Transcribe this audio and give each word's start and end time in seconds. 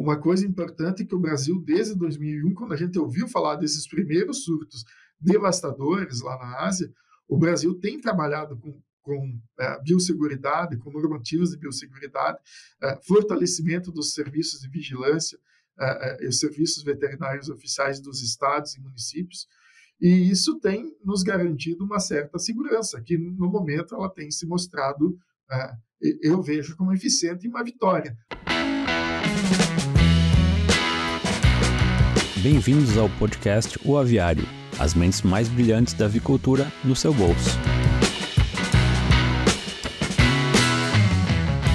uma 0.00 0.16
coisa 0.16 0.46
importante 0.46 1.02
é 1.02 1.06
que 1.06 1.14
o 1.14 1.18
Brasil, 1.18 1.60
desde 1.60 1.94
2001, 1.96 2.54
quando 2.54 2.72
a 2.72 2.76
gente 2.76 2.98
ouviu 2.98 3.26
falar 3.26 3.56
desses 3.56 3.86
primeiros 3.88 4.44
surtos 4.44 4.84
devastadores 5.20 6.20
lá 6.20 6.38
na 6.38 6.66
Ásia, 6.66 6.92
o 7.28 7.36
Brasil 7.36 7.74
tem 7.74 8.00
trabalhado 8.00 8.56
com, 8.56 8.80
com 9.02 9.40
é, 9.58 9.82
biosseguridade, 9.82 10.78
com 10.78 10.90
normativas 10.92 11.50
de 11.50 11.58
biosseguridade, 11.58 12.38
é, 12.80 12.96
fortalecimento 13.02 13.90
dos 13.90 14.14
serviços 14.14 14.60
de 14.60 14.68
vigilância 14.68 15.38
é, 15.78 16.24
e 16.24 16.28
os 16.28 16.38
serviços 16.38 16.84
veterinários 16.84 17.48
oficiais 17.48 18.00
dos 18.00 18.22
estados 18.22 18.76
e 18.76 18.80
municípios, 18.80 19.48
e 20.00 20.30
isso 20.30 20.60
tem 20.60 20.96
nos 21.04 21.24
garantido 21.24 21.84
uma 21.84 21.98
certa 21.98 22.38
segurança, 22.38 23.02
que 23.02 23.18
no 23.18 23.50
momento 23.50 23.96
ela 23.96 24.08
tem 24.08 24.30
se 24.30 24.46
mostrado, 24.46 25.18
eu 26.22 26.40
vejo 26.40 26.76
como 26.76 26.92
eficiente 26.92 27.46
e 27.46 27.48
uma 27.48 27.64
vitória. 27.64 28.16
Bem-vindos 32.36 32.96
ao 32.96 33.08
podcast 33.10 33.78
O 33.84 33.98
Aviário, 33.98 34.46
as 34.78 34.94
mentes 34.94 35.22
mais 35.22 35.48
brilhantes 35.48 35.92
da 35.92 36.04
avicultura 36.04 36.70
no 36.84 36.94
seu 36.94 37.12
bolso. 37.12 37.58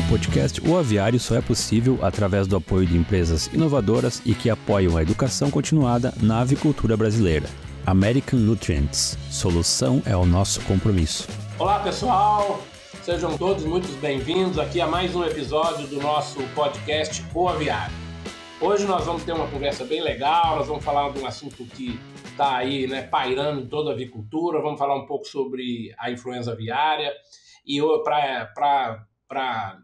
O 0.05 0.09
podcast 0.09 0.61
O 0.67 0.77
Aviário 0.77 1.19
só 1.19 1.35
é 1.35 1.41
possível 1.41 1.99
através 2.01 2.47
do 2.47 2.55
apoio 2.55 2.85
de 2.87 2.97
empresas 2.97 3.47
inovadoras 3.53 4.21
e 4.25 4.33
que 4.33 4.49
apoiam 4.49 4.95
a 4.95 5.01
educação 5.01 5.51
continuada 5.51 6.13
na 6.21 6.39
avicultura 6.41 6.95
brasileira. 6.95 7.47
American 7.85 8.39
Nutrients. 8.39 9.17
Solução 9.29 10.01
é 10.05 10.15
o 10.15 10.25
nosso 10.25 10.61
compromisso. 10.61 11.27
Olá, 11.59 11.79
pessoal! 11.79 12.63
Sejam 13.03 13.37
todos 13.37 13.65
muito 13.65 13.85
bem-vindos 13.99 14.57
aqui 14.57 14.79
a 14.79 14.87
mais 14.87 15.13
um 15.13 15.25
episódio 15.25 15.85
do 15.87 15.99
nosso 15.99 16.39
podcast 16.55 17.21
O 17.35 17.49
Aviário. 17.49 17.93
Hoje 18.61 18.85
nós 18.85 19.03
vamos 19.03 19.25
ter 19.25 19.33
uma 19.33 19.51
conversa 19.51 19.83
bem 19.83 20.01
legal, 20.01 20.55
nós 20.55 20.67
vamos 20.67 20.85
falar 20.85 21.11
de 21.11 21.19
um 21.19 21.27
assunto 21.27 21.65
que 21.65 21.99
está 22.23 22.55
aí 22.55 22.87
né, 22.87 23.01
pairando 23.01 23.59
em 23.59 23.67
toda 23.67 23.89
a 23.89 23.93
avicultura, 23.93 24.61
vamos 24.61 24.79
falar 24.79 24.95
um 24.95 25.05
pouco 25.05 25.25
sobre 25.25 25.93
a 25.99 26.11
influenza 26.11 26.53
aviária 26.53 27.13
e 27.67 27.81
para 28.05 29.03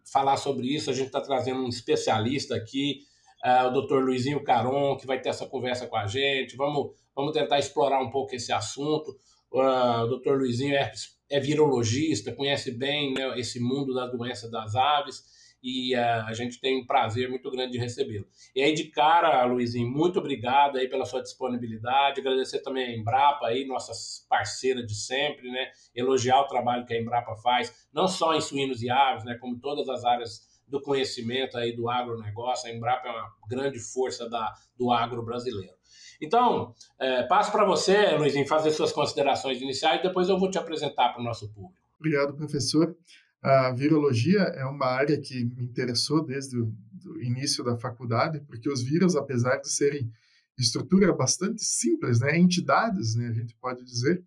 falar 0.09 0.37
sobre 0.37 0.73
isso 0.73 0.89
a 0.89 0.93
gente 0.93 1.07
está 1.07 1.19
trazendo 1.19 1.59
um 1.59 1.67
especialista 1.67 2.55
aqui, 2.55 3.01
uh, 3.43 3.67
o 3.67 3.81
Dr. 3.81 3.95
Luizinho 3.95 4.41
Caron, 4.45 4.95
que 4.95 5.05
vai 5.05 5.19
ter 5.19 5.27
essa 5.27 5.45
conversa 5.45 5.87
com 5.87 5.97
a 5.97 6.07
gente, 6.07 6.55
vamos, 6.55 6.91
vamos 7.13 7.33
tentar 7.33 7.59
explorar 7.59 8.01
um 8.01 8.11
pouco 8.11 8.33
esse 8.33 8.53
assunto. 8.53 9.13
Uh, 9.51 10.03
o 10.03 10.19
Dr. 10.19 10.37
Luizinho 10.37 10.73
é, 10.73 10.89
é 11.29 11.39
virologista, 11.39 12.33
conhece 12.33 12.71
bem 12.71 13.13
né, 13.13 13.39
esse 13.39 13.59
mundo 13.59 13.93
da 13.93 14.07
doença 14.07 14.49
das 14.49 14.75
aves 14.75 15.23
e 15.61 15.95
uh, 15.95 16.25
a 16.25 16.33
gente 16.33 16.59
tem 16.59 16.81
um 16.81 16.85
prazer 16.85 17.29
muito 17.29 17.49
grande 17.51 17.73
de 17.73 17.77
recebê-lo. 17.77 18.25
E 18.55 18.61
aí, 18.61 18.73
de 18.73 18.85
cara, 18.85 19.43
Luizinho, 19.45 19.89
muito 19.89 20.19
obrigado 20.19 20.77
aí 20.77 20.87
pela 20.87 21.05
sua 21.05 21.21
disponibilidade, 21.21 22.21
agradecer 22.21 22.59
também 22.59 22.85
a 22.85 22.95
Embrapa 22.95 23.47
aí, 23.47 23.65
nossa 23.65 23.91
parceira 24.27 24.85
de 24.85 24.95
sempre, 24.95 25.51
né? 25.51 25.71
Elogiar 25.93 26.41
o 26.41 26.47
trabalho 26.47 26.85
que 26.85 26.93
a 26.93 26.99
Embrapa 26.99 27.35
faz, 27.37 27.87
não 27.93 28.07
só 28.07 28.33
em 28.33 28.41
suínos 28.41 28.81
e 28.81 28.89
aves, 28.89 29.25
né? 29.25 29.35
Como 29.35 29.59
todas 29.59 29.87
as 29.89 30.05
áreas 30.05 30.47
do 30.67 30.81
conhecimento 30.81 31.57
aí 31.57 31.75
do 31.75 31.89
agronegócio, 31.89 32.69
a 32.69 32.73
Embrapa 32.73 33.07
é 33.07 33.11
uma 33.11 33.29
grande 33.49 33.79
força 33.79 34.29
da, 34.29 34.53
do 34.77 34.91
agro 34.91 35.23
brasileiro. 35.23 35.78
Então, 36.21 36.73
é, 36.99 37.23
passo 37.23 37.51
para 37.51 37.65
você, 37.65 38.15
Luizinho, 38.17 38.47
fazer 38.47 38.71
suas 38.71 38.91
considerações 38.91 39.61
iniciais, 39.61 40.01
depois 40.01 40.27
eu 40.27 40.37
vou 40.37 40.49
te 40.49 40.57
apresentar 40.57 41.09
para 41.09 41.21
o 41.21 41.23
nosso 41.23 41.49
público. 41.49 41.79
Obrigado, 41.97 42.35
professor. 42.35 42.95
A 43.41 43.71
virologia 43.71 44.39
é 44.39 44.65
uma 44.65 44.87
área 44.87 45.19
que 45.19 45.45
me 45.45 45.63
interessou 45.63 46.25
desde 46.25 46.59
o 46.59 46.73
início 47.21 47.63
da 47.63 47.77
faculdade, 47.77 48.41
porque 48.41 48.69
os 48.69 48.83
vírus, 48.83 49.15
apesar 49.15 49.57
de 49.57 49.69
serem 49.69 50.11
estrutura 50.57 51.13
bastante 51.13 51.63
simples, 51.63 52.19
né, 52.19 52.37
entidades, 52.37 53.15
né, 53.15 53.27
a 53.27 53.33
gente 53.33 53.55
pode 53.55 53.83
dizer, 53.83 54.21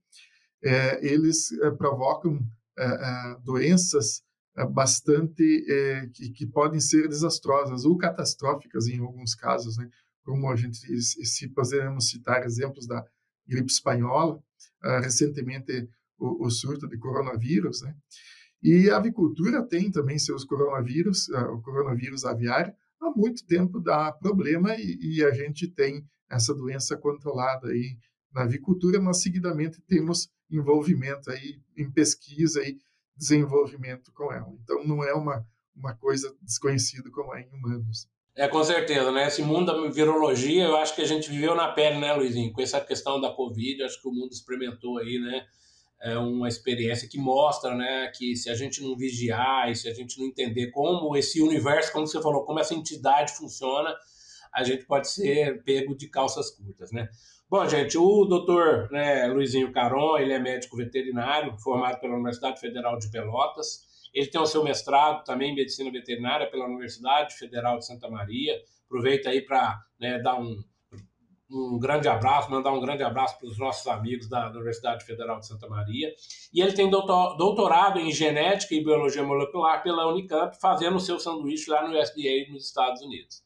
é, 0.64 1.06
eles 1.06 1.52
é, 1.60 1.70
provocam 1.70 2.40
é, 2.78 2.84
é 2.84 3.36
doenças 3.44 4.22
é, 4.56 4.64
bastante 4.64 5.66
é, 5.70 6.06
que, 6.14 6.30
que, 6.30 6.46
podem 6.46 6.80
ser 6.80 7.06
desastrosas 7.08 7.84
ou 7.84 7.98
catastróficas 7.98 8.86
em 8.86 8.98
alguns 8.98 9.34
casos, 9.34 9.76
né, 9.76 9.90
como 10.22 10.50
a 10.50 10.56
gente 10.56 10.78
se 11.02 11.48
podemos 11.48 12.08
citar 12.08 12.44
exemplos 12.44 12.86
da 12.86 13.04
gripe 13.46 13.70
espanhola, 13.70 14.42
recentemente 15.02 15.88
o, 16.18 16.46
o 16.46 16.50
surto 16.50 16.88
de 16.88 16.96
coronavírus, 16.96 17.82
né, 17.82 17.94
e 18.62 18.88
a 18.88 18.96
avicultura 18.96 19.60
tem 19.66 19.90
também 19.90 20.18
seus 20.18 20.44
coronavírus, 20.44 21.28
ah, 21.30 21.50
o 21.50 21.60
coronavírus 21.60 22.24
aviário, 22.24 22.72
há 23.00 23.10
muito 23.10 23.44
tempo 23.44 23.80
dá 23.80 24.12
problema 24.12 24.76
e, 24.76 25.16
e 25.16 25.24
a 25.24 25.32
gente 25.32 25.66
tem 25.66 26.06
essa 26.30 26.54
doença 26.54 26.96
controlada 26.96 27.68
aí 27.68 27.98
na 28.32 28.42
avicultura, 28.42 29.00
mas 29.00 29.20
seguidamente 29.20 29.80
temos 29.82 30.30
envolvimento 30.48 31.28
aí 31.28 31.60
em 31.76 31.90
pesquisa 31.90 32.62
e 32.62 32.78
desenvolvimento 33.16 34.12
com 34.12 34.32
ela. 34.32 34.48
Então 34.62 34.84
não 34.86 35.02
é 35.02 35.12
uma, 35.12 35.44
uma 35.74 35.94
coisa 35.96 36.32
desconhecida 36.40 37.10
como 37.10 37.34
é 37.34 37.42
em 37.42 37.52
humanos. 37.52 38.08
É, 38.34 38.48
com 38.48 38.64
certeza, 38.64 39.12
né? 39.12 39.28
Esse 39.28 39.42
mundo 39.42 39.66
da 39.66 39.90
virologia, 39.90 40.64
eu 40.64 40.76
acho 40.76 40.94
que 40.94 41.02
a 41.02 41.06
gente 41.06 41.30
viveu 41.30 41.54
na 41.54 41.68
pele, 41.68 41.98
né, 41.98 42.14
Luizinho? 42.14 42.52
Com 42.52 42.62
essa 42.62 42.80
questão 42.80 43.20
da 43.20 43.30
Covid, 43.30 43.82
acho 43.82 44.00
que 44.00 44.08
o 44.08 44.12
mundo 44.12 44.32
experimentou 44.32 44.98
aí, 44.98 45.18
né? 45.18 45.46
é 46.02 46.18
uma 46.18 46.48
experiência 46.48 47.08
que 47.08 47.16
mostra 47.16 47.74
né, 47.76 48.08
que 48.08 48.34
se 48.34 48.50
a 48.50 48.54
gente 48.54 48.82
não 48.82 48.96
vigiar 48.96 49.70
e 49.70 49.76
se 49.76 49.88
a 49.88 49.94
gente 49.94 50.18
não 50.18 50.26
entender 50.26 50.72
como 50.72 51.16
esse 51.16 51.40
universo, 51.40 51.92
como 51.92 52.06
você 52.06 52.20
falou, 52.20 52.44
como 52.44 52.58
essa 52.58 52.74
entidade 52.74 53.32
funciona, 53.36 53.94
a 54.52 54.64
gente 54.64 54.84
pode 54.84 55.08
ser 55.08 55.62
pego 55.62 55.96
de 55.96 56.08
calças 56.08 56.50
curtas, 56.50 56.90
né? 56.90 57.08
Bom, 57.48 57.66
gente, 57.68 57.96
o 57.96 58.24
doutor 58.24 58.90
né, 58.90 59.26
Luizinho 59.28 59.72
Caron, 59.72 60.18
ele 60.18 60.32
é 60.32 60.38
médico 60.38 60.76
veterinário, 60.76 61.56
formado 61.58 62.00
pela 62.00 62.14
Universidade 62.14 62.58
Federal 62.58 62.98
de 62.98 63.10
Pelotas. 63.10 63.86
Ele 64.12 64.26
tem 64.26 64.40
o 64.40 64.46
seu 64.46 64.62
mestrado 64.62 65.24
também 65.24 65.52
em 65.52 65.54
medicina 65.54 65.90
veterinária 65.90 66.50
pela 66.50 66.66
Universidade 66.66 67.34
Federal 67.36 67.78
de 67.78 67.86
Santa 67.86 68.08
Maria. 68.10 68.54
Aproveita 68.86 69.30
aí 69.30 69.40
para 69.40 69.80
né, 69.98 70.18
dar 70.18 70.38
um, 70.38 70.62
um 71.50 71.78
grande 71.78 72.08
abraço, 72.08 72.50
mandar 72.50 72.72
um 72.72 72.80
grande 72.80 73.02
abraço 73.02 73.38
para 73.38 73.48
os 73.48 73.58
nossos 73.58 73.86
amigos 73.86 74.28
da 74.28 74.50
Universidade 74.50 75.04
Federal 75.04 75.38
de 75.38 75.46
Santa 75.46 75.68
Maria. 75.68 76.12
E 76.52 76.60
ele 76.60 76.72
tem 76.72 76.90
doutorado 76.90 77.98
em 77.98 78.12
genética 78.12 78.74
e 78.74 78.84
biologia 78.84 79.22
molecular 79.22 79.82
pela 79.82 80.08
Unicamp, 80.08 80.58
fazendo 80.60 80.96
o 80.96 81.00
seu 81.00 81.18
sanduíche 81.18 81.70
lá 81.70 81.86
no 81.86 81.98
USDA 81.98 82.52
nos 82.52 82.66
Estados 82.66 83.02
Unidos. 83.02 83.42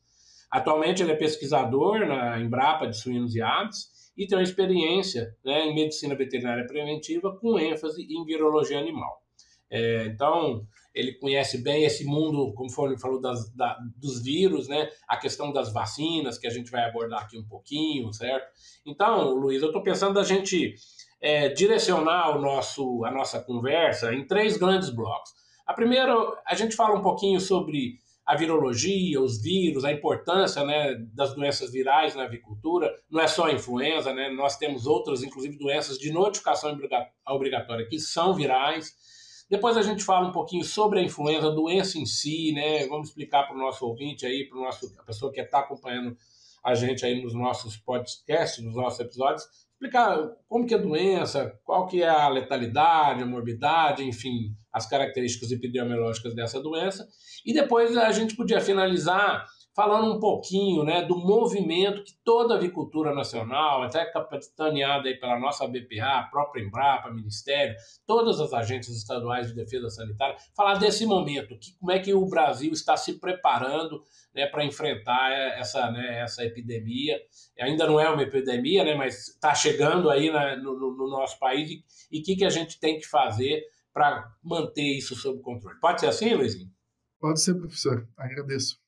Atualmente 0.51 1.03
ele 1.03 1.13
é 1.13 1.17
pesquisador 1.17 2.07
na 2.07 2.39
Embrapa 2.39 2.87
de 2.87 2.97
suínos 2.97 3.35
e 3.35 3.43
aves 3.43 3.97
e 4.17 4.27
tem 4.27 4.39
uma 4.39 4.45
experiência 4.45 5.37
né, 5.45 5.67
em 5.67 5.75
medicina 5.75 6.15
veterinária 6.15 6.67
preventiva 6.67 7.37
com 7.37 7.59
ênfase 7.59 8.03
em 8.03 8.25
virologia 8.25 8.79
animal. 8.79 9.26
É, 9.71 10.07
então, 10.07 10.67
ele 10.95 11.13
conhece 11.15 11.63
bem 11.63 11.85
esse 11.85 12.05
mundo, 12.05 12.53
conforme 12.55 12.95
ele 12.95 13.01
falou, 13.01 13.21
das, 13.21 13.53
da, 13.55 13.79
dos 13.97 14.23
vírus, 14.23 14.69
né? 14.69 14.89
A 15.07 15.17
questão 15.17 15.53
das 15.53 15.73
vacinas, 15.73 16.39
que 16.39 16.47
a 16.47 16.51
gente 16.51 16.71
vai 16.71 16.85
abordar 16.85 17.23
aqui 17.23 17.39
um 17.39 17.47
pouquinho, 17.47 18.13
certo? 18.13 18.47
Então, 18.85 19.35
Luiz, 19.35 19.61
eu 19.61 19.69
estou 19.69 19.83
pensando 19.83 20.15
da 20.15 20.23
gente 20.23 20.75
é, 21.21 21.49
direcionar 21.49 22.37
o 22.37 22.41
nosso, 22.41 23.05
a 23.05 23.11
nossa 23.11 23.41
conversa 23.41 24.15
em 24.15 24.27
três 24.27 24.57
grandes 24.57 24.91
blocos. 24.91 25.31
A 25.67 25.75
primeira, 25.75 26.15
a 26.47 26.55
gente 26.55 26.77
fala 26.77 26.97
um 26.97 27.03
pouquinho 27.03 27.41
sobre 27.41 27.99
a 28.25 28.35
virologia, 28.35 29.21
os 29.21 29.41
vírus, 29.41 29.85
a 29.85 29.93
importância 29.93 30.65
né, 30.65 30.97
das 31.15 31.35
doenças 31.35 31.71
virais 31.71 32.17
na 32.17 32.25
avicultura. 32.25 32.93
Não 33.09 33.21
é 33.21 33.29
só 33.29 33.47
a 33.47 33.53
influenza, 33.53 34.13
né? 34.13 34.29
Nós 34.31 34.57
temos 34.57 34.87
outras, 34.87 35.23
inclusive 35.23 35.57
doenças 35.57 35.97
de 35.97 36.13
notificação 36.13 36.77
obrigatória 37.29 37.87
que 37.89 38.01
são 38.01 38.35
virais. 38.35 38.95
Depois 39.49 39.77
a 39.77 39.83
gente 39.83 40.03
fala 40.03 40.29
um 40.29 40.33
pouquinho 40.33 40.65
sobre 40.65 40.99
a 40.99 41.03
influenza, 41.03 41.47
a 41.47 41.55
doença 41.55 41.99
em 41.99 42.07
si, 42.07 42.53
né? 42.53 42.87
Vamos 42.87 43.09
explicar 43.09 43.45
para 43.45 43.55
o 43.55 43.59
nosso 43.59 43.87
ouvinte 43.87 44.27
aí, 44.27 44.49
para 44.49 44.69
a 44.69 45.05
pessoa 45.05 45.33
que 45.33 45.41
está 45.41 45.61
acompanhando 45.61 46.17
a 46.65 46.75
gente 46.75 47.07
aí 47.07 47.23
nos 47.23 47.33
nossos 47.33 47.77
podcasts, 47.77 48.65
nos 48.65 48.75
nossos 48.75 48.99
episódios, 48.99 49.45
explicar 49.71 50.19
como 50.49 50.67
que 50.67 50.75
é 50.75 50.77
a 50.77 50.81
doença, 50.81 51.57
qual 51.65 51.87
que 51.87 52.03
é 52.03 52.09
a 52.09 52.29
letalidade, 52.29 53.23
a 53.23 53.27
morbidade, 53.27 54.03
enfim, 54.03 54.57
as 54.73 54.85
características 54.87 55.53
epidemiológicas 55.53 56.35
dessa 56.35 56.61
doença. 56.61 57.07
E 57.45 57.53
depois 57.53 57.97
a 57.97 58.11
gente 58.11 58.35
podia 58.35 58.61
finalizar 58.61 59.47
falando 59.77 60.17
um 60.17 60.19
pouquinho 60.19 60.83
né, 60.83 61.03
do 61.03 61.19
movimento 61.19 62.03
que 62.03 62.15
toda 62.25 62.55
a 62.55 62.57
avicultura 62.57 63.15
nacional, 63.15 63.83
até 63.83 64.07
capitaneada 64.07 65.07
aí 65.07 65.21
pela 65.21 65.39
nossa 65.39 65.69
BPA, 65.69 66.21
a 66.21 66.23
própria 66.23 66.63
Embrapa, 66.63 67.11
Ministério, 67.11 67.77
todas 68.07 68.41
as 68.41 68.55
agências 68.55 68.97
estaduais 68.97 69.49
de 69.49 69.55
defesa 69.55 69.91
sanitária, 69.91 70.39
falar 70.57 70.79
desse 70.79 71.05
momento, 71.05 71.59
que, 71.59 71.77
como 71.79 71.93
é 71.93 71.99
que 71.99 72.15
o 72.15 72.25
Brasil 72.25 72.73
está 72.73 72.97
se 72.97 73.21
preparando 73.21 74.03
né, 74.35 74.47
para 74.47 74.65
enfrentar 74.65 75.31
essa, 75.59 75.91
né, 75.91 76.21
essa 76.23 76.43
epidemia. 76.43 77.21
Ainda 77.61 77.87
não 77.87 78.01
é 78.01 78.09
uma 78.09 78.23
epidemia, 78.23 78.83
né, 78.83 78.95
mas 78.95 79.29
está 79.29 79.55
chegando 79.55 80.09
aí 80.09 80.31
na, 80.31 80.57
no, 80.57 80.75
no, 80.75 81.11
nosso 81.11 81.39
país 81.39 81.71
e 82.11 82.21
o 82.21 82.23
que, 82.23 82.35
que 82.35 82.47
a 82.47 82.51
gente 82.51 82.81
tem 82.81 82.99
que 82.99 83.07
fazer 83.07 83.63
para 83.93 84.27
manter 84.43 84.97
isso 84.97 85.15
sob 85.15 85.43
controle. 85.43 85.79
Pode 85.81 86.01
ser 86.01 86.07
assim, 86.07 86.33
Luizinho? 86.33 86.71
Pode 87.21 87.43
ser, 87.43 87.55
professor. 87.55 88.09
Agradeço. 88.17 88.86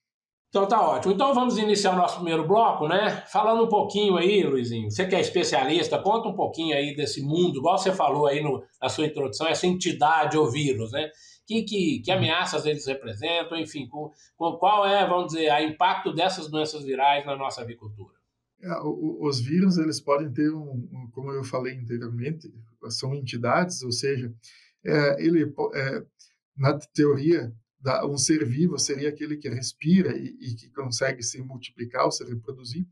Então 0.48 0.66
tá 0.66 0.80
ótimo. 0.80 1.12
Então 1.12 1.34
vamos 1.34 1.58
iniciar 1.58 1.92
o 1.92 1.96
nosso 1.96 2.16
primeiro 2.16 2.46
bloco, 2.46 2.88
né? 2.88 3.22
Falando 3.30 3.64
um 3.64 3.68
pouquinho 3.68 4.16
aí, 4.16 4.42
Luizinho, 4.42 4.90
você 4.90 5.06
que 5.06 5.14
é 5.14 5.20
especialista, 5.20 5.98
conta 5.98 6.28
um 6.28 6.34
pouquinho 6.34 6.74
aí 6.74 6.96
desse 6.96 7.20
mundo, 7.20 7.58
igual 7.58 7.76
você 7.76 7.92
falou 7.92 8.26
aí 8.26 8.42
no, 8.42 8.62
na 8.80 8.88
sua 8.88 9.06
introdução, 9.06 9.46
essa 9.46 9.66
entidade 9.66 10.38
ou 10.38 10.50
vírus, 10.50 10.90
né? 10.92 11.10
Que, 11.46 11.62
que, 11.62 12.00
que 12.00 12.10
ameaças 12.10 12.64
eles 12.64 12.86
representam, 12.86 13.58
enfim, 13.58 13.86
com, 13.88 14.10
com 14.36 14.52
qual 14.52 14.86
é, 14.86 15.06
vamos 15.06 15.32
dizer, 15.32 15.52
o 15.52 15.60
impacto 15.60 16.12
dessas 16.14 16.48
doenças 16.48 16.82
virais 16.84 17.26
na 17.26 17.36
nossa 17.36 17.60
avicultura? 17.60 18.14
É, 18.62 18.68
os 18.82 19.40
vírus, 19.40 19.78
eles 19.78 20.00
podem 20.00 20.32
ter, 20.32 20.50
um, 20.52 21.08
como 21.12 21.30
eu 21.30 21.44
falei 21.44 21.78
anteriormente, 21.78 22.52
são 22.88 23.14
entidades, 23.14 23.82
ou 23.82 23.92
seja, 23.92 24.32
é, 24.84 25.24
ele, 25.24 25.44
é, 25.74 26.02
na 26.56 26.78
teoria, 26.94 27.52
um 28.04 28.18
ser 28.18 28.44
vivo 28.44 28.78
seria 28.78 29.08
aquele 29.08 29.36
que 29.36 29.48
respira 29.48 30.16
e, 30.16 30.36
e, 30.40 30.54
que 30.54 30.70
consegue 30.70 31.22
se 31.22 31.40
multiplicar 31.40 32.04
ou 32.04 32.10
se 32.10 32.24
reproduzir. 32.24 32.86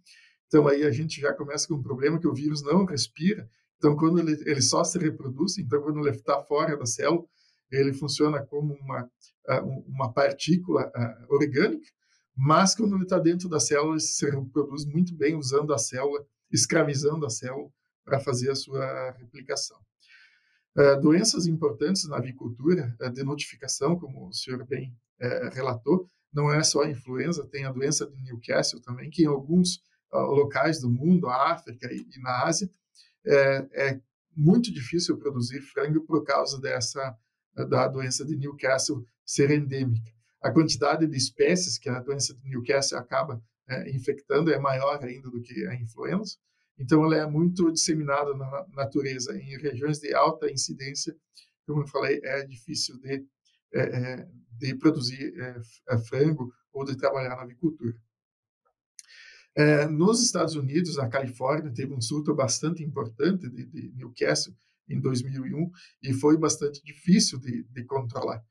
Então 0.47 0.69
aí 0.69 0.85
a 0.85 0.91
gente 0.91 1.21
já 1.21 1.33
começa 1.33 1.67
com 1.67 1.75
um 1.75 1.83
problema 1.83 2.21
que 2.21 2.29
o 2.29 2.35
vírus 2.35 2.63
não 2.63 2.85
respira. 2.85 3.49
Então 3.77 3.97
quando 3.97 4.21
ele, 4.21 4.33
ele 4.49 4.63
só 4.63 4.85
se 4.85 4.99
reproduz, 4.99 5.59
então 5.59 5.83
quando 5.83 6.07
ele 6.07 6.17
está 6.17 6.41
fora 6.43 6.77
da 6.77 6.87
célula, 6.87 7.25
ele 7.71 7.93
funciona 7.93 8.45
como 8.45 8.75
uma 8.75 9.11
uma 9.87 10.13
partícula 10.13 10.91
orgânica, 11.29 11.89
mas 12.37 12.75
quando 12.75 12.95
ele 12.95 13.05
está 13.05 13.19
dentro 13.19 13.49
da 13.49 13.61
célula, 13.61 13.93
ele 13.93 14.01
se 14.01 14.29
reproduz 14.29 14.85
muito 14.85 15.15
bem 15.15 15.37
usando 15.37 15.73
a 15.73 15.79
célula, 15.79 16.27
escravizando 16.51 17.25
a 17.25 17.31
célula 17.31 17.71
para 18.05 18.21
fazer 18.21 18.51
a 18.51 18.55
sua 18.55 19.13
replicação. 19.13 19.79
Uh, 20.77 21.01
doenças 21.01 21.47
importantes 21.47 22.07
na 22.07 22.19
avicultura, 22.19 22.95
uh, 23.01 23.09
de 23.09 23.23
notificação, 23.23 23.99
como 23.99 24.29
o 24.29 24.33
senhor 24.35 24.63
bem 24.67 24.95
uh, 25.23 25.55
relatou, 25.55 26.07
não 26.31 26.53
é 26.53 26.63
só 26.63 26.83
a 26.83 26.91
influenza, 26.91 27.47
tem 27.47 27.65
a 27.65 27.73
doença 27.73 28.07
de 28.07 28.23
Newcastle 28.23 28.83
também, 28.83 29.09
que 29.09 29.23
em 29.23 29.27
alguns 29.27 29.81
locais 30.13 30.81
do 30.81 30.89
mundo, 30.89 31.29
a 31.29 31.53
África 31.53 31.93
e, 31.93 32.07
na 32.21 32.45
Ásia, 32.45 32.71
é, 33.27 33.69
é, 33.73 34.01
muito 34.35 34.73
difícil 34.73 35.19
produzir 35.19 35.61
frango 35.61 36.01
por 36.03 36.25
causa 36.25 36.61
dessa 36.61 37.15
da 37.69 37.89
doença 37.89 38.25
de 38.25 38.37
Newcastle 38.37 39.05
ser 39.25 39.51
endêmica. 39.51 40.11
A 40.41 40.51
quantidade 40.51 41.07
de 41.07 41.17
espécies 41.17 41.77
que 41.77 41.89
a 41.89 42.01
doença 42.01 42.35
de 42.35 42.49
Newcastle 42.49 42.99
acaba 42.99 43.43
infectando 43.89 44.53
é 44.53 44.59
maior 44.59 45.03
ainda 45.03 45.29
do 45.29 45.43
que 45.43 45.67
a 45.67 45.75
influenza, 45.75 46.37
então, 46.79 47.05
ela 47.05 47.17
é 47.17 47.27
muito 47.27 47.73
disseminada 47.73 48.35
na 48.35 48.67
natureza, 48.75 49.37
em 49.37 49.57
regiões 49.59 49.99
de 49.99 50.13
alta 50.15 50.51
incidência, 50.51 51.17
como 51.67 51.83
eu 51.83 51.87
falei, 51.87 52.21
é 52.23 52.45
difícil 52.45 52.99
de, 53.01 53.25
é, 53.75 53.81
é 53.81 54.29
de 54.53 54.75
produzir 54.77 55.35
é, 55.39 55.99
frango 55.99 56.53
ou 56.73 56.85
de 56.85 56.97
trabalhar 56.97 57.37
na 57.37 57.43
avicultura. 57.43 57.95
Nos 59.91 60.23
Estados 60.23 60.55
Unidos, 60.55 60.99
na 60.99 61.09
Califórnia, 61.09 61.73
teve 61.73 61.95
um 61.95 62.01
surto 62.01 62.35
bastante 62.35 62.85
importante 62.85 63.49
de, 63.49 63.65
de 63.65 63.91
Newcastle 63.97 64.55
em 64.87 65.01
2001 65.01 65.71
e 66.03 66.13
foi 66.13 66.37
bastante 66.37 66.83
difícil 66.85 67.41
de, 67.41 67.65
de 67.65 67.85
controlar. 67.85 68.45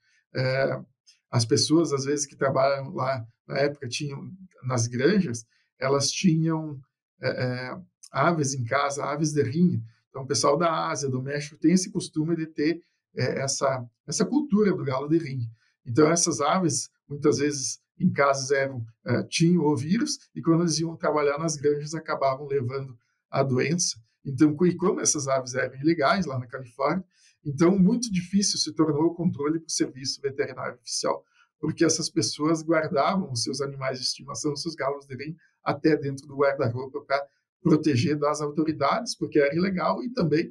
As 1.30 1.46
pessoas, 1.46 1.94
às 1.94 2.06
vezes, 2.06 2.26
que 2.26 2.36
trabalham 2.36 2.92
lá 2.92 3.24
na 3.48 3.60
época, 3.60 3.88
tinham 3.88 4.32
nas 4.64 4.88
granjas, 4.88 5.46
elas 5.80 6.10
tinham 6.10 6.80
é, 7.22 7.78
aves 8.16 8.54
em 8.54 8.64
casa, 8.64 9.04
aves 9.04 9.34
de 9.34 9.44
rinha. 9.44 9.82
Então, 10.10 10.24
o 10.24 10.28
pessoal 10.28 10.58
da 10.58 10.88
Ásia, 10.88 11.10
do 11.10 11.22
México, 11.22 11.58
tem 11.58 11.74
esse 11.74 11.92
costume 11.92 12.36
de 12.36 12.48
ter 12.48 12.82
é, 13.14 13.42
essa, 13.42 13.86
essa 14.08 14.26
cultura 14.26 14.74
do 14.74 14.86
galo 14.86 15.10
de 15.10 15.18
rinha. 15.18 15.48
Então, 15.86 16.10
essas 16.10 16.40
aves, 16.40 16.90
muitas 17.10 17.40
vezes, 17.40 17.80
em 18.00 18.12
casas 18.12 18.52
eram, 18.52 18.86
é, 19.06 19.24
tinham 19.24 19.64
o 19.64 19.76
vírus, 19.76 20.18
e 20.34 20.42
quando 20.42 20.62
eles 20.62 20.80
iam 20.80 20.96
trabalhar 20.96 21.38
nas 21.38 21.58
granjas, 21.58 21.94
acabavam 21.94 22.48
levando 22.48 22.98
a 23.30 23.44
doença. 23.44 24.00
Então, 24.24 24.56
e 24.66 24.76
como 24.76 25.02
essas 25.02 25.28
aves 25.28 25.54
eram 25.54 25.76
ilegais 25.76 26.26
lá 26.26 26.40
na 26.40 26.48
Califórnia, 26.48 27.06
então 27.46 27.78
muito 27.78 28.12
difícil 28.12 28.58
se 28.58 28.74
tornou 28.74 29.08
o 29.08 29.14
controle 29.14 29.60
para 29.60 29.68
o 29.68 29.72
serviço 29.72 30.22
veterinário 30.22 30.76
oficial, 30.76 31.24
porque 31.60 31.86
essas 31.86 32.10
pessoas 32.10 32.64
guardavam 32.64 33.32
os 33.32 33.44
seus 33.44 33.62
animais 33.62 34.00
de 34.00 34.06
estimação, 34.06 34.54
os 34.54 34.62
seus 34.62 34.74
galos 34.74 35.06
de 35.06 35.16
rim, 35.16 35.36
até 35.64 35.96
dentro 35.96 36.26
do 36.26 36.38
guarda-roupa 36.38 37.02
para 37.02 37.28
proteger 37.66 38.16
das 38.16 38.42
autoridades, 38.42 39.18
porque 39.18 39.40
era 39.40 39.56
ilegal, 39.56 40.04
e 40.04 40.14
também, 40.14 40.48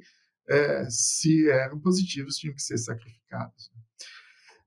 é, 0.49 0.85
se 0.89 1.49
eram 1.49 1.79
positivos, 1.79 2.35
tinham 2.35 2.53
que 2.53 2.61
ser 2.61 2.77
sacrificados. 2.77 3.71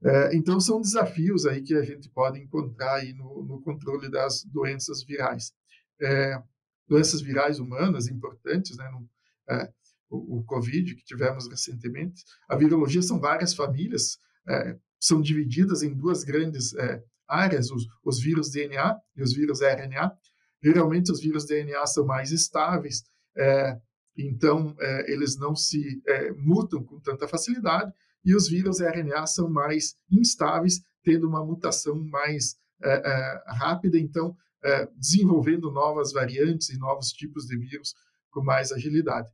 É, 0.03 0.35
então, 0.35 0.59
são 0.59 0.81
desafios 0.81 1.45
aí 1.45 1.61
que 1.61 1.75
a 1.75 1.83
gente 1.83 2.09
pode 2.09 2.39
encontrar 2.39 2.95
aí 2.95 3.13
no, 3.13 3.43
no 3.43 3.61
controle 3.61 4.09
das 4.09 4.43
doenças 4.45 5.03
virais. 5.03 5.53
É, 6.01 6.41
doenças 6.87 7.21
virais 7.21 7.59
humanas 7.59 8.07
importantes, 8.07 8.75
né, 8.77 8.89
no, 8.89 9.07
é, 9.53 9.71
o, 10.09 10.39
o, 10.39 10.43
Covid, 10.45 10.95
que 10.95 11.03
tivemos 11.03 11.47
recentemente. 11.47 12.23
A 12.47 12.55
virologia 12.55 13.01
são 13.03 13.19
várias 13.19 13.53
famílias, 13.53 14.17
é, 14.47 14.75
são 14.99 15.21
divididas 15.21 15.83
em 15.83 15.93
duas 15.93 16.23
grandes 16.23 16.73
é, 16.73 17.03
áreas, 17.27 17.69
os, 17.69 17.85
os 18.03 18.19
vírus 18.19 18.49
DNA 18.49 18.97
e 19.15 19.21
os 19.21 19.33
vírus 19.33 19.61
RNA. 19.61 20.11
Geralmente 20.61 21.11
os 21.11 21.21
vírus 21.21 21.45
DNA 21.45 21.85
são 21.87 22.05
mais 22.05 22.31
estáveis, 22.31 23.03
é, 23.37 23.79
então 24.17 24.75
é, 24.79 25.11
eles 25.11 25.37
não 25.37 25.55
se 25.55 26.01
é, 26.05 26.31
mutam 26.33 26.83
com 26.83 26.99
tanta 26.99 27.27
facilidade, 27.27 27.93
e 28.23 28.35
os 28.35 28.49
vírus 28.49 28.81
RNA 28.81 29.25
são 29.27 29.49
mais 29.49 29.95
instáveis, 30.11 30.81
tendo 31.03 31.27
uma 31.27 31.43
mutação 31.43 31.95
mais 31.95 32.57
é, 32.83 32.89
é, 32.89 33.43
rápida, 33.47 33.97
então 33.97 34.35
é, 34.63 34.87
desenvolvendo 34.97 35.71
novas 35.71 36.11
variantes 36.11 36.69
e 36.69 36.77
novos 36.77 37.11
tipos 37.13 37.45
de 37.45 37.57
vírus 37.57 37.95
com 38.29 38.43
mais 38.43 38.71
agilidade. 38.71 39.29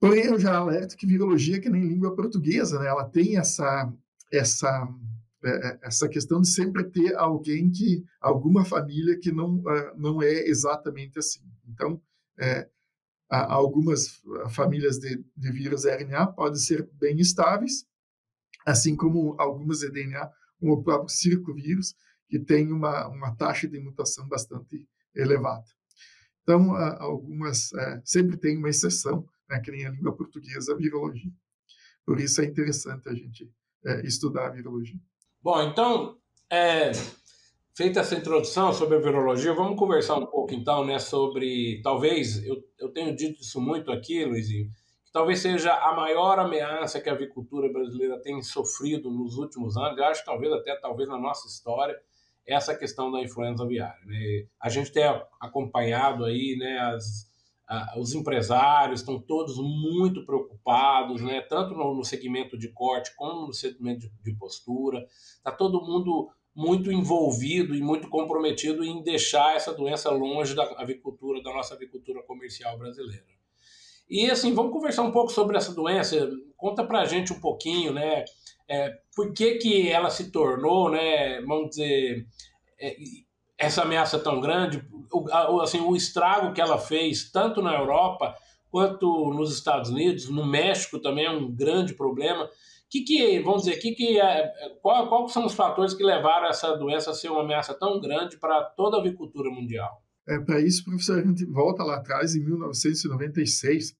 Porém, 0.00 0.24
eu 0.24 0.38
já 0.38 0.56
alerto 0.56 0.96
que 0.96 1.06
virologia 1.06 1.60
que 1.60 1.68
nem 1.68 1.86
língua 1.86 2.16
portuguesa, 2.16 2.78
né? 2.80 2.88
ela 2.88 3.08
tem 3.08 3.38
essa, 3.38 3.92
essa 4.32 4.88
essa 5.82 6.08
questão 6.08 6.40
de 6.40 6.48
sempre 6.48 6.84
ter 6.84 7.14
alguém 7.16 7.70
que, 7.70 8.04
alguma 8.20 8.64
família 8.64 9.18
que 9.18 9.32
não, 9.32 9.56
uh, 9.56 9.96
não 9.96 10.22
é 10.22 10.46
exatamente 10.46 11.18
assim. 11.18 11.40
Então, 11.68 12.00
é, 12.38 12.68
algumas 13.28 14.20
famílias 14.50 14.98
de, 14.98 15.24
de 15.36 15.52
vírus 15.52 15.84
RNA 15.84 16.28
podem 16.28 16.58
ser 16.58 16.88
bem 16.94 17.18
estáveis, 17.18 17.86
assim 18.66 18.94
como 18.94 19.34
algumas 19.38 19.80
de 19.80 19.90
DNA, 19.90 20.30
como 20.60 20.74
o 20.74 20.82
próprio 20.82 21.08
circovírus, 21.08 21.94
que 22.28 22.38
tem 22.38 22.70
uma, 22.70 23.08
uma 23.08 23.34
taxa 23.34 23.66
de 23.66 23.78
mutação 23.80 24.28
bastante 24.28 24.86
elevada. 25.14 25.64
Então, 26.42 26.74
algumas, 26.74 27.72
é, 27.72 28.02
sempre 28.04 28.36
tem 28.36 28.58
uma 28.58 28.68
exceção, 28.68 29.26
né, 29.48 29.60
que 29.60 29.70
nem 29.70 29.86
a 29.86 29.90
língua 29.90 30.14
portuguesa, 30.14 30.72
a 30.72 30.76
virologia. 30.76 31.32
Por 32.04 32.20
isso 32.20 32.40
é 32.40 32.44
interessante 32.44 33.08
a 33.08 33.14
gente 33.14 33.50
é, 33.84 34.06
estudar 34.06 34.46
a 34.46 34.50
virologia. 34.50 35.00
Bom, 35.42 35.60
então, 35.60 36.16
é, 36.48 36.92
feita 37.74 37.98
essa 37.98 38.14
introdução 38.14 38.72
sobre 38.72 38.96
a 38.96 39.00
virologia, 39.00 39.52
vamos 39.52 39.76
conversar 39.76 40.14
um 40.14 40.26
pouco 40.26 40.54
então 40.54 40.84
né, 40.84 41.00
sobre, 41.00 41.80
talvez, 41.82 42.46
eu, 42.46 42.62
eu 42.78 42.88
tenho 42.90 43.12
dito 43.16 43.42
isso 43.42 43.60
muito 43.60 43.90
aqui, 43.90 44.24
Luizinho, 44.24 44.70
que 45.04 45.10
talvez 45.10 45.40
seja 45.40 45.74
a 45.74 45.96
maior 45.96 46.38
ameaça 46.38 47.00
que 47.00 47.10
a 47.10 47.12
avicultura 47.12 47.72
brasileira 47.72 48.20
tem 48.22 48.40
sofrido 48.40 49.10
nos 49.10 49.36
últimos 49.36 49.76
anos, 49.76 49.98
eu 49.98 50.04
acho 50.04 50.24
talvez 50.24 50.52
até 50.52 50.76
talvez 50.76 51.08
na 51.08 51.18
nossa 51.18 51.48
história, 51.48 51.98
essa 52.46 52.72
questão 52.76 53.10
da 53.10 53.20
influenza 53.20 53.64
aviária. 53.64 54.04
Né? 54.06 54.46
A 54.60 54.68
gente 54.68 54.92
tem 54.92 55.02
acompanhado 55.40 56.24
aí 56.24 56.54
né, 56.56 56.78
as, 56.78 57.28
os 57.96 58.14
empresários 58.14 59.00
estão 59.00 59.20
todos 59.20 59.56
muito 59.58 60.24
preocupados, 60.24 61.22
né? 61.22 61.40
tanto 61.40 61.74
no, 61.74 61.94
no 61.94 62.04
segmento 62.04 62.58
de 62.58 62.68
corte 62.68 63.14
como 63.16 63.46
no 63.46 63.52
segmento 63.52 64.00
de, 64.00 64.12
de 64.22 64.34
postura. 64.36 65.06
Está 65.36 65.50
todo 65.52 65.84
mundo 65.84 66.30
muito 66.54 66.92
envolvido 66.92 67.74
e 67.74 67.80
muito 67.80 68.08
comprometido 68.08 68.84
em 68.84 69.02
deixar 69.02 69.56
essa 69.56 69.72
doença 69.72 70.10
longe 70.10 70.54
da 70.54 70.64
avicultura, 70.80 71.42
da 71.42 71.52
nossa 71.52 71.74
avicultura 71.74 72.22
comercial 72.22 72.78
brasileira. 72.78 73.24
E 74.08 74.30
assim, 74.30 74.52
vamos 74.52 74.72
conversar 74.72 75.02
um 75.02 75.12
pouco 75.12 75.32
sobre 75.32 75.56
essa 75.56 75.74
doença. 75.74 76.30
Conta 76.56 76.84
para 76.84 77.00
a 77.00 77.06
gente 77.06 77.32
um 77.32 77.40
pouquinho, 77.40 77.92
né? 77.94 78.24
É, 78.68 78.90
por 79.16 79.32
que, 79.32 79.54
que 79.54 79.88
ela 79.88 80.10
se 80.10 80.30
tornou, 80.30 80.90
né? 80.90 81.40
Vamos 81.42 81.70
dizer, 81.70 82.26
é, 82.78 82.96
essa 83.58 83.82
ameaça 83.82 84.18
tão 84.18 84.40
grande, 84.40 84.84
o, 85.12 85.60
assim, 85.60 85.80
o 85.80 85.94
estrago 85.94 86.52
que 86.52 86.60
ela 86.60 86.78
fez, 86.78 87.30
tanto 87.30 87.62
na 87.62 87.74
Europa 87.74 88.34
quanto 88.70 89.32
nos 89.34 89.52
Estados 89.52 89.90
Unidos, 89.90 90.28
no 90.28 90.46
México 90.46 90.98
também 90.98 91.26
é 91.26 91.30
um 91.30 91.50
grande 91.50 91.94
problema. 91.94 92.48
Que 92.90 93.02
que, 93.02 93.40
vamos 93.40 93.62
dizer, 93.62 93.76
que 93.78 93.92
que 93.92 94.20
é, 94.20 94.52
qual, 94.82 95.08
qual 95.08 95.28
são 95.28 95.46
os 95.46 95.54
fatores 95.54 95.94
que 95.94 96.02
levaram 96.02 96.46
essa 96.48 96.74
doença 96.76 97.10
a 97.10 97.14
ser 97.14 97.30
uma 97.30 97.42
ameaça 97.42 97.74
tão 97.74 98.00
grande 98.00 98.38
para 98.38 98.62
toda 98.64 98.96
a 98.96 99.00
avicultura 99.00 99.50
mundial? 99.50 100.02
É, 100.26 100.38
para 100.38 100.60
isso, 100.60 100.84
professor, 100.84 101.18
a 101.18 101.26
gente 101.26 101.44
volta 101.44 101.82
lá 101.82 101.96
atrás, 101.96 102.34
em 102.34 102.44
1996, 102.44 103.94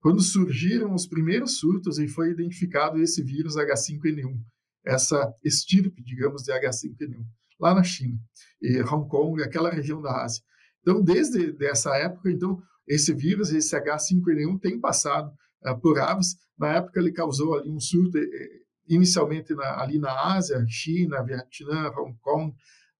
quando 0.00 0.22
surgiram 0.22 0.94
os 0.94 1.06
primeiros 1.06 1.58
surtos 1.58 1.98
e 1.98 2.08
foi 2.08 2.30
identificado 2.30 3.00
esse 3.00 3.22
vírus 3.22 3.56
H5N1, 3.56 4.40
essa 4.84 5.34
estirpe, 5.44 6.02
digamos, 6.02 6.42
de 6.42 6.52
H5N1. 6.52 7.24
Lá 7.58 7.74
na 7.74 7.82
China 7.82 8.18
e 8.60 8.80
Hong 8.82 9.08
Kong, 9.08 9.42
aquela 9.42 9.70
região 9.70 10.00
da 10.00 10.24
Ásia. 10.24 10.42
Então, 10.80 11.02
desde 11.02 11.56
essa 11.66 11.96
época, 11.96 12.30
então 12.30 12.60
esse 12.86 13.12
vírus, 13.12 13.52
esse 13.52 13.76
H5N1, 13.76 14.60
tem 14.60 14.80
passado 14.80 15.30
uh, 15.66 15.78
por 15.78 15.98
aves. 15.98 16.36
Na 16.58 16.74
época, 16.76 16.98
ele 16.98 17.12
causou 17.12 17.56
ali 17.56 17.70
um 17.70 17.78
surto, 17.78 18.18
eh, 18.18 18.48
inicialmente 18.88 19.54
na, 19.54 19.80
ali 19.80 19.98
na 19.98 20.34
Ásia, 20.34 20.64
China, 20.66 21.22
Vietnã, 21.22 21.90
Hong 21.90 22.16
Kong, 22.20 22.54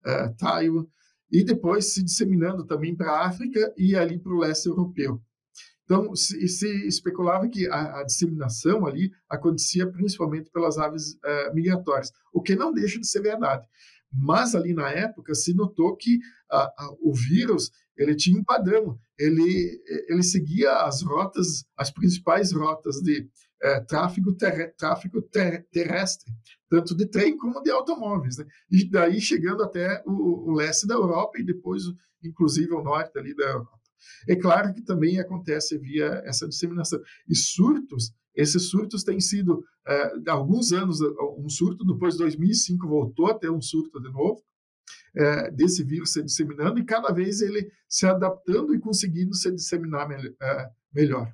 uh, 0.07 0.35
Taiwan, 0.37 0.87
e 1.31 1.43
depois 1.43 1.93
se 1.93 2.03
disseminando 2.03 2.65
também 2.67 2.95
para 2.95 3.11
a 3.11 3.27
África 3.27 3.73
e 3.77 3.97
ali 3.97 4.19
para 4.19 4.33
o 4.33 4.39
leste 4.39 4.69
europeu. 4.69 5.21
Então, 5.85 6.15
se, 6.15 6.47
se 6.49 6.87
especulava 6.87 7.49
que 7.49 7.67
a, 7.67 8.01
a, 8.01 8.05
disseminação 8.05 8.87
ali 8.87 9.11
acontecia 9.27 9.91
principalmente 9.91 10.51
pelas 10.51 10.77
aves 10.77 11.15
uh, 11.15 11.55
migratórias, 11.55 12.13
o 12.31 12.43
que 12.43 12.55
não 12.55 12.75
deixa 12.75 13.01
de 13.01 13.07
ser 13.07 13.23
verdade. 13.23 13.67
Mas 14.13 14.55
ali 14.55 14.73
na 14.73 14.91
época 14.91 15.35
se 15.35 15.55
notou 15.55 15.97
que 15.97 16.19
a, 16.51 16.63
a, 16.63 16.97
o 17.01 17.13
vírus 17.15 17.71
ele 17.97 18.15
tinha 18.15 18.39
um 18.39 18.45
padrão, 18.45 18.99
ele, 19.19 19.83
ele 20.09 20.23
seguia 20.23 20.73
as 20.85 21.03
rotas, 21.03 21.65
as 21.77 21.91
principais 21.91 22.53
rotas 22.53 22.97
de 23.03 23.23
uh, 23.23 23.85
tráfego, 23.87 24.33
ter, 24.35 24.75
tráfego 24.77 25.21
ter, 25.21 25.67
terrestre, 25.73 26.33
tanto 26.71 26.97
de 26.97 27.07
trem 27.07 27.37
como 27.37 27.61
de 27.61 27.71
automóveis, 27.71 28.39
né? 28.39 28.47
e 28.71 28.89
daí 28.89 29.21
chegando 29.21 29.65
até 29.65 30.03
o, 30.07 30.51
o 30.51 30.53
leste 30.53 30.87
da 30.87 30.95
Europa 30.95 31.39
e 31.39 31.45
depois, 31.45 31.83
inclusive, 32.23 32.73
o 32.73 32.83
norte 32.83 33.19
ali 33.19 33.35
da 33.35 33.45
Europa. 33.45 33.78
É 34.29 34.37
claro 34.37 34.73
que 34.73 34.83
também 34.83 35.19
acontece 35.19 35.79
via 35.79 36.23
essa 36.25 36.49
disseminação. 36.49 37.01
E 37.29 37.35
surtos, 37.35 38.13
esses 38.35 38.69
surtos 38.69 39.03
têm 39.03 39.21
sido, 39.21 39.65
há 40.27 40.33
alguns 40.33 40.73
anos, 40.73 41.01
um 41.39 41.49
surto, 41.49 41.85
depois 41.85 42.15
de 42.15 42.21
2005 42.21 42.87
voltou 42.87 43.27
a 43.27 43.39
ter 43.39 43.51
um 43.51 43.61
surto 43.61 44.01
de 44.01 44.11
novo, 44.11 44.43
é, 45.15 45.51
desse 45.51 45.83
vírus 45.83 46.13
se 46.13 46.23
disseminando, 46.23 46.79
e 46.79 46.85
cada 46.85 47.13
vez 47.13 47.41
ele 47.41 47.71
se 47.89 48.07
adaptando 48.07 48.75
e 48.75 48.79
conseguindo 48.79 49.35
se 49.35 49.51
disseminar 49.51 50.09
é, 50.11 50.71
melhor. 50.93 51.33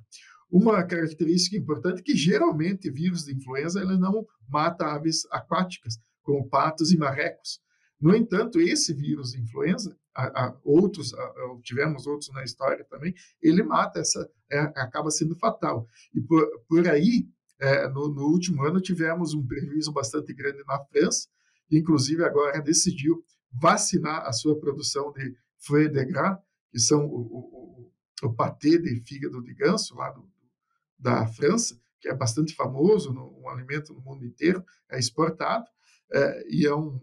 Uma 0.49 0.83
característica 0.83 1.57
importante 1.57 1.99
é 1.99 2.03
que 2.03 2.15
geralmente 2.15 2.89
vírus 2.89 3.25
de 3.25 3.35
influenza 3.35 3.81
ele 3.81 3.97
não 3.97 4.25
mata 4.47 4.85
aves 4.85 5.27
aquáticas, 5.31 5.99
como 6.21 6.47
patos 6.49 6.91
e 6.91 6.97
marrecos. 6.97 7.59
No 7.99 8.15
entanto, 8.15 8.59
esse 8.59 8.93
vírus 8.93 9.31
de 9.31 9.41
influenza 9.41 9.95
a, 10.15 10.45
a 10.45 10.57
outros, 10.63 11.13
a, 11.13 11.33
tivemos 11.61 12.07
outros 12.07 12.31
na 12.33 12.43
história 12.43 12.85
também, 12.85 13.13
ele 13.41 13.61
mata 13.61 13.99
essa, 13.99 14.29
é, 14.49 14.59
acaba 14.59 15.11
sendo 15.11 15.35
fatal. 15.35 15.87
E 16.13 16.21
por, 16.21 16.47
por 16.67 16.87
aí, 16.87 17.27
é, 17.59 17.87
no, 17.89 18.07
no, 18.07 18.23
último 18.23 18.63
ano, 18.63 18.81
tivemos 18.81 19.33
um 19.33 19.45
prejuízo 19.45 19.91
bastante 19.91 20.33
grande 20.33 20.63
na 20.65 20.79
França, 20.85 21.27
inclusive 21.69 22.23
agora 22.23 22.61
decidiu 22.61 23.23
vacinar 23.51 24.25
a 24.25 24.31
sua 24.31 24.57
produção 24.59 25.11
de 25.11 25.35
foie 25.59 25.89
de 25.89 26.03
gras, 26.05 26.37
que 26.71 26.79
são 26.79 27.05
o, 27.05 27.19
o, 27.21 27.91
o, 28.23 28.33
patê 28.33 28.77
de 28.77 29.01
fígado 29.01 29.41
de 29.41 29.53
ganso 29.53 29.95
lá 29.95 30.11
do, 30.11 30.29
da 30.97 31.25
França, 31.27 31.79
que 31.99 32.09
é 32.09 32.13
bastante 32.13 32.53
famoso, 32.53 33.13
no, 33.13 33.39
um 33.39 33.49
alimento 33.49 33.93
no 33.93 34.01
mundo 34.01 34.25
inteiro, 34.25 34.63
é 34.89 34.99
exportado, 34.99 35.65
é, 36.11 36.45
e 36.49 36.65
é 36.65 36.75
um, 36.75 37.01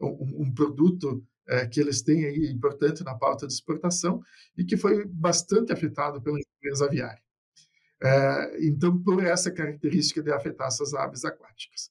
um, 0.00 0.42
um 0.42 0.54
produto 0.54 1.26
é, 1.48 1.66
que 1.66 1.80
eles 1.80 2.02
têm 2.02 2.24
aí 2.26 2.46
importante 2.52 3.02
na 3.02 3.14
pauta 3.14 3.46
de 3.46 3.52
exportação 3.52 4.20
e 4.56 4.64
que 4.64 4.76
foi 4.76 5.06
bastante 5.06 5.72
afetado 5.72 6.20
pela 6.22 6.38
empresa 6.38 6.84
aviária. 6.84 7.22
É, 8.00 8.66
então, 8.66 9.02
por 9.02 9.24
essa 9.24 9.50
característica 9.50 10.22
de 10.22 10.30
afetar 10.30 10.68
essas 10.68 10.94
aves 10.94 11.24
aquáticas. 11.24 11.90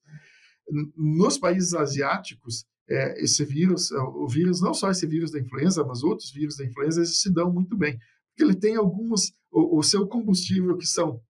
Nos 0.96 1.38
países 1.38 1.74
asiáticos, 1.74 2.66
é, 2.90 3.22
esse 3.22 3.44
vírus, 3.44 3.92
o 3.92 4.28
vírus, 4.28 4.62
não 4.62 4.74
só 4.74 4.90
esse 4.90 5.06
vírus 5.06 5.32
da 5.32 5.40
influenza, 5.40 5.84
mas 5.84 6.04
outros 6.04 6.32
vírus 6.32 6.56
da 6.58 6.66
influenza, 6.66 7.00
eles 7.00 7.20
se 7.22 7.34
dão 7.34 7.52
muito 7.52 7.76
bem, 7.76 8.00
porque 8.30 8.44
ele 8.44 8.56
tem 8.56 8.76
alguns, 8.76 9.34
o, 9.52 9.80
o 9.80 9.84
seu 9.84 10.08
combustível, 10.08 10.78
que 10.78 10.86
são 10.86 11.22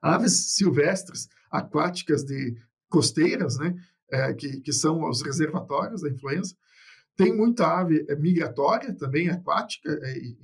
aves 0.00 0.54
silvestres, 0.54 1.28
aquáticas 1.50 2.24
de 2.24 2.56
costeiras, 2.88 3.58
né, 3.58 3.74
é, 4.10 4.32
que, 4.34 4.60
que 4.60 4.72
são 4.72 5.08
os 5.08 5.22
reservatórios 5.22 6.02
da 6.02 6.08
influenza, 6.08 6.54
tem 7.16 7.34
muita 7.34 7.66
ave 7.66 8.04
é, 8.08 8.16
migratória 8.16 8.94
também, 8.94 9.28
aquática, 9.28 9.90
é, 10.02 10.18
e, 10.18 10.38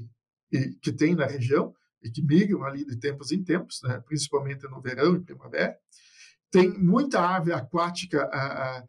e, 0.52 0.74
que 0.74 0.92
tem 0.92 1.14
na 1.14 1.26
região 1.26 1.74
e 2.02 2.10
que 2.10 2.22
migram 2.22 2.64
ali 2.64 2.84
de 2.84 2.96
tempos 2.96 3.30
em 3.32 3.42
tempos, 3.42 3.80
né, 3.82 4.02
principalmente 4.06 4.66
no 4.68 4.80
verão 4.80 5.16
e 5.16 5.20
primavera. 5.20 5.76
Tem 6.50 6.70
muita 6.78 7.20
ave 7.20 7.52
aquática 7.52 8.24
a, 8.24 8.78
a, 8.78 8.88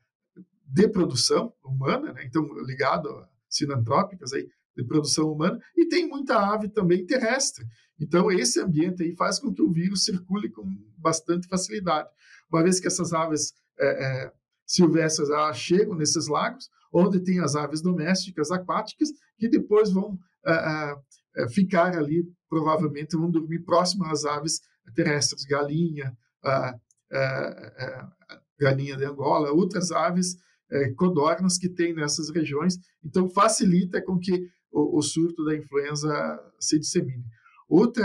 de 0.65 0.87
produção 0.87 1.53
humana, 1.63 2.13
né, 2.13 2.23
então 2.25 2.47
ligado 2.63 3.09
a 3.09 3.29
sinantrópicas 3.49 4.31
aí, 4.33 4.47
de 4.75 4.83
produção 4.85 5.29
humana, 5.31 5.59
e 5.75 5.87
tem 5.87 6.07
muita 6.07 6.37
ave 6.39 6.69
também 6.69 7.05
terrestre. 7.05 7.65
Então, 7.99 8.31
esse 8.31 8.59
ambiente 8.59 9.03
aí 9.03 9.13
faz 9.15 9.37
com 9.37 9.53
que 9.53 9.61
o 9.61 9.71
vírus 9.71 10.05
circule 10.05 10.49
com 10.49 10.63
bastante 10.97 11.47
facilidade. 11.47 12.09
Uma 12.49 12.63
vez 12.63 12.79
que 12.79 12.87
essas 12.87 13.13
aves 13.13 13.53
é, 13.77 14.25
é, 14.25 14.33
silvestres 14.73 15.29
elas 15.29 15.57
chegam 15.57 15.95
nesses 15.95 16.27
lagos, 16.27 16.69
onde 16.93 17.19
tem 17.19 17.39
as 17.39 17.55
aves 17.55 17.81
domésticas 17.81 18.51
aquáticas, 18.51 19.09
que 19.37 19.49
depois 19.49 19.91
vão 19.91 20.11
uh, 20.45 21.43
uh, 21.43 21.49
ficar 21.49 21.95
ali, 21.97 22.23
provavelmente 22.49 23.15
vão 23.15 23.29
dormir 23.29 23.59
próximo 23.63 24.05
às 24.05 24.25
aves 24.25 24.61
terrestres, 24.95 25.45
galinha, 25.45 26.11
galinha 28.59 28.97
de 28.97 29.05
Angola, 29.05 29.51
outras 29.51 29.91
aves 29.91 30.35
codornas 30.97 31.57
que 31.57 31.69
tem 31.69 31.93
nessas 31.93 32.29
regiões. 32.29 32.77
Então, 33.01 33.29
facilita 33.29 34.01
com 34.01 34.19
que 34.19 34.49
o, 34.69 34.97
o 34.97 35.01
surto 35.01 35.45
da 35.45 35.55
influenza 35.55 36.11
se 36.59 36.77
dissemine. 36.77 37.23
Outro 37.69 38.03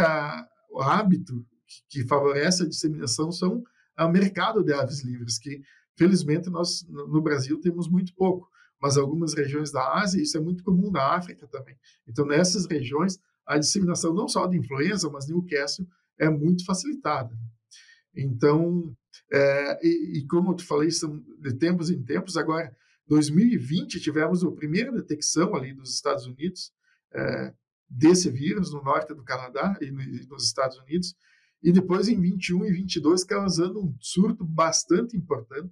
hábito 0.80 1.44
que, 1.88 2.02
que 2.02 2.08
favorece 2.08 2.62
a 2.62 2.68
disseminação 2.68 3.32
são 3.32 3.64
o 3.98 4.08
mercado 4.08 4.62
de 4.62 4.72
aves 4.72 5.02
livres, 5.02 5.38
que 5.38 5.60
felizmente 5.96 6.50
nós 6.50 6.86
no 6.88 7.20
Brasil 7.20 7.60
temos 7.60 7.88
muito 7.88 8.14
pouco 8.14 8.48
mas 8.80 8.96
algumas 8.96 9.34
regiões 9.34 9.70
da 9.70 10.00
Ásia, 10.00 10.22
isso 10.22 10.36
é 10.36 10.40
muito 10.40 10.62
comum 10.62 10.90
na 10.90 11.14
África 11.14 11.46
também. 11.46 11.76
Então, 12.06 12.26
nessas 12.26 12.66
regiões, 12.66 13.18
a 13.46 13.58
disseminação 13.58 14.12
não 14.12 14.28
só 14.28 14.46
de 14.46 14.58
influenza, 14.58 15.08
mas 15.10 15.26
Newcastle 15.26 15.86
é 16.18 16.28
muito 16.28 16.64
facilitada. 16.64 17.36
Então, 18.14 18.94
é, 19.32 19.86
e, 19.86 20.18
e, 20.18 20.26
como 20.26 20.52
eu 20.52 20.56
te 20.56 20.64
falei, 20.64 20.90
são 20.90 21.22
de 21.38 21.54
tempos 21.54 21.90
em 21.90 22.02
tempos. 22.02 22.36
Agora, 22.36 22.74
2020, 23.06 24.00
tivemos 24.00 24.44
a 24.44 24.50
primeira 24.50 24.92
detecção 24.92 25.54
ali 25.54 25.72
dos 25.72 25.94
Estados 25.94 26.26
Unidos 26.26 26.72
é, 27.12 27.54
desse 27.88 28.30
vírus 28.30 28.72
no 28.72 28.82
norte 28.82 29.14
do 29.14 29.22
Canadá 29.22 29.76
e 29.80 29.90
nos 29.90 30.44
Estados 30.44 30.78
Unidos. 30.78 31.14
E 31.66 31.72
depois, 31.72 32.06
em 32.06 32.20
21 32.20 32.64
e 32.66 32.72
22, 32.72 33.24
causando 33.24 33.80
um 33.80 33.92
surto 33.98 34.44
bastante 34.44 35.16
importante, 35.16 35.68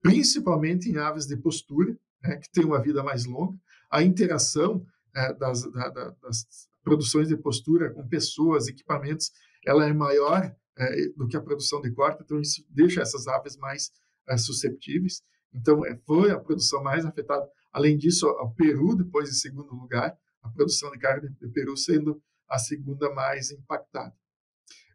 principalmente 0.00 0.88
em 0.88 0.98
aves 0.98 1.26
de 1.26 1.36
postura, 1.36 1.98
né, 2.22 2.36
que 2.36 2.48
tem 2.52 2.64
uma 2.64 2.80
vida 2.80 3.02
mais 3.02 3.24
longa, 3.24 3.58
a 3.90 4.04
interação 4.04 4.86
é, 5.12 5.34
das, 5.34 5.64
da, 5.72 5.88
das, 5.88 6.46
produções 6.84 7.26
de 7.26 7.36
postura 7.36 7.92
com 7.92 8.06
pessoas, 8.06 8.68
equipamentos, 8.68 9.32
ela 9.66 9.84
é 9.84 9.92
maior 9.92 10.54
é, 10.78 11.08
do 11.16 11.26
que 11.26 11.36
a 11.36 11.40
produção 11.40 11.80
de 11.80 11.90
corte, 11.90 12.22
então 12.22 12.40
isso 12.40 12.64
deixa 12.70 13.02
essas 13.02 13.26
aves 13.26 13.56
mais 13.56 13.90
é, 14.28 14.36
susceptíveis. 14.36 15.22
Então, 15.52 15.84
é, 15.84 15.98
foi 16.06 16.30
a 16.30 16.38
produção 16.38 16.84
mais 16.84 17.04
afetada. 17.04 17.44
Além 17.72 17.98
disso, 17.98 18.28
o 18.28 18.54
Peru, 18.54 18.94
depois 18.94 19.28
em 19.28 19.34
segundo 19.34 19.74
lugar, 19.74 20.16
a 20.40 20.48
produção 20.50 20.92
de 20.92 21.00
carne 21.00 21.30
de 21.30 21.48
Peru 21.48 21.76
sendo 21.76 22.22
a 22.48 22.58
segunda 22.58 23.12
mais 23.12 23.50
impactada. 23.50 24.14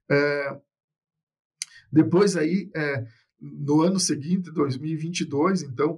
É, 0.09 0.59
depois 1.91 2.35
aí, 2.35 2.69
é, 2.75 3.05
no 3.39 3.81
ano 3.81 3.99
seguinte, 3.99 4.51
2022, 4.51 5.63
então, 5.63 5.97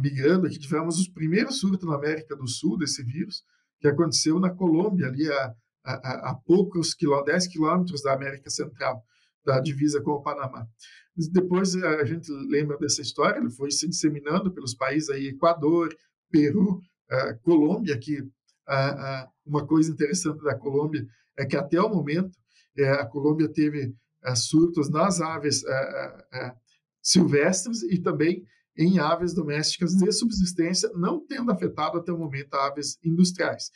migrando 0.00 0.46
aqui, 0.46 0.58
tivemos 0.58 0.98
os 0.98 1.08
primeiros 1.08 1.58
surtos 1.58 1.88
na 1.88 1.96
América 1.96 2.36
do 2.36 2.46
Sul 2.46 2.78
desse 2.78 3.02
vírus, 3.02 3.42
que 3.80 3.88
aconteceu 3.88 4.38
na 4.38 4.50
Colômbia, 4.50 5.06
ali 5.06 5.30
a, 5.30 5.54
a, 5.84 6.30
a 6.30 6.34
poucos 6.34 6.94
quilômetros, 6.94 7.32
10 7.32 7.46
quilômetros 7.48 8.02
da 8.02 8.14
América 8.14 8.48
Central, 8.48 9.02
da 9.44 9.60
divisa 9.60 10.00
com 10.00 10.12
o 10.12 10.22
Panamá. 10.22 10.66
Depois 11.30 11.74
a 11.74 12.04
gente 12.04 12.30
lembra 12.48 12.78
dessa 12.78 13.02
história, 13.02 13.38
ele 13.38 13.50
foi 13.50 13.70
se 13.70 13.88
disseminando 13.88 14.52
pelos 14.52 14.74
países 14.74 15.10
aí, 15.10 15.28
Equador, 15.28 15.94
Peru, 16.30 16.80
Colômbia, 17.42 17.98
que 17.98 18.22
uma 19.44 19.66
coisa 19.66 19.90
interessante 19.90 20.42
da 20.42 20.56
Colômbia 20.56 21.06
é 21.36 21.44
que 21.44 21.56
até 21.56 21.80
o 21.80 21.88
momento 21.88 22.30
é, 22.30 22.41
a 22.78 23.06
Colômbia 23.06 23.48
teve 23.48 23.94
surtos 24.36 24.88
nas 24.90 25.20
aves 25.20 25.62
silvestres 27.02 27.82
e 27.82 28.00
também 28.00 28.44
em 28.76 28.98
aves 28.98 29.34
domésticas 29.34 29.92
de 29.92 30.10
subsistência, 30.12 30.90
não 30.94 31.24
tendo 31.26 31.50
afetado 31.50 31.98
até 31.98 32.12
o 32.12 32.18
momento 32.18 32.54
aves 32.54 32.98
industriais. 33.04 33.70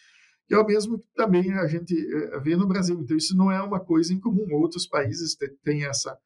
Que 0.47 0.55
é 0.55 0.59
o 0.59 0.67
mesmo 0.67 0.99
que 0.99 1.09
também 1.15 1.53
a 1.53 1.67
gente 1.67 1.95
vê 2.43 2.57
no 2.57 2.67
Brasil. 2.67 2.99
Então, 3.01 3.17
isso 3.17 3.37
não 3.37 3.51
é 3.51 3.61
uma 3.61 3.81
coisa 3.81 4.15
incomum. 4.15 4.47
Outros 4.55 4.87
países 4.87 5.37
têm 5.65 5.85
essa, 5.85 6.17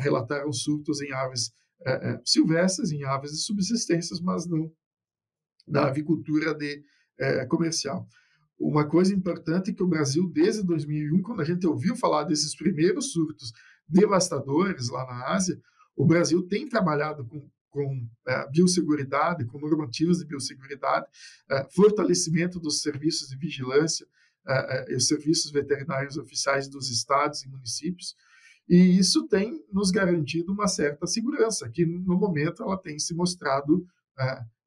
relataram 0.00 0.52
surtos 0.52 1.00
em 1.02 1.12
aves 1.12 1.52
é, 1.84 1.92
é, 1.92 2.20
silvestres, 2.24 2.90
em 2.90 3.04
aves 3.04 3.32
de 3.32 3.38
subsistências, 3.38 4.20
mas 4.20 4.46
não 4.46 4.72
da 5.68 5.88
avicultura 5.88 6.54
de, 6.54 6.82
é, 7.18 7.44
comercial. 7.46 8.08
Uma 8.58 8.88
coisa 8.88 9.14
importante 9.14 9.70
é 9.70 9.74
que 9.74 9.82
o 9.82 9.86
Brasil, 9.88 10.28
desde 10.32 10.62
2001, 10.62 11.22
quando 11.22 11.40
a 11.40 11.44
gente 11.44 11.66
ouviu 11.66 11.94
falar 11.94 12.24
desses 12.24 12.56
primeiros 12.56 13.12
surtos 13.12 13.52
devastadores 13.88 14.88
lá 14.88 15.04
na 15.06 15.34
Ásia, 15.34 15.60
o 15.94 16.06
Brasil 16.06 16.42
tem 16.42 16.68
trabalhado 16.68 17.24
com, 17.26 17.48
com 17.70 18.08
é, 18.26 18.50
biosseguridade, 18.50 19.44
com 19.46 19.58
normativas 19.58 20.18
de 20.18 20.26
biosseguridade, 20.26 21.06
é, 21.50 21.66
fortalecimento 21.70 22.58
dos 22.58 22.80
serviços 22.80 23.28
de 23.28 23.36
vigilância 23.36 24.06
é, 24.46 24.92
e 24.92 24.96
os 24.96 25.06
serviços 25.06 25.50
veterinários 25.50 26.16
oficiais 26.16 26.68
dos 26.68 26.90
estados 26.90 27.42
e 27.42 27.48
municípios, 27.48 28.14
e 28.68 28.98
isso 28.98 29.28
tem 29.28 29.64
nos 29.72 29.90
garantido 29.90 30.52
uma 30.52 30.66
certa 30.66 31.06
segurança, 31.06 31.68
que 31.68 31.86
no 31.86 32.18
momento 32.18 32.62
ela 32.62 32.76
tem 32.76 32.98
se 32.98 33.14
mostrado 33.14 33.86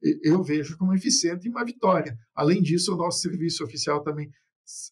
eu 0.01 0.41
vejo 0.43 0.77
como 0.77 0.93
eficiente 0.93 1.47
e 1.47 1.49
uma 1.51 1.65
vitória. 1.65 2.17
Além 2.33 2.61
disso, 2.61 2.93
o 2.93 2.97
nosso 2.97 3.19
serviço 3.19 3.63
oficial 3.63 4.01
também, 4.01 4.29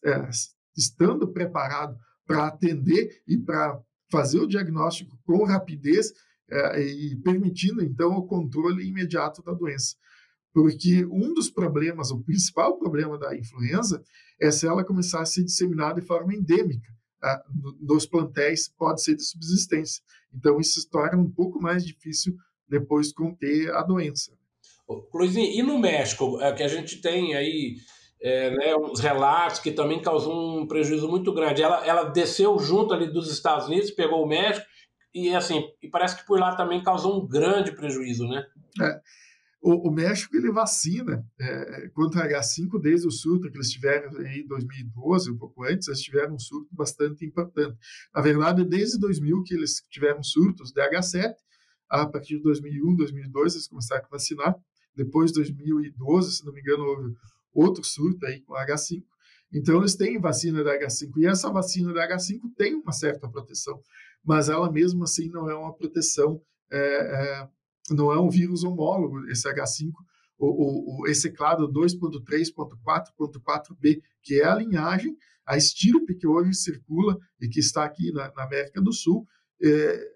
é, 0.04 0.28
estando 0.76 1.32
preparado 1.32 1.96
para 2.26 2.46
atender 2.46 3.22
e 3.26 3.38
para 3.38 3.80
fazer 4.10 4.38
o 4.38 4.46
diagnóstico 4.46 5.18
com 5.24 5.44
rapidez 5.44 6.12
é, 6.50 6.80
e 6.82 7.16
permitindo, 7.16 7.82
então, 7.82 8.12
o 8.12 8.26
controle 8.26 8.86
imediato 8.86 9.42
da 9.42 9.52
doença. 9.52 9.96
Porque 10.52 11.04
um 11.06 11.32
dos 11.34 11.50
problemas, 11.50 12.10
o 12.10 12.22
principal 12.22 12.78
problema 12.78 13.18
da 13.18 13.36
influenza, 13.36 14.02
é 14.40 14.50
se 14.50 14.66
ela 14.66 14.84
começar 14.84 15.20
a 15.20 15.26
se 15.26 15.44
disseminar 15.44 15.94
de 15.94 16.02
forma 16.02 16.34
endêmica. 16.34 16.88
É, 17.22 17.42
nos 17.80 18.06
plantéis 18.06 18.68
pode 18.68 19.02
ser 19.02 19.16
de 19.16 19.24
subsistência. 19.24 20.02
Então, 20.32 20.58
isso 20.58 20.88
torna 20.88 21.18
um 21.18 21.30
pouco 21.30 21.60
mais 21.60 21.84
difícil 21.84 22.34
depois 22.68 23.12
conter 23.12 23.70
a 23.74 23.82
doença. 23.82 24.37
Luizinho, 25.14 25.52
e 25.52 25.62
no 25.62 25.78
México, 25.78 26.40
é, 26.40 26.52
que 26.52 26.62
a 26.62 26.68
gente 26.68 27.00
tem 27.00 27.34
aí 27.34 27.76
é, 28.20 28.50
né, 28.50 28.74
uns 28.76 29.00
relatos 29.00 29.60
que 29.60 29.70
também 29.70 30.00
causou 30.00 30.60
um 30.60 30.66
prejuízo 30.66 31.08
muito 31.08 31.32
grande. 31.32 31.62
Ela, 31.62 31.86
ela 31.86 32.04
desceu 32.04 32.58
junto 32.58 32.94
ali 32.94 33.12
dos 33.12 33.30
Estados 33.30 33.66
Unidos, 33.66 33.90
pegou 33.90 34.24
o 34.24 34.28
México, 34.28 34.66
e 35.14 35.34
assim, 35.34 35.64
e 35.82 35.88
parece 35.88 36.16
que 36.16 36.26
por 36.26 36.38
lá 36.38 36.54
também 36.54 36.82
causou 36.82 37.22
um 37.22 37.26
grande 37.26 37.72
prejuízo, 37.72 38.26
né? 38.26 38.44
É. 38.80 39.00
O, 39.60 39.88
o, 39.88 39.92
México 39.92 40.36
ele 40.36 40.52
vacina 40.52 41.26
é, 41.40 41.88
contra 41.88 42.28
H5 42.28 42.80
desde 42.80 43.08
o 43.08 43.10
surto 43.10 43.50
que 43.50 43.56
eles 43.56 43.70
tiveram 43.70 44.08
em 44.24 44.46
2012, 44.46 45.32
um 45.32 45.36
pouco 45.36 45.64
antes, 45.64 45.88
eles 45.88 46.00
tiveram 46.00 46.34
um 46.34 46.38
surto 46.38 46.68
bastante 46.70 47.26
importante. 47.26 47.76
Na 48.14 48.20
verdade, 48.20 48.64
desde 48.64 49.00
2000 49.00 49.42
que 49.42 49.54
eles 49.54 49.82
tiveram 49.90 50.22
surtos 50.22 50.70
de 50.70 50.80
H7, 50.80 51.34
a 51.90 52.06
partir 52.06 52.36
de 52.36 52.42
2001, 52.42 52.94
2002 52.94 53.54
eles 53.54 53.66
começaram 53.66 54.04
a 54.04 54.08
vacinar. 54.08 54.54
Depois 54.98 55.30
de 55.30 55.36
2012, 55.36 56.38
se 56.38 56.44
não 56.44 56.52
me 56.52 56.60
engano, 56.60 56.82
houve 56.82 57.14
outro 57.54 57.84
surto 57.84 58.26
aí 58.26 58.40
com 58.40 58.54
H5. 58.54 59.04
Então, 59.54 59.78
eles 59.78 59.94
têm 59.94 60.20
vacina 60.20 60.64
da 60.64 60.76
H5 60.76 61.12
e 61.18 61.26
essa 61.26 61.52
vacina 61.52 61.92
da 61.92 62.08
H5 62.08 62.40
tem 62.56 62.74
uma 62.74 62.90
certa 62.90 63.28
proteção, 63.28 63.80
mas 64.24 64.48
ela 64.48 64.72
mesmo 64.72 65.04
assim 65.04 65.30
não 65.30 65.48
é 65.48 65.54
uma 65.54 65.72
proteção, 65.72 66.42
é, 66.70 66.78
é, 66.78 67.48
não 67.90 68.12
é 68.12 68.20
um 68.20 68.28
vírus 68.28 68.64
homólogo, 68.64 69.24
esse 69.28 69.48
H5, 69.48 69.92
o, 70.36 71.02
o, 71.02 71.06
esse 71.06 71.30
clado 71.30 71.72
2.3.4.4b, 71.72 74.02
que 74.20 74.40
é 74.40 74.46
a 74.46 74.56
linhagem, 74.56 75.16
a 75.46 75.56
estirpe 75.56 76.16
que 76.16 76.26
hoje 76.26 76.54
circula 76.54 77.16
e 77.40 77.48
que 77.48 77.60
está 77.60 77.84
aqui 77.84 78.10
na, 78.10 78.32
na 78.34 78.42
América 78.42 78.82
do 78.82 78.92
Sul, 78.92 79.24
é, 79.62 80.10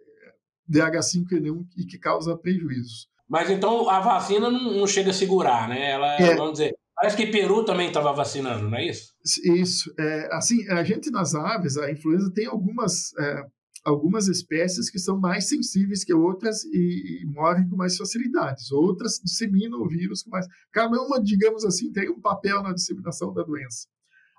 DH5N1 0.68 1.68
e 1.76 1.86
que 1.86 1.98
causa 1.98 2.36
prejuízos. 2.36 3.11
Mas 3.32 3.48
então 3.48 3.88
a 3.88 3.98
vacina 3.98 4.50
não, 4.50 4.74
não 4.74 4.86
chega 4.86 5.08
a 5.10 5.14
segurar, 5.14 5.66
né? 5.66 5.92
Ela, 5.92 6.16
é. 6.16 6.36
vamos 6.36 6.52
dizer, 6.52 6.76
parece 6.94 7.16
que 7.16 7.28
Peru 7.28 7.64
também 7.64 7.88
estava 7.88 8.12
vacinando, 8.12 8.68
não 8.68 8.76
é 8.76 8.86
isso? 8.86 9.14
Isso. 9.42 9.90
É, 9.98 10.28
assim, 10.34 10.68
a 10.68 10.84
gente 10.84 11.10
nas 11.10 11.34
aves, 11.34 11.78
a 11.78 11.90
influenza 11.90 12.30
tem 12.34 12.44
algumas, 12.44 13.16
é, 13.18 13.46
algumas 13.86 14.28
espécies 14.28 14.90
que 14.90 14.98
são 14.98 15.18
mais 15.18 15.48
sensíveis 15.48 16.04
que 16.04 16.12
outras 16.12 16.62
e, 16.64 17.22
e, 17.22 17.24
morrem 17.24 17.66
com 17.70 17.74
mais 17.74 17.96
facilidades. 17.96 18.70
Outras 18.70 19.18
disseminam 19.24 19.80
o 19.80 19.88
vírus 19.88 20.22
com 20.22 20.28
mais. 20.28 20.46
Cada 20.70 21.00
uma, 21.00 21.18
digamos 21.18 21.64
assim, 21.64 21.90
tem 21.90 22.10
um 22.10 22.20
papel 22.20 22.62
na 22.62 22.74
disseminação 22.74 23.32
da 23.32 23.42
doença. 23.42 23.88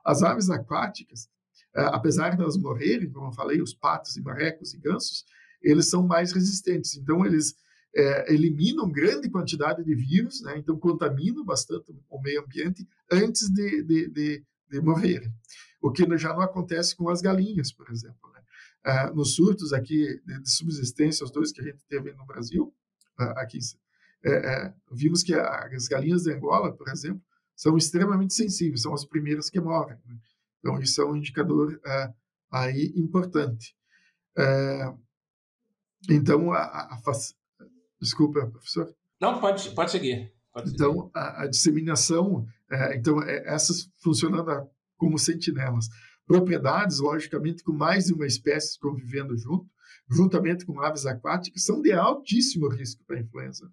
As 0.05 0.21
aves 0.21 0.51
aquáticas, 0.51 1.27
é, 1.75 1.81
apesar 1.85 2.35
de 2.35 2.43
elas 2.43 2.57
morrerem, 2.57 3.11
como 3.11 3.29
eu 3.29 3.33
falei, 3.33 3.59
os 3.59 3.73
patos 3.73 4.15
e 4.17 4.21
marrecos 4.21 4.71
e 4.75 4.77
gansos, 4.77 5.25
eles 5.63 5.89
são 5.89 6.05
mais 6.05 6.31
resistentes. 6.31 6.95
Então, 6.95 7.25
eles 7.25 7.55
é, 7.95 8.33
eliminam 8.33 8.91
grande 8.91 9.29
quantidade 9.29 9.83
de 9.83 9.93
vírus, 9.93 10.41
né? 10.41 10.57
então 10.57 10.77
contaminam 10.77 11.45
bastante 11.45 11.93
o 12.09 12.21
meio 12.21 12.41
ambiente 12.41 12.87
antes 13.11 13.49
de, 13.49 13.83
de, 13.83 14.09
de, 14.09 14.43
de 14.69 14.81
morrerem. 14.81 15.31
O 15.81 15.91
que 15.91 16.05
já 16.17 16.33
não 16.33 16.41
acontece 16.41 16.95
com 16.95 17.09
as 17.09 17.21
galinhas, 17.21 17.71
por 17.71 17.89
exemplo. 17.91 18.31
Né? 18.33 18.41
Ah, 18.83 19.11
nos 19.11 19.35
surtos 19.35 19.73
aqui 19.73 20.19
de, 20.25 20.49
subsistência, 20.49 21.23
os 21.23 21.31
dois 21.31 21.51
que 21.51 21.61
a 21.61 21.63
gente 21.63 21.85
teve 21.87 22.13
no 22.13 22.25
Brasil, 22.25 22.73
ah, 23.17 23.41
aqui 23.41 23.59
é, 24.25 24.31
é, 24.31 24.73
vimos 24.91 25.21
que 25.21 25.33
as 25.33 25.87
galinhas 25.87 26.23
de 26.23 26.31
Angola, 26.31 26.73
por 26.73 26.87
exemplo, 26.87 27.21
são 27.55 27.77
extremamente 27.77 28.33
sensíveis, 28.33 28.81
são 28.81 28.93
as 28.93 29.05
primeiras 29.05 29.49
que 29.49 29.59
morrem. 29.59 29.99
Né? 30.05 30.17
Então, 30.59 30.79
isso 30.79 31.01
é 31.01 31.05
um 31.05 31.15
indicador 31.15 31.79
é, 31.85 32.13
aí 32.49 32.93
importante. 32.95 33.75
É, 34.37 34.93
então, 36.09 36.51
a, 36.51 36.63
a, 36.63 36.97
Desculpa, 38.03 38.45
professor. 38.45 38.93
Não, 39.19 39.39
pode, 39.39 39.69
pode 39.69 39.91
seguir. 39.91 40.33
Pode 40.53 40.71
então, 40.71 41.09
a, 41.13 41.43
a, 41.43 41.47
disseminação, 41.47 42.45
é, 42.69 42.97
então, 42.97 43.23
é, 43.23 43.47
essas 43.47 43.89
funcionando 44.03 44.67
como 44.97 45.17
sentinelas. 45.17 45.87
Propriedades, 46.27 46.99
logicamente, 46.99 47.63
com 47.63 47.71
mais 47.71 48.05
de 48.05 48.13
uma 48.13 48.27
espécie 48.27 48.77
convivendo 48.77 49.37
junto, 49.37 49.65
juntamente 50.11 50.65
com 50.65 50.81
aves 50.81 51.05
aquáticas, 51.05 51.63
são 51.63 51.81
de 51.81 51.93
altíssimo 51.93 52.67
risco 52.67 53.03
para 53.05 53.17
a 53.17 53.21
influenza. 53.21 53.71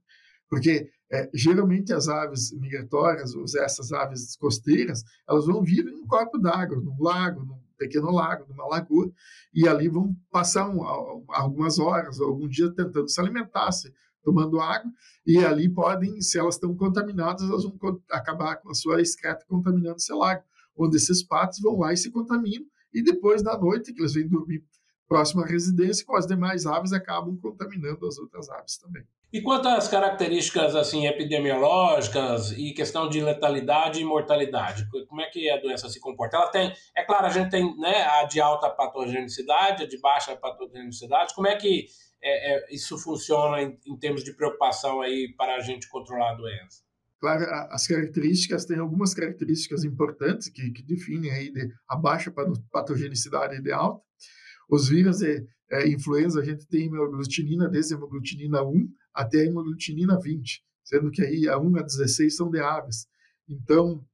Porque, 0.48 0.88
é, 1.10 1.28
geralmente, 1.34 1.92
as 1.92 2.08
aves 2.08 2.52
migratórias, 2.52 3.34
ou 3.34 3.44
essas 3.44 3.92
aves 3.92 4.36
costeiras, 4.36 5.02
elas 5.28 5.46
vão 5.46 5.62
vir 5.62 5.86
em 5.86 5.96
um 5.96 6.06
corpo 6.06 6.38
d'água, 6.38 6.80
num 6.80 6.96
lago, 7.02 7.44
num 7.44 7.60
pequeno 7.76 8.10
lago, 8.12 8.46
numa 8.48 8.66
lagoa, 8.66 9.10
e 9.52 9.66
ali 9.66 9.88
vão 9.88 10.14
passar 10.30 10.68
um, 10.68 10.82
algumas 11.28 11.78
horas, 11.78 12.20
algum 12.20 12.46
dia 12.46 12.70
tentando 12.70 13.08
se 13.08 13.20
alimentar, 13.20 13.72
se 13.72 13.92
tomando 14.22 14.60
água, 14.60 14.90
e 15.26 15.38
ali 15.38 15.68
podem, 15.68 16.20
se 16.20 16.38
elas 16.38 16.54
estão 16.54 16.74
contaminadas, 16.76 17.48
elas 17.48 17.64
vão 17.64 18.00
acabar 18.10 18.56
com 18.56 18.70
a 18.70 18.74
sua 18.74 19.00
excreta 19.00 19.44
contaminando 19.48 20.00
seu 20.00 20.18
lago, 20.18 20.42
onde 20.76 20.96
esses 20.96 21.22
patos 21.22 21.60
vão 21.60 21.78
lá 21.78 21.92
e 21.92 21.96
se 21.96 22.10
contaminam, 22.10 22.64
e 22.92 23.02
depois 23.02 23.42
da 23.42 23.56
noite, 23.56 23.92
que 23.92 24.00
eles 24.00 24.14
vêm 24.14 24.28
dormir 24.28 24.64
próximo 25.08 25.42
à 25.42 25.46
residência, 25.46 26.06
com 26.06 26.16
as 26.16 26.26
demais 26.26 26.66
aves 26.66 26.92
acabam 26.92 27.36
contaminando 27.36 28.06
as 28.06 28.16
outras 28.16 28.48
aves 28.48 28.78
também. 28.78 29.02
E 29.32 29.40
quanto 29.40 29.68
às 29.68 29.86
características 29.86 30.74
assim 30.74 31.06
epidemiológicas 31.06 32.52
e 32.52 32.72
questão 32.72 33.08
de 33.08 33.20
letalidade 33.20 34.00
e 34.00 34.04
mortalidade, 34.04 34.88
como 35.08 35.20
é 35.20 35.26
que 35.26 35.48
a 35.50 35.60
doença 35.60 35.88
se 35.88 36.00
comporta? 36.00 36.36
Ela 36.36 36.48
tem, 36.48 36.72
é 36.96 37.04
claro, 37.04 37.26
a 37.26 37.30
gente 37.30 37.50
tem 37.50 37.76
né, 37.78 38.02
a 38.02 38.24
de 38.24 38.40
alta 38.40 38.68
patogenicidade, 38.70 39.84
a 39.84 39.88
de 39.88 40.00
baixa 40.00 40.34
patogenicidade. 40.34 41.34
Como 41.34 41.46
é 41.46 41.56
que 41.56 41.86
é, 42.22 42.54
é, 42.54 42.74
isso 42.74 42.98
funciona 42.98 43.62
em, 43.62 43.78
em, 43.86 43.96
termos 43.96 44.22
de 44.22 44.32
preocupação 44.34 45.00
aí 45.00 45.34
para 45.36 45.56
a 45.56 45.60
gente 45.60 45.88
controlar 45.88 46.32
a 46.32 46.36
doença? 46.36 46.82
Claro, 47.18 47.44
as 47.70 47.86
características, 47.86 48.64
tem 48.64 48.78
algumas 48.78 49.12
características 49.12 49.84
importantes 49.84 50.48
que, 50.48 50.70
que 50.70 50.82
definem 50.82 51.30
aí 51.30 51.52
de, 51.52 51.68
a 51.88 51.96
baixa 51.96 52.32
patogenicidade 52.70 53.56
e 53.56 53.62
de 53.62 53.72
alta. 53.72 54.02
Os 54.68 54.88
vírus 54.88 55.18
de 55.18 55.46
é, 55.70 55.88
influenza, 55.88 56.40
a 56.40 56.44
gente 56.44 56.66
tem 56.66 56.86
hemoglutinina 56.86 57.68
desde 57.68 57.94
a 57.94 57.96
hemoglutinina 57.96 58.62
1 58.62 58.88
até 59.14 59.40
a 59.40 59.44
hemoglutinina 59.44 60.18
20, 60.18 60.62
sendo 60.84 61.10
que 61.10 61.22
aí 61.22 61.48
a 61.48 61.58
1 61.58 61.76
a 61.76 61.82
16 61.82 62.36
são 62.36 62.50
de 62.50 62.60
aves. 62.60 63.06
Então, 63.48 64.04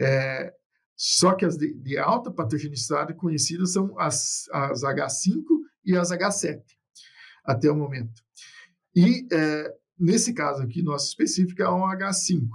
é, 0.00 0.52
só 0.96 1.34
que 1.34 1.44
as 1.44 1.56
de, 1.56 1.74
de, 1.74 1.98
alta 1.98 2.30
patogenicidade 2.30 3.14
conhecidas 3.14 3.72
são 3.72 3.98
as, 3.98 4.48
as 4.50 4.82
H5 4.82 5.44
e 5.84 5.96
as 5.96 6.10
H7 6.10 6.77
até 7.44 7.70
o 7.70 7.76
momento. 7.76 8.22
E 8.94 9.26
é, 9.32 9.74
nesse 9.98 10.32
caso 10.32 10.62
aqui, 10.62 10.82
nosso 10.82 11.08
específico 11.08 11.62
é 11.62 11.70
um 11.70 11.82
H5. 11.82 12.48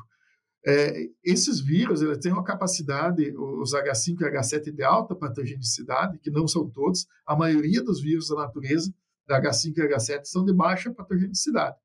É, 0.65 1.09
esses 1.23 1.59
vírus 1.59 2.01
eles 2.01 2.17
têm 2.19 2.31
uma 2.31 2.43
capacidade, 2.43 3.35
os 3.35 3.73
H5 3.73 4.21
e 4.21 4.31
H7 4.31 4.71
de 4.71 4.83
alta 4.83 5.13
patogenicidade, 5.13 6.19
que 6.19 6.31
não 6.31 6.47
são 6.47 6.69
todos, 6.69 7.05
a 7.25 7.35
maioria 7.35 7.83
dos 7.83 8.01
vírus 8.01 8.29
da 8.29 8.35
natureza, 8.35 8.93
da 9.27 9.41
H5 9.41 9.77
e 9.77 9.81
H7, 9.81 10.21
são 10.23 10.45
de 10.45 10.53
baixa 10.53 10.93
patogenicidade. 10.93 11.75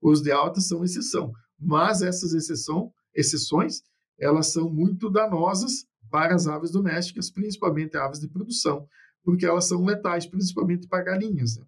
Os 0.00 0.22
de 0.22 0.32
alta 0.32 0.60
são 0.60 0.82
exceção, 0.82 1.32
mas 1.58 2.00
essas 2.00 2.32
exceção, 2.32 2.90
exceções, 3.14 3.82
elas 4.18 4.48
são 4.48 4.70
muito 4.70 5.10
danosas 5.10 5.86
para 6.10 6.34
as 6.34 6.46
aves 6.46 6.70
domésticas, 6.70 7.30
principalmente 7.30 7.96
aves 7.96 8.18
de 8.18 8.28
produção, 8.28 8.86
porque 9.24 9.46
elas 9.46 9.66
são 9.66 9.84
letais, 9.84 10.26
principalmente 10.26 10.88
para 10.88 11.04
galinhas. 11.04 11.56
Né? 11.58 11.64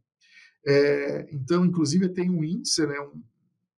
É, 0.66 1.29
então, 1.33 1.64
inclusive, 1.64 2.09
tem 2.09 2.31
um 2.31 2.42
índice, 2.42 2.87
né, 2.87 2.98
um, 3.00 3.22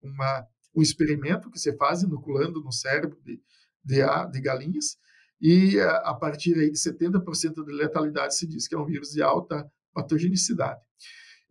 uma, 0.02 0.46
um 0.74 0.82
experimento 0.82 1.50
que 1.50 1.58
se 1.58 1.72
faz 1.76 2.02
inoculando 2.02 2.60
no 2.60 2.72
cérebro 2.72 3.18
de, 3.24 3.40
de, 3.84 4.30
de 4.30 4.40
galinhas, 4.40 4.98
e 5.40 5.78
a 5.80 6.14
partir 6.14 6.54
aí 6.54 6.70
de 6.70 6.78
70% 6.78 7.64
de 7.64 7.72
letalidade 7.72 8.34
se 8.34 8.46
diz 8.46 8.66
que 8.66 8.74
é 8.74 8.78
um 8.78 8.86
vírus 8.86 9.10
de 9.10 9.22
alta 9.22 9.70
patogenicidade. 9.92 10.80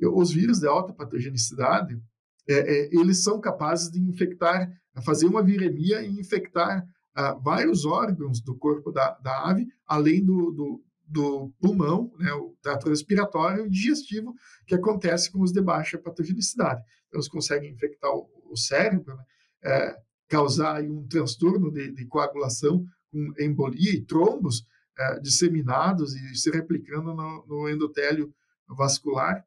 Os 0.01 0.31
vírus 0.31 0.59
de 0.59 0.67
alta 0.67 0.91
patogenicidade, 0.91 2.01
é, 2.47 2.53
é, 2.53 2.89
eles 2.91 3.23
são 3.23 3.39
capazes 3.39 3.89
de 3.89 3.99
infectar, 3.99 4.71
fazer 5.03 5.25
uma 5.25 5.43
viremia 5.43 6.01
e 6.01 6.19
infectar 6.19 6.85
uh, 7.17 7.41
vários 7.41 7.85
órgãos 7.85 8.41
do 8.41 8.55
corpo 8.55 8.91
da, 8.91 9.11
da 9.19 9.49
ave, 9.49 9.67
além 9.87 10.23
do, 10.23 10.51
do, 10.51 10.83
do 11.07 11.53
pulmão, 11.59 12.11
né, 12.17 12.31
o 12.33 12.55
trato 12.61 12.89
respiratório 12.89 13.65
e 13.65 13.69
digestivo, 13.69 14.33
que 14.65 14.75
acontece 14.75 15.31
com 15.31 15.41
os 15.41 15.51
de 15.51 15.61
baixa 15.61 15.97
patogenicidade. 15.97 16.81
Então, 17.07 17.19
eles 17.19 17.27
conseguem 17.27 17.71
infectar 17.71 18.11
o, 18.11 18.29
o 18.49 18.57
cérebro, 18.57 19.15
né, 19.15 19.23
é, 19.63 19.95
causar 20.27 20.81
um 20.83 21.07
transtorno 21.07 21.71
de, 21.71 21.91
de, 21.91 22.05
coagulação 22.05 22.85
com 23.11 23.33
embolia 23.39 23.93
e 23.93 24.01
trombos 24.01 24.65
é, 24.97 25.19
disseminados 25.19 26.15
e 26.15 26.35
se 26.35 26.49
replicando 26.49 27.13
no, 27.13 27.45
no 27.47 27.69
endotélio 27.69 28.33
vascular. 28.67 29.45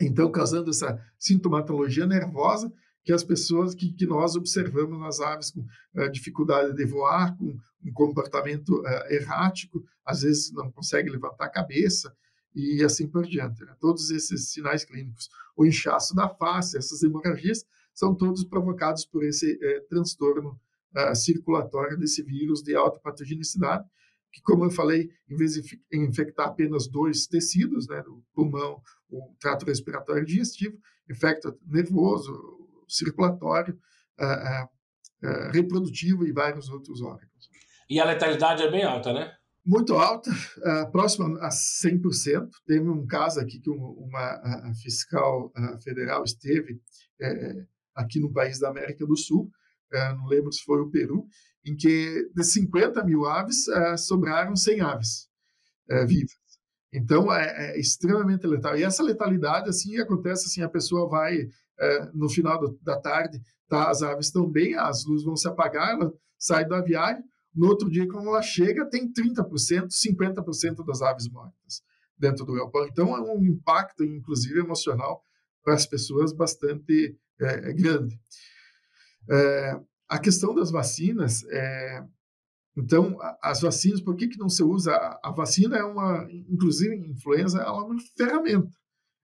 Então, 0.00 0.30
causando 0.30 0.70
essa 0.70 0.98
sintomatologia 1.18 2.06
nervosa 2.06 2.72
que 3.04 3.12
as 3.12 3.22
pessoas 3.22 3.74
que, 3.74 3.92
que 3.92 4.06
nós 4.06 4.34
observamos 4.34 4.98
nas 4.98 5.20
aves 5.20 5.50
com 5.50 5.60
uh, 5.60 6.10
dificuldade 6.10 6.74
de 6.74 6.84
voar, 6.86 7.36
com 7.36 7.56
um 7.84 7.92
comportamento 7.92 8.80
uh, 8.80 9.12
errático, 9.12 9.84
às 10.04 10.22
vezes 10.22 10.50
não 10.52 10.72
consegue 10.72 11.10
levantar 11.10 11.44
a 11.44 11.50
cabeça 11.50 12.14
e 12.54 12.82
assim 12.82 13.06
por 13.06 13.26
diante. 13.26 13.62
Né? 13.62 13.74
Todos 13.78 14.10
esses 14.10 14.50
sinais 14.50 14.84
clínicos, 14.84 15.28
o 15.56 15.66
inchaço 15.66 16.14
da 16.14 16.28
face, 16.28 16.78
essas 16.78 17.02
hemorragias, 17.02 17.64
são 17.92 18.14
todos 18.14 18.44
provocados 18.44 19.04
por 19.04 19.22
esse 19.22 19.52
uh, 19.52 19.88
transtorno 19.88 20.58
circulatório 21.16 21.98
desse 21.98 22.22
vírus 22.22 22.62
de 22.62 22.72
alta 22.76 23.00
patogenicidade, 23.00 23.84
que, 24.32 24.40
como 24.42 24.64
eu 24.64 24.70
falei, 24.70 25.10
em 25.28 25.36
vez 25.36 25.54
de 25.54 25.80
infectar 25.92 26.46
apenas 26.46 26.86
dois 26.86 27.26
tecidos, 27.26 27.88
né, 27.88 28.00
o 28.06 28.22
pulmão, 28.32 28.80
o 29.10 29.34
trato 29.40 29.66
respiratório 29.66 30.24
digestivo, 30.24 30.78
infecta 31.10 31.56
nervoso, 31.66 32.32
circulatório, 32.88 33.78
uh, 34.20 35.50
reprodutivo 35.52 36.26
e 36.26 36.32
vários 36.32 36.68
outros 36.68 37.00
órgãos. 37.00 37.48
E 37.88 38.00
a 38.00 38.04
letalidade 38.04 38.62
é 38.62 38.70
bem 38.70 38.84
alta, 38.84 39.12
né? 39.12 39.32
Muito 39.64 39.94
alta, 39.94 40.30
uh, 40.30 40.92
próxima 40.92 41.38
a 41.40 41.48
100%. 41.48 42.48
Teve 42.66 42.88
um 42.88 43.06
caso 43.06 43.40
aqui 43.40 43.58
que 43.60 43.70
uma 43.70 44.72
fiscal 44.82 45.52
federal 45.82 46.22
esteve 46.24 46.80
aqui 47.94 48.20
no 48.20 48.32
país 48.32 48.58
da 48.58 48.68
América 48.68 49.06
do 49.06 49.16
Sul, 49.16 49.50
não 50.16 50.26
lembro 50.26 50.52
se 50.52 50.62
foi 50.64 50.80
o 50.80 50.90
Peru, 50.90 51.26
em 51.64 51.76
que 51.76 52.28
de 52.34 52.44
50 52.44 53.02
mil 53.04 53.24
aves 53.24 53.64
sobraram 53.96 54.56
100 54.56 54.80
aves 54.80 55.28
vivas. 56.06 56.43
Então 56.94 57.32
é, 57.32 57.72
é, 57.72 57.80
extremamente 57.80 58.46
letal. 58.46 58.76
E 58.78 58.84
essa 58.84 59.02
letalidade 59.02 59.68
assim 59.68 59.98
acontece 59.98 60.46
assim, 60.46 60.62
a 60.62 60.68
pessoa 60.68 61.08
vai 61.08 61.48
é, 61.78 62.10
no 62.14 62.28
final 62.28 62.58
do, 62.58 62.78
da 62.82 62.98
tarde, 62.98 63.40
tá, 63.68 63.90
as 63.90 64.02
aves 64.02 64.26
estão 64.26 64.48
bem, 64.48 64.74
as 64.76 65.04
luzes 65.04 65.24
vão 65.24 65.36
se 65.36 65.48
apagar, 65.48 65.90
ela 65.90 66.12
sai 66.38 66.64
do 66.64 66.74
aviário, 66.74 67.22
no 67.54 67.68
outro 67.68 67.88
dia, 67.88 68.08
quando 68.08 68.28
ela 68.28 68.42
chega, 68.42 68.84
tem 68.84 69.10
30%, 69.12 69.88
50% 69.88 70.84
das 70.84 71.00
aves 71.00 71.28
mortas 71.28 71.82
dentro 72.18 72.44
do 72.44 72.54
galpão. 72.54 72.86
Então, 72.86 73.16
é 73.16 73.20
um 73.20 73.44
impacto, 73.44 74.02
inclusive, 74.02 74.58
emocional 74.58 75.22
para 75.62 75.74
as 75.74 75.86
pessoas 75.86 76.32
bastante 76.32 77.16
é, 77.40 77.70
é, 77.70 77.72
grande. 77.72 78.18
É, 79.30 79.80
a 80.08 80.18
questão 80.18 80.54
das 80.54 80.70
vacinas, 80.70 81.44
é, 81.44 82.04
então, 82.76 83.16
as 83.40 83.60
vacinas, 83.60 84.00
por 84.00 84.16
que, 84.16 84.28
que 84.28 84.38
não 84.38 84.48
se 84.48 84.62
usa? 84.62 84.92
A 85.22 85.30
vacina 85.30 85.76
é 85.76 85.84
uma, 85.84 86.26
inclusive 86.30 86.96
influenza, 86.96 87.60
ela 87.60 87.82
é 87.82 87.84
uma 87.84 88.00
ferramenta, 88.16 88.70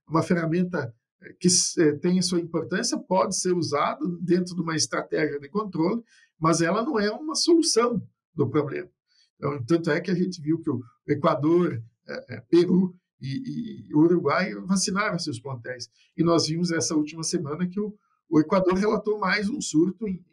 uma 0.09 0.23
ferramenta 0.23 0.95
que 1.39 1.49
eh, 1.79 1.93
tem 1.97 2.23
sua 2.23 2.41
importância, 2.41 2.99
pode 2.99 3.37
ser 3.37 3.53
usado 3.53 4.19
dentro 4.21 4.55
de 4.55 4.63
uma 4.63 4.75
estratégia 4.75 5.39
de 5.39 5.49
controle, 5.49 6.03
mas 6.39 6.61
ela 6.61 6.83
não 6.83 6.99
é 6.99 7.11
uma 7.11 7.35
solução 7.35 8.03
do 8.35 8.49
problema. 8.49 8.89
Então, 9.37 9.63
tanto 9.65 9.91
é 9.91 10.01
que 10.01 10.11
a 10.11 10.15
gente 10.15 10.41
viu 10.41 10.61
que 10.61 10.71
o 10.71 10.83
Equador, 11.09 11.83
é, 12.09 12.41
Peru 12.43 12.95
e, 13.21 13.89
Uruguai 13.95 14.55
vacinaram 14.67 15.19
seus 15.19 15.39
plantéis. 15.39 15.91
E 16.17 16.23
nós 16.23 16.47
vimos 16.47 16.71
essa 16.71 16.95
última 16.95 17.23
semana 17.23 17.67
que 17.67 17.81
o, 17.81 17.95
Equador 18.39 18.75
relatou 18.75 19.19
mais 19.19 19.49
um 19.49 19.61
surto 19.61 20.07
em, 20.07 20.25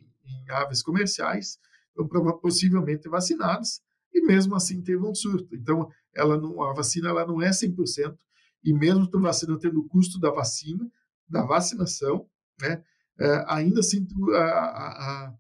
aves 0.50 0.82
comerciais, 0.84 1.58
possivelmente 2.42 3.08
vacinadas, 3.10 3.82
e 4.14 4.22
mesmo 4.26 4.56
assim 4.56 4.82
teve 4.82 5.06
um 5.06 5.14
surto. 5.14 5.56
Então, 5.56 5.90
ela 6.16 6.38
não, 6.38 6.62
a 6.62 6.74
vacina 6.74 7.10
ela 7.10 7.26
não 7.26 7.42
é 7.42 7.50
100%, 7.50 8.18
e 8.64 8.74
mesmo 8.74 9.08
tu 9.08 9.20
vacina 9.20 9.58
tendo 9.60 9.80
o 9.80 9.88
custo 9.88 10.20
da 10.20 10.32
vacina, 10.32 10.90
da 11.30 11.44
vacinação, 11.44 12.28
né, 12.60 12.84
é, 13.20 13.46
ainda 13.48 13.80
assim 13.80 14.06
tu, 14.06 14.32
a, 14.32 14.44
a, 14.44 15.34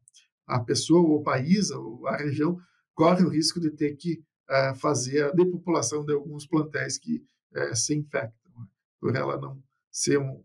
a 0.48 0.60
pessoa, 0.62 1.02
o 1.02 1.24
país, 1.24 1.70
a 1.72 2.17
região, 2.17 2.58
corre 2.93 3.24
o 3.24 3.30
risco 3.30 3.60
de 3.60 3.70
ter 3.72 3.96
que 3.96 4.24
é, 4.50 4.74
fazer 4.76 5.26
a 5.26 5.32
depopulação 5.32 6.06
de 6.06 6.13
alguns 6.13 6.48
plantéis 6.48 6.98
que 6.98 7.24
é, 7.54 7.76
se 7.76 7.96
infectam, 7.96 8.52
por 9.00 9.15
ela 9.15 9.39
não 9.39 9.62
ser 9.91 10.20
um 10.20 10.43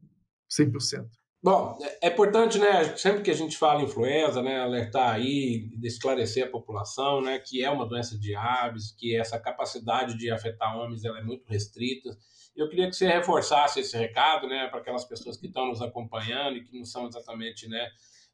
100%. 0.50 1.08
Bom, 1.42 1.76
é 2.00 2.06
importante, 2.06 2.56
né, 2.56 2.96
sempre 2.96 3.20
que 3.22 3.30
a 3.30 3.34
gente 3.34 3.58
fala 3.58 3.82
influenza, 3.82 4.40
né, 4.40 4.60
alertar 4.60 5.12
aí, 5.12 5.68
esclarecer 5.82 6.46
a 6.46 6.50
população, 6.50 7.20
né, 7.20 7.40
que 7.40 7.64
é 7.64 7.68
uma 7.68 7.84
doença 7.84 8.16
de 8.16 8.32
aves, 8.32 8.92
que 8.92 9.16
essa 9.16 9.40
capacidade 9.40 10.16
de 10.16 10.30
afetar 10.30 10.78
homens 10.78 11.04
ela 11.04 11.18
é 11.18 11.22
muito 11.22 11.44
restrita, 11.48 12.16
eu 12.54 12.68
queria 12.68 12.88
que 12.88 12.94
você 12.94 13.08
reforçasse 13.08 13.80
esse 13.80 13.96
recado, 13.96 14.46
né, 14.46 14.68
para 14.68 14.78
aquelas 14.78 15.04
pessoas 15.04 15.36
que 15.36 15.48
estão 15.48 15.66
nos 15.66 15.82
acompanhando 15.82 16.58
e 16.58 16.64
que 16.64 16.78
não 16.78 16.84
são 16.84 17.08
exatamente, 17.08 17.68
né, 17.68 17.88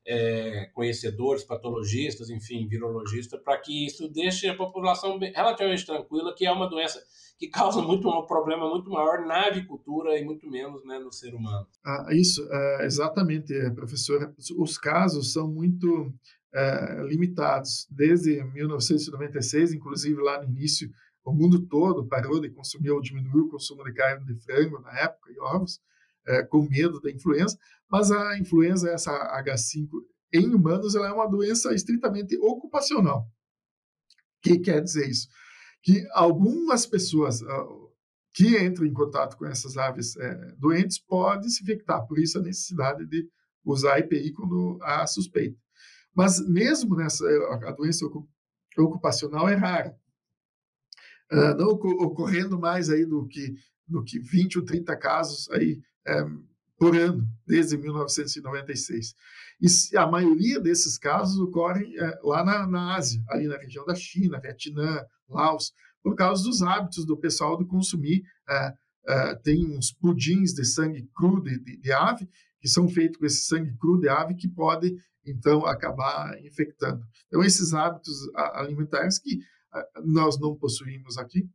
é, 0.09 0.71
conhecedores, 0.73 1.45
patologistas, 1.45 2.31
enfim, 2.31 2.67
virologistas, 2.67 3.39
para 3.43 3.59
que 3.59 3.87
isso 3.87 4.09
deixe 4.09 4.49
a 4.49 4.57
população 4.57 5.19
relativamente 5.19 5.85
tranquila, 5.85 6.35
que 6.35 6.47
é 6.47 6.51
uma 6.51 6.69
doença 6.69 6.99
que 7.39 7.47
causa 7.49 7.83
muito 7.83 8.09
um 8.09 8.27
problema 8.27 8.69
muito 8.69 8.91
maior 8.91 9.25
na 9.27 9.47
avicultura 9.47 10.19
e 10.19 10.25
muito 10.25 10.51
menos 10.51 10.83
né, 10.85 10.99
no 10.99 11.13
ser 11.13 11.35
humano. 11.35 11.67
Ah, 11.85 12.07
isso, 12.11 12.43
é, 12.51 12.87
exatamente, 12.87 13.53
professor. 13.75 14.35
Os 14.57 14.79
casos 14.79 15.33
são 15.33 15.47
muito 15.47 16.13
é, 16.55 17.03
limitados. 17.03 17.87
Desde 17.91 18.43
1996, 18.43 19.75
inclusive 19.75 20.21
lá 20.23 20.43
no 20.43 20.49
início 20.49 20.91
o 21.23 21.33
mundo 21.33 21.67
todo 21.67 22.09
parou 22.09 22.41
de 22.41 22.49
consumir 22.49 22.91
ou 22.91 23.03
diminuiu 23.03 23.45
o 23.45 23.51
consumo 23.51 23.85
de 23.85 23.93
carne 23.93 24.25
de 24.25 24.35
frango 24.41 24.81
na 24.81 24.99
época 24.99 25.31
e 25.31 25.39
ovos, 25.39 25.79
é, 26.29 26.43
com 26.43 26.63
medo 26.63 27.01
da 27.01 27.11
influenza, 27.11 27.59
mas 27.91 28.11
a 28.11 28.39
influenza, 28.39 28.91
essa 28.91 29.11
H5 29.43 29.89
em 30.33 30.55
humanos, 30.55 30.95
ela 30.95 31.09
é 31.09 31.13
uma 31.13 31.29
doença 31.29 31.75
estritamente 31.75 32.37
ocupacional. 32.39 33.21
O 33.21 34.43
que 34.43 34.59
quer 34.59 34.83
dizer 34.83 35.09
isso? 35.09 35.29
Que 35.83 36.07
algumas 36.13 36.87
pessoas 36.87 37.41
uh, 37.41 37.93
que 38.35 38.59
entram 38.59 38.87
em 38.87 38.93
contato 38.93 39.37
com 39.37 39.47
essas 39.47 39.77
aves 39.77 40.17
é, 40.17 40.55
doentes 40.59 40.99
podem 40.99 41.49
se 41.49 41.63
infectar, 41.63 42.07
por 42.07 42.19
isso 42.19 42.39
a 42.39 42.43
necessidade 42.43 43.07
de 43.07 43.29
usar 43.65 43.95
a 43.95 43.99
EPI 43.99 44.33
quando 44.33 44.79
há 44.83 45.07
suspeita. 45.07 45.59
Mas 46.15 46.47
mesmo 46.47 46.95
nessa, 46.95 47.25
a 47.65 47.73
doença 47.73 48.05
ocupacional 48.77 49.49
é 49.49 49.55
rara 49.55 49.97
uh, 51.33 51.57
não 51.57 51.69
ocorrendo 51.71 52.59
mais 52.59 52.91
aí 52.91 53.05
do 53.05 53.27
que, 53.27 53.55
do 53.87 54.03
que 54.03 54.19
20 54.19 54.59
ou 54.59 54.65
30 54.65 54.97
casos 54.97 55.51
aí, 55.51 55.81
é, 56.09 56.25
por 56.79 56.97
ano, 56.97 57.27
desde 57.47 57.77
1996. 57.77 59.15
E 59.61 59.97
a 59.97 60.07
maioria 60.07 60.61
desses 60.61 60.97
casos 60.97 61.39
ocorrem 61.39 61.99
é, 61.99 62.19
lá 62.23 62.45
na, 62.45 62.67
na 62.67 62.97
Ásia, 62.97 63.23
ali 63.29 63.47
na 63.47 63.59
região 63.59 63.85
da 63.85 63.95
China, 63.95 64.41
Vietnã, 64.41 65.05
Laos, 65.29 65.73
por 66.03 66.15
causa 66.15 66.45
dos 66.45 66.63
hábitos 66.63 67.05
do 67.05 67.17
pessoal 67.17 67.59
de 67.59 67.67
consumir. 67.67 68.23
É, 68.49 68.75
tem 69.43 69.67
uns 69.67 69.91
pudins 69.91 70.53
de 70.53 70.65
sangue 70.65 71.09
cru 71.17 71.43
de, 71.43 71.59
de, 71.59 71.79
de, 71.79 71.93
ave, 71.93 72.29
que 72.61 72.69
são 72.69 72.87
feitos 72.87 73.19
com 73.19 73.25
esse 73.25 73.47
sangue 73.47 73.75
cru 73.79 73.99
de 73.99 74.09
ave, 74.09 74.35
que 74.35 74.47
pode, 74.47 74.95
então, 75.27 75.65
acabar 75.65 76.39
infectando. 76.45 77.03
Então, 77.27 77.43
esses 77.43 77.73
hábitos 77.73 78.17
alimentares 78.35 79.19
que 79.19 79.39
nós 80.05 80.39
não 80.39 80.55
possuímos 80.55 81.19
aqui. 81.19 81.49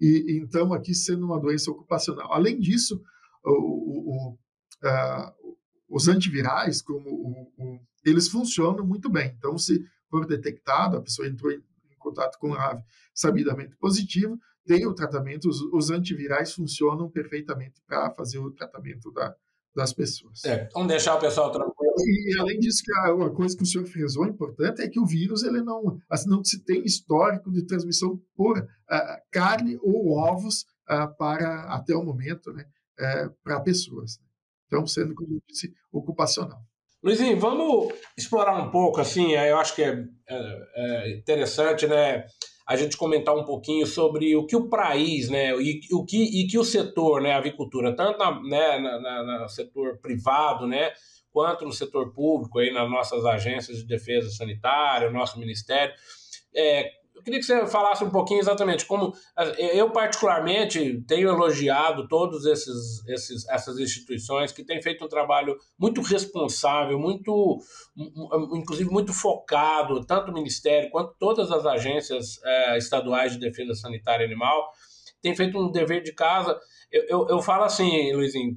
E 0.00 0.38
então, 0.40 0.72
aqui 0.72 0.94
sendo 0.94 1.26
uma 1.26 1.40
doença 1.40 1.70
ocupacional. 1.70 2.32
Além 2.32 2.58
disso, 2.58 3.00
o, 3.44 4.30
o, 4.30 4.32
uh, 4.32 5.56
os 5.88 6.08
antivirais, 6.08 6.80
como 6.80 7.08
o, 7.08 7.78
eles 8.04 8.28
funcionam 8.28 8.86
muito 8.86 9.10
bem. 9.10 9.34
Então, 9.36 9.56
se 9.58 9.84
for 10.10 10.26
detectado, 10.26 10.96
a 10.96 11.02
pessoa 11.02 11.28
entrou 11.28 11.52
em, 11.52 11.56
em 11.90 11.98
contato 11.98 12.38
com 12.38 12.54
a 12.54 12.70
ave 12.70 12.82
sabidamente 13.14 13.76
positivo, 13.76 14.38
tem 14.64 14.86
o 14.86 14.94
tratamento, 14.94 15.48
os, 15.48 15.60
os 15.72 15.90
antivirais 15.90 16.52
funcionam 16.52 17.10
perfeitamente 17.10 17.80
para 17.86 18.10
fazer 18.10 18.38
o 18.38 18.50
tratamento 18.50 19.10
da, 19.12 19.34
das 19.74 19.92
pessoas. 19.92 20.44
É, 20.44 20.68
vamos 20.72 20.88
deixar 20.88 21.14
o 21.14 21.20
pessoal 21.20 21.50
tranquilo 21.50 21.94
E, 21.98 22.38
além 22.38 22.58
disso, 22.58 22.82
que 22.84 22.92
a, 22.92 23.14
uma 23.14 23.30
coisa 23.30 23.56
que 23.56 23.62
o 23.62 23.66
senhor 23.66 23.86
frisou 23.86 24.26
importante 24.26 24.82
é 24.82 24.88
que 24.88 25.00
o 25.00 25.06
vírus 25.06 25.42
ele 25.42 25.62
não, 25.62 25.98
assim, 26.08 26.28
não 26.28 26.44
se 26.44 26.62
tem 26.62 26.84
histórico 26.84 27.50
de 27.50 27.64
transmissão 27.64 28.20
por 28.34 28.58
uh, 28.58 28.66
carne 29.30 29.78
ou 29.82 30.10
ovos 30.16 30.64
uh, 30.90 31.12
para 31.16 31.62
até 31.64 31.94
o 31.96 32.04
momento, 32.04 32.52
né, 32.52 32.64
uh, 33.00 33.34
para 33.42 33.60
pessoas. 33.60 34.18
Então, 34.66 34.86
sendo 34.86 35.14
como 35.14 35.34
eu 35.34 35.42
disse, 35.48 35.72
ocupacional. 35.92 36.60
Luizinho, 37.02 37.38
vamos 37.38 37.92
explorar 38.16 38.56
um 38.62 38.70
pouco, 38.70 39.00
assim, 39.00 39.32
eu 39.32 39.58
acho 39.58 39.74
que 39.74 39.82
é, 39.82 40.04
é, 40.28 40.36
é 40.76 41.16
interessante, 41.18 41.86
né? 41.86 42.24
a 42.66 42.76
gente 42.76 42.96
comentar 42.96 43.36
um 43.36 43.44
pouquinho 43.44 43.86
sobre 43.86 44.36
o 44.36 44.46
que 44.46 44.56
o 44.56 44.68
país, 44.68 45.28
né, 45.28 45.50
e 45.60 45.80
o 45.92 46.04
que, 46.04 46.22
e 46.22 46.46
que 46.46 46.58
o 46.58 46.64
setor, 46.64 47.20
né, 47.20 47.32
a 47.32 47.38
avicultura, 47.38 47.94
tanto 47.94 48.18
na, 48.18 48.40
né, 48.42 48.78
na, 48.78 49.00
na, 49.00 49.42
no 49.42 49.48
setor 49.48 49.98
privado, 49.98 50.66
né, 50.66 50.92
quanto 51.30 51.64
no 51.64 51.72
setor 51.72 52.12
público, 52.12 52.58
aí 52.58 52.72
nas 52.72 52.88
nossas 52.90 53.24
agências 53.24 53.78
de 53.78 53.86
defesa 53.86 54.30
sanitária, 54.30 55.10
nosso 55.10 55.38
ministério, 55.38 55.94
é, 56.54 56.88
eu 57.22 57.24
queria 57.24 57.38
que 57.38 57.46
você 57.46 57.66
falasse 57.68 58.02
um 58.02 58.10
pouquinho 58.10 58.40
exatamente 58.40 58.84
como 58.84 59.14
eu 59.56 59.90
particularmente 59.90 61.00
tenho 61.06 61.28
elogiado 61.28 62.08
todos 62.08 62.44
esses, 62.44 63.06
esses 63.06 63.48
essas 63.48 63.78
instituições 63.78 64.50
que 64.50 64.64
têm 64.64 64.82
feito 64.82 65.04
um 65.04 65.08
trabalho 65.08 65.56
muito 65.78 66.00
responsável, 66.00 66.98
muito 66.98 67.60
inclusive 68.52 68.90
muito 68.90 69.12
focado, 69.12 70.04
tanto 70.04 70.32
o 70.32 70.34
ministério 70.34 70.90
quanto 70.90 71.14
todas 71.16 71.52
as 71.52 71.64
agências 71.64 72.40
é, 72.44 72.76
estaduais 72.76 73.32
de 73.32 73.38
defesa 73.38 73.74
sanitária 73.74 74.26
animal 74.26 74.68
têm 75.22 75.36
feito 75.36 75.56
um 75.56 75.70
dever 75.70 76.02
de 76.02 76.12
casa. 76.12 76.58
Eu, 76.90 77.04
eu, 77.08 77.28
eu 77.28 77.40
falo 77.40 77.62
assim, 77.62 78.12
Luizinho, 78.12 78.56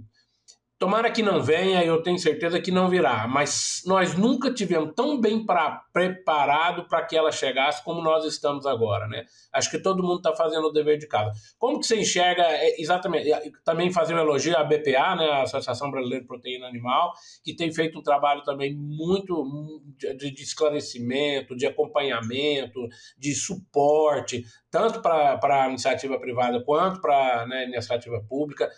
Tomara 0.78 1.10
que 1.10 1.24
não 1.24 1.42
venha, 1.42 1.86
eu 1.86 2.04
tenho 2.04 2.20
certeza 2.20 2.60
que 2.60 2.70
não 2.70 2.90
virá, 2.90 3.26
mas 3.30 3.82
nós 3.86 4.18
nunca 4.18 4.54
tivemos 4.54 4.94
tão 4.94 5.22
bem 5.22 5.46
pra, 5.46 5.86
preparado 5.94 6.86
para 6.90 7.06
que 7.06 7.16
ela 7.16 7.32
chegasse 7.32 7.82
como 7.82 8.02
nós 8.02 8.26
estamos 8.26 8.66
agora, 8.66 9.08
né? 9.08 9.24
Acho 9.54 9.72
que 9.72 9.80
todo 9.80 10.04
mundo 10.04 10.18
está 10.18 10.36
fazendo 10.36 10.68
o 10.68 10.74
dever 10.74 10.98
de 10.98 11.08
casa. 11.08 11.32
Como 11.58 11.80
que 11.80 11.88
você 11.88 11.98
enxerga 11.98 12.44
é, 12.44 12.76
exatamente, 12.78 13.30
também 13.64 13.90
fazer 13.90 14.16
um 14.16 14.20
elogio 14.20 14.58
à 14.58 14.66
BPA, 14.66 15.16
né, 15.16 15.30
a 15.30 15.44
Associação 15.44 15.90
Brasileira 15.90 16.24
de 16.24 16.28
Proteína 16.28 16.68
Animal, 16.68 17.14
que 17.42 17.56
tem 17.56 17.72
feito 17.74 17.98
um 17.98 18.04
trabalho 18.04 18.44
também 18.44 18.76
muito 18.76 19.82
de, 19.98 20.30
de 20.32 20.44
esclarecimento, 20.44 21.56
de 21.56 21.66
acompanhamento, 21.66 22.86
de 23.18 23.34
suporte, 23.34 24.44
tanto 24.76 25.02
para 25.02 25.64
a 25.64 25.70
iniciativa 25.70 26.20
privada 26.20 26.62
quanto 26.62 27.00
para 27.00 27.44
a 27.44 27.48
né, 27.48 27.64
iniciativa 27.64 28.22
pública. 28.28 28.70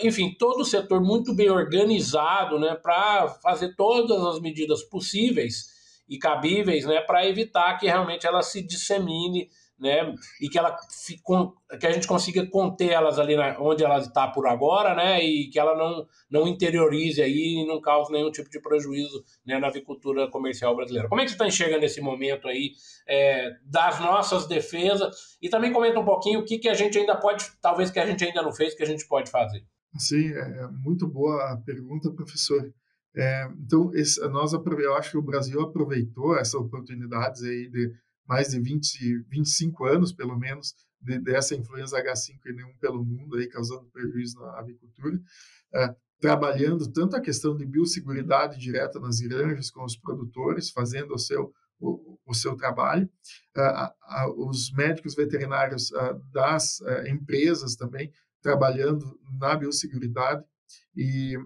Enfim, 0.00 0.34
todo 0.38 0.60
o 0.60 0.64
setor 0.64 1.02
muito 1.02 1.34
bem 1.34 1.50
organizado 1.50 2.58
né, 2.58 2.74
para 2.74 3.28
fazer 3.42 3.76
todas 3.76 4.24
as 4.24 4.40
medidas 4.40 4.82
possíveis 4.82 5.66
e 6.08 6.16
cabíveis 6.16 6.86
né, 6.86 7.02
para 7.02 7.26
evitar 7.26 7.76
que 7.76 7.84
realmente 7.84 8.26
ela 8.26 8.42
se 8.42 8.62
dissemine 8.62 9.50
né? 9.78 10.14
E 10.40 10.48
que 10.48 10.58
ela 10.58 10.76
que 11.78 11.86
a 11.86 11.92
gente 11.92 12.06
consiga 12.06 12.46
conter 12.46 12.90
elas 12.90 13.18
ali 13.18 13.36
na, 13.36 13.58
onde 13.60 13.84
ela 13.84 13.98
está 13.98 14.26
por 14.28 14.46
agora, 14.46 14.94
né? 14.94 15.22
E 15.22 15.48
que 15.48 15.58
ela 15.58 15.76
não, 15.76 16.06
não 16.30 16.48
interiorize 16.48 17.22
aí 17.22 17.62
e 17.62 17.66
não 17.66 17.80
cause 17.80 18.12
nenhum 18.12 18.30
tipo 18.30 18.50
de 18.50 18.60
prejuízo 18.60 19.24
né, 19.46 19.58
na 19.58 19.68
avicultura 19.68 20.28
comercial 20.28 20.74
brasileira. 20.74 21.08
Como 21.08 21.20
é 21.20 21.24
que 21.24 21.30
você 21.30 21.34
está 21.34 21.46
enxergando 21.46 21.84
esse 21.84 22.00
momento 22.00 22.48
aí 22.48 22.72
é, 23.06 23.50
das 23.64 24.00
nossas 24.00 24.46
defesas? 24.46 25.36
E 25.40 25.48
também 25.48 25.72
comenta 25.72 26.00
um 26.00 26.04
pouquinho 26.04 26.40
o 26.40 26.44
que, 26.44 26.58
que 26.58 26.68
a 26.68 26.74
gente 26.74 26.98
ainda 26.98 27.16
pode, 27.16 27.44
talvez 27.60 27.90
que 27.90 27.98
a 27.98 28.06
gente 28.06 28.24
ainda 28.24 28.42
não 28.42 28.52
fez, 28.52 28.74
que 28.74 28.82
a 28.82 28.86
gente 28.86 29.06
pode 29.06 29.30
fazer. 29.30 29.64
Sim, 29.96 30.32
é, 30.32 30.64
é 30.64 30.68
muito 30.68 31.06
boa 31.06 31.52
a 31.52 31.56
pergunta, 31.56 32.10
professor. 32.12 32.72
É, 33.16 33.48
então, 33.58 33.90
esse, 33.94 34.20
nós, 34.28 34.52
eu 34.52 34.94
acho 34.94 35.10
que 35.12 35.18
o 35.18 35.22
Brasil 35.22 35.60
aproveitou 35.60 36.36
essas 36.36 36.54
oportunidades 36.54 37.42
aí 37.42 37.68
de 37.68 37.92
mais 38.28 38.48
de 38.48 38.60
20, 38.60 39.24
25 39.30 39.84
anos, 39.86 40.12
pelo 40.12 40.38
menos, 40.38 40.74
de, 41.00 41.18
dessa 41.18 41.54
influenza 41.54 42.02
H5N1 42.02 42.78
pelo 42.78 43.04
mundo, 43.04 43.36
aí, 43.36 43.48
causando 43.48 43.88
prejuízo 43.90 44.38
na 44.38 44.58
avicultura, 44.58 45.18
é, 45.74 45.94
trabalhando 46.20 46.90
tanto 46.92 47.16
a 47.16 47.20
questão 47.20 47.56
de 47.56 47.64
biosseguridade 47.64 48.58
direta 48.58 49.00
nas 49.00 49.20
granjas 49.20 49.70
com 49.70 49.84
os 49.84 49.96
produtores, 49.96 50.70
fazendo 50.70 51.14
o 51.14 51.18
seu, 51.18 51.52
o, 51.80 52.18
o 52.26 52.34
seu 52.34 52.54
trabalho, 52.54 53.08
é, 53.56 53.60
a, 53.60 53.94
os 54.36 54.70
médicos 54.72 55.14
veterinários 55.14 55.92
a, 55.94 56.08
é, 56.08 56.14
das 56.32 56.80
empresas 57.08 57.76
também 57.76 58.12
trabalhando 58.42 59.18
na 59.38 59.56
biosseguridade 59.56 60.44
e 60.94 61.36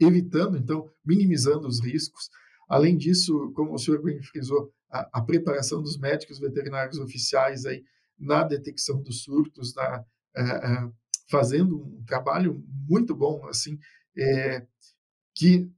evitando, 0.00 0.56
então, 0.56 0.90
minimizando 1.04 1.68
os 1.68 1.80
riscos. 1.80 2.28
Além 2.68 2.96
disso, 2.96 3.52
como 3.54 3.74
o 3.74 3.78
senhor 3.78 4.02
bem 4.02 4.22
frisou, 4.22 4.72
a, 4.90 5.18
a, 5.18 5.22
preparação 5.22 5.82
dos 5.82 5.98
médicos 5.98 6.38
veterinários 6.38 6.98
oficiais 6.98 7.66
aí 7.66 7.84
na 8.18 8.44
detecção 8.44 9.02
dos 9.02 9.22
surtos, 9.22 9.74
na, 9.74 10.04
é, 10.36 10.42
é, 10.42 10.90
fazendo 11.28 11.76
um 11.76 12.04
trabalho 12.04 12.64
muito 12.88 13.14
bom, 13.14 13.46
assim, 13.46 13.78
é, 14.16 14.66
que 15.34 15.70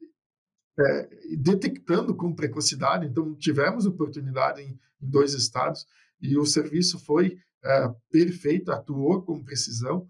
é, 0.79 1.09
detectando 1.39 2.15
com 2.15 2.35
precocidade. 2.35 3.07
Então, 3.07 3.35
tivemos 3.35 3.87
oportunidade 3.87 4.61
em, 4.63 4.79
em 5.01 5.09
dois 5.09 5.33
estados 5.33 5.87
e 6.21 6.37
o 6.37 6.45
serviço 6.45 6.99
foi 6.99 7.39
é, 7.65 7.89
perfeito, 8.11 8.71
atuou 8.71 9.23
com 9.23 9.45
precisão 9.45 10.09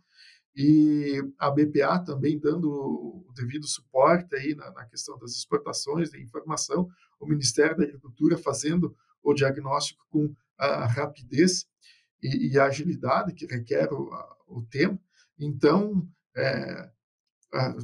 e 0.56 1.22
a 1.38 1.50
BPA 1.50 1.98
também 1.98 2.38
dando 2.38 2.70
o 2.70 3.30
devido 3.34 3.66
suporte 3.66 4.34
aí 4.34 4.54
na, 4.54 4.70
na 4.70 4.86
questão 4.86 5.18
das 5.18 5.32
exportações 5.32 6.10
de 6.10 6.22
informação, 6.22 6.88
o 7.20 7.26
Ministério 7.26 7.76
da 7.76 7.84
Agricultura 7.84 8.38
fazendo 8.38 8.96
o 9.22 9.34
diagnóstico 9.34 10.02
com 10.08 10.34
a 10.56 10.86
rapidez 10.86 11.66
e, 12.22 12.52
e 12.52 12.58
a 12.58 12.64
agilidade 12.64 13.34
que 13.34 13.44
requer 13.44 13.92
o, 13.92 14.10
o 14.46 14.62
tempo. 14.62 14.98
Então, 15.38 16.08
é, 16.34 16.90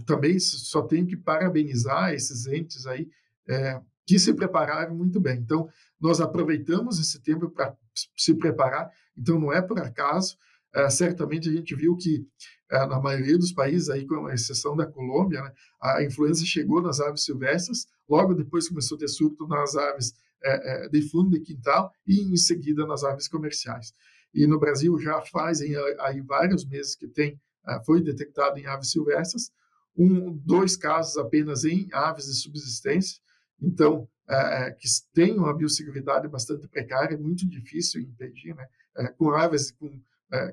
também 0.06 0.38
só 0.38 0.80
tenho 0.82 1.06
que 1.06 1.16
parabenizar 1.16 2.14
esses 2.14 2.46
entes 2.46 2.86
aí 2.86 3.06
é, 3.48 3.80
que 4.06 4.18
se 4.18 4.32
prepararam 4.32 4.94
muito 4.94 5.20
bem. 5.20 5.38
Então, 5.38 5.68
nós 6.00 6.20
aproveitamos 6.22 6.98
esse 6.98 7.20
tempo 7.20 7.50
para 7.50 7.76
se 8.16 8.34
preparar. 8.34 8.90
Então, 9.16 9.38
não 9.38 9.52
é 9.52 9.60
por 9.60 9.78
acaso. 9.78 10.38
É, 10.74 10.88
certamente 10.88 11.48
a 11.48 11.52
gente 11.52 11.74
viu 11.74 11.96
que 11.96 12.26
é, 12.70 12.86
na 12.86 12.98
maioria 12.98 13.36
dos 13.36 13.52
países, 13.52 13.90
aí, 13.90 14.06
com 14.06 14.28
exceção 14.30 14.74
da 14.74 14.86
Colômbia, 14.86 15.42
né, 15.42 15.52
a 15.80 16.02
influenza 16.02 16.44
chegou 16.44 16.80
nas 16.80 17.00
aves 17.00 17.24
silvestres, 17.24 17.86
logo 18.08 18.34
depois 18.34 18.68
começou 18.68 18.96
a 18.96 19.00
ter 19.00 19.08
surto 19.08 19.46
nas 19.46 19.76
aves 19.76 20.14
é, 20.42 20.84
é, 20.84 20.88
de 20.88 21.02
fundo 21.10 21.30
de 21.30 21.40
quintal 21.40 21.92
e 22.06 22.22
em 22.22 22.36
seguida 22.36 22.86
nas 22.86 23.04
aves 23.04 23.28
comerciais. 23.28 23.92
E 24.34 24.46
no 24.46 24.58
Brasil 24.58 24.98
já 24.98 25.20
fazem 25.20 25.74
aí 26.00 26.20
vários 26.22 26.64
meses 26.64 26.96
que 26.96 27.06
tem 27.06 27.38
é, 27.66 27.80
foi 27.84 28.02
detectado 28.02 28.58
em 28.58 28.66
aves 28.66 28.90
silvestres, 28.90 29.50
um, 29.96 30.32
dois 30.38 30.74
casos 30.74 31.16
apenas 31.18 31.64
em 31.64 31.88
aves 31.92 32.24
de 32.26 32.34
subsistência, 32.34 33.20
então 33.60 34.08
é, 34.28 34.70
que 34.72 34.88
tem 35.12 35.36
uma 35.36 35.54
biosseguridade 35.54 36.26
bastante 36.28 36.66
precária, 36.66 37.18
muito 37.18 37.46
difícil 37.48 38.00
impedir, 38.00 38.54
né? 38.54 38.66
É, 38.96 39.08
com 39.08 39.30
aves 39.30 39.70
com 39.70 40.00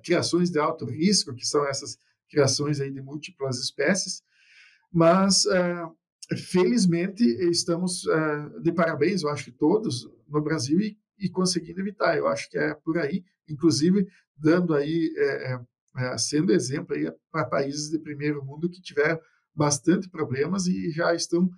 criações 0.03 0.49
de 0.49 0.59
alto 0.59 0.85
risco, 0.85 1.33
que 1.33 1.45
são 1.45 1.65
essas 1.65 1.97
criações 2.29 2.79
aí 2.79 2.91
de 2.91 3.01
múltiplas 3.01 3.57
espécies, 3.57 4.23
mas 4.91 5.45
uh, 5.45 5.95
felizmente 6.35 7.23
estamos 7.49 8.05
uh, 8.05 8.61
de 8.61 8.71
parabéns, 8.71 9.23
eu 9.23 9.29
acho 9.29 9.45
que 9.45 9.51
todos 9.51 10.09
no 10.27 10.41
Brasil 10.41 10.79
e, 10.79 10.97
e, 11.17 11.29
conseguindo 11.29 11.79
evitar. 11.79 12.17
Eu 12.17 12.27
acho 12.27 12.49
que 12.49 12.57
é 12.57 12.73
por 12.73 12.97
aí, 12.97 13.23
inclusive 13.47 14.07
dando 14.37 14.73
aí 14.73 15.13
é, 15.17 16.17
sendo 16.17 16.53
exemplo 16.53 16.95
aí 16.95 17.11
para 17.29 17.45
países 17.45 17.89
de 17.89 17.99
primeiro 17.99 18.43
mundo 18.45 18.69
que 18.69 18.81
tiveram 18.81 19.19
bastante 19.53 20.07
problemas 20.07 20.65
e 20.65 20.91
já 20.91 21.13
estão 21.13 21.49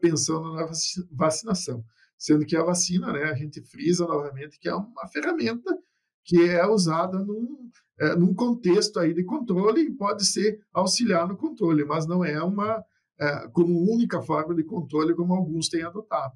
pensando 0.00 0.54
na 0.54 0.66
vacinação, 1.10 1.84
sendo 2.16 2.46
que 2.46 2.56
a 2.56 2.62
vacina, 2.62 3.12
né, 3.12 3.24
a 3.24 3.34
gente 3.34 3.60
frisa 3.60 4.06
novamente 4.06 4.58
que 4.58 4.68
é 4.68 4.74
uma 4.74 5.06
ferramenta 5.08 5.76
que 6.24 6.40
é 6.48 6.66
usada 6.66 7.18
num, 7.18 7.70
é, 7.98 8.16
num 8.16 8.34
contexto 8.34 8.98
aí 8.98 9.12
de 9.12 9.24
controle 9.24 9.82
e 9.82 9.92
pode 9.92 10.26
ser 10.26 10.58
auxiliar 10.72 11.28
no 11.28 11.36
controle, 11.36 11.84
mas 11.84 12.06
não 12.06 12.24
é 12.24 12.42
uma 12.42 12.82
é, 13.18 13.48
como 13.48 13.92
única 13.92 14.20
forma 14.22 14.54
de 14.54 14.64
controle 14.64 15.14
como 15.14 15.34
alguns 15.34 15.68
têm 15.68 15.82
adotado. 15.82 16.34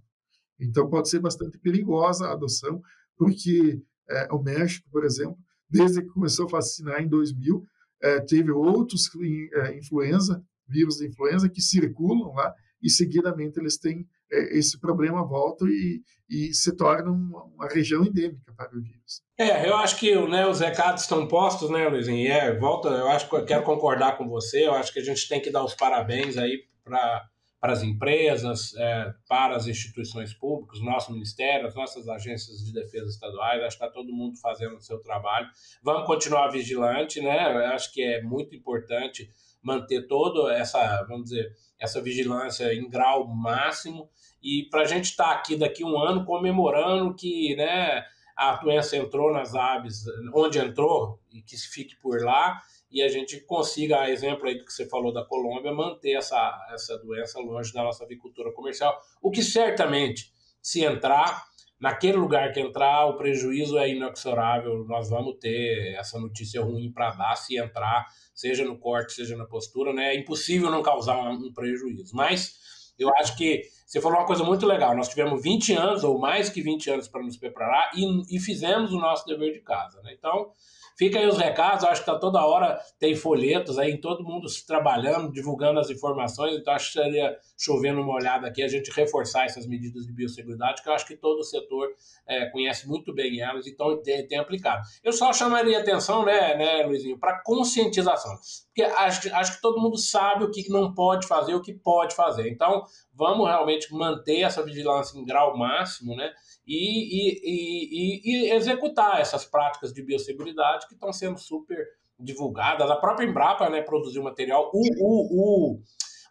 Então 0.61 0.88
pode 0.88 1.09
ser 1.09 1.20
bastante 1.20 1.59
perigosa 1.59 2.27
a 2.27 2.33
adoção, 2.33 2.83
porque 3.16 3.81
é, 4.09 4.29
o 4.33 4.42
México, 4.42 4.88
por 4.90 5.05
exemplo, 5.05 5.38
desde 5.68 6.03
que 6.03 6.09
começou 6.09 6.46
a 6.46 6.51
vacinar 6.51 7.03
em 7.03 7.09
2000, 7.09 7.64
é, 8.01 8.20
teve 8.20 8.51
outros 8.51 9.11
é, 9.53 9.77
influenza, 9.77 10.42
vírus 10.68 10.96
de 10.96 11.09
influenza 11.09 11.48
que 11.48 11.61
circulam 11.61 12.33
lá 12.35 12.55
e 12.83 12.90
seguidamente 12.90 13.59
eles 13.59 13.77
têm 13.77 14.07
esse 14.30 14.78
problema 14.78 15.26
volta 15.26 15.64
e, 15.64 16.02
e 16.28 16.52
se 16.54 16.76
torna 16.76 17.10
uma, 17.10 17.44
uma, 17.44 17.68
região 17.68 18.04
endêmica 18.04 18.52
para 18.56 18.76
o 18.76 18.82
vírus. 18.82 19.22
É, 19.38 19.68
eu 19.68 19.76
acho 19.76 19.96
que 19.98 20.14
né, 20.28 20.46
os 20.46 20.60
recados 20.60 21.02
estão 21.02 21.26
postos, 21.26 21.70
né, 21.70 21.88
Luizinho? 21.88 22.30
É, 22.30 22.56
volta, 22.56 22.88
eu 22.88 23.08
acho 23.08 23.28
que 23.28 23.36
eu 23.36 23.44
quero 23.44 23.62
concordar 23.62 24.16
com 24.16 24.28
você, 24.28 24.66
eu 24.66 24.74
acho 24.74 24.92
que 24.92 24.98
a 24.98 25.04
gente 25.04 25.28
tem 25.28 25.40
que 25.40 25.50
dar 25.50 25.64
os 25.64 25.74
parabéns 25.74 26.36
aí 26.36 26.64
para 26.84 27.26
para 27.60 27.72
as 27.72 27.82
empresas, 27.82 28.74
é, 28.76 29.12
para 29.28 29.56
as 29.56 29.66
instituições 29.66 30.32
públicas, 30.32 30.80
nosso 30.80 31.12
ministério, 31.12 31.66
as 31.66 31.74
nossas 31.74 32.08
agências 32.08 32.64
de 32.64 32.72
defesa 32.72 33.08
estaduais, 33.08 33.62
acho 33.62 33.76
que 33.76 33.84
está 33.84 33.92
todo 33.92 34.12
mundo 34.12 34.38
fazendo 34.40 34.76
o 34.76 34.80
seu 34.80 35.00
trabalho. 35.00 35.48
Vamos 35.82 36.06
continuar 36.06 36.48
vigilante, 36.48 37.20
né? 37.20 37.38
Acho 37.66 37.92
que 37.92 38.02
é 38.02 38.22
muito 38.22 38.54
importante 38.54 39.28
manter 39.62 40.06
toda 40.06 40.52
essa, 40.52 41.02
vamos 41.04 41.30
dizer, 41.30 41.52
essa 41.78 42.00
vigilância 42.00 42.72
em 42.72 42.88
grau 42.88 43.26
máximo 43.26 44.08
e 44.42 44.68
para 44.70 44.82
a 44.82 44.86
gente 44.86 45.06
estar 45.06 45.24
tá 45.24 45.32
aqui 45.32 45.56
daqui 45.56 45.84
um 45.84 45.98
ano 45.98 46.24
comemorando 46.24 47.14
que, 47.14 47.56
né, 47.56 48.04
a 48.36 48.54
doença 48.54 48.96
entrou 48.96 49.32
nas 49.32 49.54
aves, 49.54 50.04
onde 50.32 50.60
entrou 50.60 51.20
e 51.32 51.42
que 51.42 51.56
se 51.56 51.68
fique 51.68 51.96
por 51.96 52.22
lá 52.22 52.62
e 52.90 53.03
a 53.03 53.09
gente 53.09 53.40
consiga, 53.40 54.01
a 54.01 54.11
exemplo 54.11 54.48
aí 54.48 54.57
do 54.57 54.64
que 54.64 54.72
você 54.72 54.88
falou 54.88 55.12
da 55.12 55.24
Colômbia, 55.24 55.72
manter 55.72 56.12
essa, 56.12 56.66
essa 56.72 56.96
doença 56.98 57.38
longe 57.40 57.72
da 57.72 57.83
nossa 57.83 58.05
avicultura 58.05 58.53
comercial, 58.53 58.98
o 59.22 59.31
que 59.31 59.42
certamente, 59.42 60.33
se 60.62 60.85
entrar, 60.85 61.46
naquele 61.81 62.16
lugar 62.16 62.53
que 62.53 62.61
entrar, 62.61 63.07
o 63.07 63.16
prejuízo 63.16 63.79
é 63.79 63.88
inexorável, 63.90 64.85
nós 64.87 65.09
vamos 65.09 65.37
ter 65.38 65.94
essa 65.94 66.18
notícia 66.18 66.62
ruim 66.62 66.90
para 66.90 67.11
dar 67.11 67.37
se 67.37 67.57
entrar, 67.57 68.07
seja 68.35 68.64
no 68.64 68.79
corte, 68.79 69.12
seja 69.12 69.37
na 69.37 69.44
postura, 69.44 69.92
né? 69.92 70.14
É 70.14 70.18
impossível 70.18 70.70
não 70.70 70.83
causar 70.83 71.16
um, 71.16 71.35
um 71.35 71.53
prejuízo. 71.53 72.14
Mas 72.14 72.59
eu 72.98 73.09
acho 73.16 73.37
que 73.37 73.62
você 73.87 74.01
falou 74.01 74.18
uma 74.18 74.27
coisa 74.27 74.44
muito 74.44 74.66
legal. 74.66 74.94
Nós 74.96 75.09
tivemos 75.09 75.42
20 75.42 75.72
anos, 75.74 76.05
ou 76.05 76.18
mais 76.18 76.51
que 76.51 76.61
20 76.61 76.90
anos, 76.90 77.09
para 77.09 77.22
nos 77.22 77.37
preparar 77.37 77.90
e, 77.94 78.37
e 78.37 78.40
fizemos 78.40 78.92
o 78.92 78.98
nosso 78.98 79.24
dever 79.24 79.53
de 79.53 79.61
casa. 79.61 80.03
Né? 80.03 80.14
Então, 80.18 80.53
Fica 80.98 81.20
aí 81.20 81.28
os 81.28 81.38
recados, 81.38 81.84
acho 81.84 82.00
que 82.00 82.06
tá 82.06 82.18
toda 82.18 82.44
hora 82.44 82.76
tem 82.98 83.14
folhetos 83.14 83.78
aí, 83.78 83.98
todo 83.98 84.24
mundo 84.24 84.48
trabalhando, 84.66 85.32
divulgando 85.32 85.78
as 85.78 85.88
informações, 85.90 86.56
então 86.56 86.74
acho 86.74 86.92
que 86.92 87.00
seria 87.00 87.38
chovendo 87.56 88.00
uma 88.00 88.14
olhada 88.14 88.48
aqui, 88.48 88.64
a 88.64 88.68
gente 88.68 88.90
reforçar 88.90 89.44
essas 89.44 89.64
medidas 89.64 90.04
de 90.04 90.12
biosseguridade, 90.12 90.82
que 90.82 90.88
eu 90.88 90.92
acho 90.92 91.06
que 91.06 91.16
todo 91.16 91.38
o 91.38 91.44
setor 91.44 91.88
é, 92.26 92.46
conhece 92.46 92.88
muito 92.88 93.14
bem 93.14 93.40
elas 93.40 93.64
e 93.66 93.70
então 93.70 94.02
tem, 94.02 94.26
tem, 94.26 94.38
aplicado. 94.38 94.82
Eu 95.04 95.12
só 95.12 95.32
chamaria 95.32 95.78
atenção, 95.78 96.24
né, 96.24 96.56
né 96.56 96.84
Luizinho, 96.84 97.16
para 97.16 97.40
conscientização, 97.44 98.37
porque 98.66 98.82
acho, 98.82 99.34
acho 99.34 99.54
que 99.54 99.62
todo 99.62 99.80
mundo 99.80 99.96
sabe 99.96 100.42
o 100.42 100.50
que 100.50 100.68
não 100.68 100.92
pode 100.92 101.28
fazer, 101.28 101.54
o 101.54 101.62
que 101.62 101.72
pode 101.72 102.14
fazer. 102.16 102.50
Então, 102.50 102.84
vamos 103.14 103.46
realmente 103.46 103.92
manter 103.92 104.40
essa 104.40 104.64
vigilância 104.64 105.16
em 105.16 105.24
grau 105.24 105.56
máximo, 105.56 106.16
né? 106.16 106.32
E, 106.68 107.31
e, 107.33 107.40
e, 107.44 108.46
e 108.46 108.52
executar 108.52 109.20
essas 109.20 109.46
práticas 109.46 109.92
de 109.92 110.02
biosseguridade 110.02 110.87
que 110.87 110.94
estão 110.94 111.12
sendo 111.12 111.38
super 111.38 111.83
divulgadas. 112.20 112.90
A 112.90 112.96
própria 112.96 113.24
Embrapa 113.24 113.70
né, 113.70 113.81
produziu 113.81 114.22
material, 114.22 114.70
o, 114.74 114.81
o, 115.00 115.74
o 115.76 115.83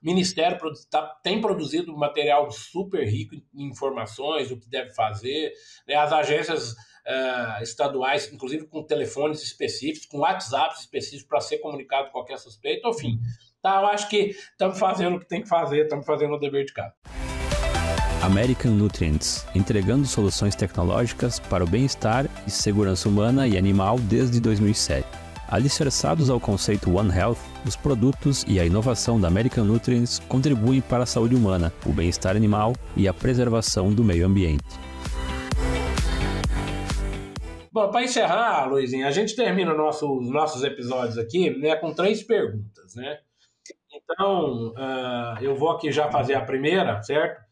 Ministério 0.03 0.59
tá, 0.91 1.01
tem 1.23 1.41
produzido 1.41 1.97
material 1.97 2.51
super 2.51 3.03
rico 3.03 3.35
em 3.35 3.63
informações, 3.63 4.51
o 4.51 4.59
que 4.59 4.69
deve 4.69 4.93
fazer. 4.93 5.53
Né, 5.87 5.95
as 5.95 6.13
agências 6.13 6.73
uh, 6.73 7.63
estaduais, 7.63 8.31
inclusive 8.31 8.67
com 8.67 8.83
telefones 8.83 9.41
específicos, 9.41 10.05
com 10.05 10.19
WhatsApps 10.19 10.81
específicos 10.81 11.27
para 11.27 11.41
ser 11.41 11.57
comunicado 11.57 12.11
qualquer 12.11 12.37
suspeito, 12.37 12.87
enfim. 12.87 13.19
Tá, 13.61 13.81
eu 13.81 13.87
acho 13.87 14.07
que 14.07 14.35
estamos 14.51 14.77
fazendo 14.77 15.15
o 15.15 15.19
que 15.19 15.27
tem 15.27 15.41
que 15.41 15.49
fazer, 15.49 15.83
estamos 15.83 16.05
fazendo 16.05 16.35
o 16.35 16.39
dever 16.39 16.63
de 16.63 16.73
casa. 16.73 16.93
American 18.27 18.73
Nutrients, 18.73 19.47
entregando 19.55 20.05
soluções 20.05 20.53
tecnológicas 20.53 21.39
para 21.39 21.63
o 21.63 21.67
bem-estar 21.67 22.25
e 22.45 22.51
segurança 22.51 23.07
humana 23.07 23.47
e 23.47 23.57
animal 23.57 23.97
desde 23.97 24.41
2007. 24.41 25.07
Alicerçados 25.47 26.29
ao 26.29 26.37
conceito 26.37 26.93
One 26.93 27.09
Health, 27.09 27.37
os 27.65 27.77
produtos 27.77 28.43
e 28.45 28.59
a 28.59 28.65
inovação 28.65 29.17
da 29.17 29.29
American 29.29 29.63
Nutrients 29.63 30.19
contribuem 30.27 30.81
para 30.81 31.03
a 31.03 31.05
saúde 31.05 31.35
humana, 31.35 31.71
o 31.85 31.93
bem-estar 31.93 32.35
animal 32.35 32.73
e 32.97 33.07
a 33.07 33.13
preservação 33.13 33.93
do 33.93 34.03
meio 34.03 34.25
ambiente. 34.25 34.77
Bom, 37.71 37.89
para 37.89 38.03
encerrar, 38.03 38.65
Luizinho, 38.65 39.07
a 39.07 39.11
gente 39.11 39.37
termina 39.37 39.73
nosso, 39.73 40.17
os 40.19 40.29
nossos 40.29 40.65
episódios 40.65 41.17
aqui 41.17 41.49
né, 41.57 41.77
com 41.77 41.93
três 41.93 42.21
perguntas, 42.23 42.93
né? 42.93 43.19
Então, 43.93 44.73
uh, 44.73 45.41
eu 45.41 45.55
vou 45.55 45.71
aqui 45.71 45.93
já 45.93 46.11
fazer 46.11 46.33
a 46.33 46.41
primeira, 46.41 47.01
certo? 47.03 47.46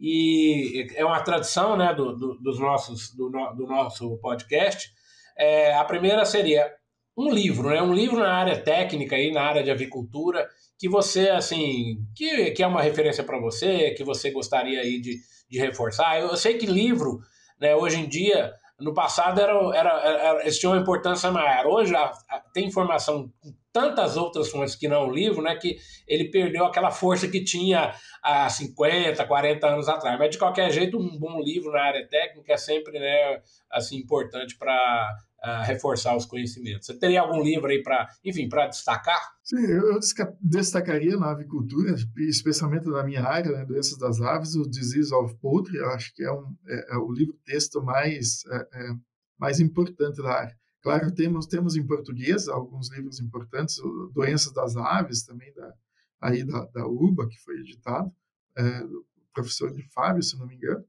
E 0.00 0.86
é 0.94 1.04
uma 1.04 1.20
tradição 1.20 1.76
né, 1.76 1.92
do, 1.92 2.16
do 2.16 2.38
dos 2.38 2.58
nossos, 2.58 3.14
do, 3.14 3.28
no, 3.28 3.52
do 3.54 3.66
nosso 3.66 4.16
podcast. 4.18 4.90
É, 5.36 5.74
a 5.74 5.84
primeira 5.84 6.24
seria 6.24 6.72
um 7.16 7.30
livro, 7.30 7.68
né, 7.68 7.82
um 7.82 7.92
livro 7.92 8.18
na 8.18 8.32
área 8.32 8.58
técnica, 8.58 9.14
aí, 9.14 9.30
na 9.30 9.42
área 9.42 9.62
de 9.62 9.70
avicultura, 9.70 10.48
que 10.78 10.88
você, 10.88 11.28
assim, 11.28 11.98
que, 12.16 12.52
que 12.52 12.62
é 12.62 12.66
uma 12.66 12.80
referência 12.80 13.22
para 13.22 13.38
você, 13.38 13.90
que 13.90 14.02
você 14.02 14.30
gostaria 14.30 14.80
aí 14.80 14.98
de, 14.98 15.18
de 15.50 15.58
reforçar. 15.58 16.18
Eu, 16.18 16.28
eu 16.28 16.36
sei 16.36 16.56
que 16.56 16.64
livro, 16.64 17.20
né, 17.60 17.76
hoje 17.76 18.00
em 18.00 18.08
dia, 18.08 18.54
no 18.80 18.94
passado 18.94 19.38
era, 19.38 19.52
era, 19.76 20.00
era, 20.00 20.40
eles 20.42 20.58
tinham 20.58 20.72
uma 20.72 20.80
importância 20.80 21.30
maior. 21.30 21.66
Hoje 21.66 21.94
a, 21.94 22.04
a, 22.04 22.40
tem 22.54 22.66
informação 22.66 23.30
com 23.40 23.52
tantas 23.72 24.16
outras 24.16 24.48
fontes 24.48 24.74
que 24.74 24.88
não 24.88 25.08
o 25.08 25.12
livro, 25.12 25.42
né, 25.42 25.56
que 25.56 25.78
ele 26.06 26.30
perdeu 26.30 26.64
aquela 26.64 26.90
força 26.90 27.28
que 27.28 27.42
tinha 27.44 27.94
há 28.22 28.48
50, 28.48 29.24
40 29.24 29.66
anos 29.66 29.88
atrás. 29.88 30.18
Mas 30.18 30.30
de 30.30 30.38
qualquer 30.38 30.70
jeito, 30.70 30.98
um 30.98 31.18
bom 31.18 31.40
livro 31.40 31.72
na 31.72 31.82
área 31.82 32.06
técnica 32.08 32.52
é 32.52 32.56
sempre, 32.56 32.98
né, 32.98 33.40
assim 33.70 33.96
importante 33.96 34.56
para 34.58 35.16
ah, 35.42 35.62
reforçar 35.62 36.16
os 36.16 36.26
conhecimentos. 36.26 36.86
Você 36.86 36.98
teria 36.98 37.22
algum 37.22 37.42
livro 37.42 37.68
aí 37.68 37.82
para, 37.82 38.08
enfim, 38.24 38.48
para 38.48 38.66
destacar? 38.66 39.20
Sim, 39.42 39.64
eu 39.66 39.98
destacaria 40.40 41.16
na 41.16 41.30
avicultura, 41.30 41.94
especialmente 42.18 42.86
na 42.88 43.02
minha 43.02 43.22
área, 43.22 43.50
né, 43.50 43.64
doenças 43.64 43.96
das 43.98 44.20
aves, 44.20 44.54
o 44.54 44.68
Disease 44.68 45.14
of 45.14 45.34
Poultry. 45.36 45.78
Eu 45.78 45.90
acho 45.90 46.14
que 46.14 46.22
é, 46.22 46.32
um, 46.32 46.54
é, 46.68 46.94
é 46.94 46.96
o 46.98 47.10
livro 47.10 47.34
texto 47.44 47.82
mais 47.82 48.44
é, 48.50 48.56
é, 48.56 48.92
mais 49.38 49.58
importante 49.58 50.22
da 50.22 50.30
área. 50.30 50.59
Claro, 50.82 51.12
temos, 51.12 51.46
temos 51.46 51.76
em 51.76 51.86
português 51.86 52.48
alguns 52.48 52.90
livros 52.90 53.20
importantes, 53.20 53.76
Doenças 54.12 54.52
das 54.52 54.76
Aves, 54.76 55.24
também 55.24 55.52
da, 55.52 55.74
aí 56.20 56.42
da, 56.44 56.64
da 56.66 56.86
UBA, 56.86 57.28
que 57.28 57.38
foi 57.38 57.56
editado, 57.58 58.10
é, 58.56 58.80
do 58.80 59.06
professor 59.34 59.72
de 59.72 59.82
Fábio, 59.92 60.22
se 60.22 60.38
não 60.38 60.46
me 60.46 60.56
engano. 60.56 60.84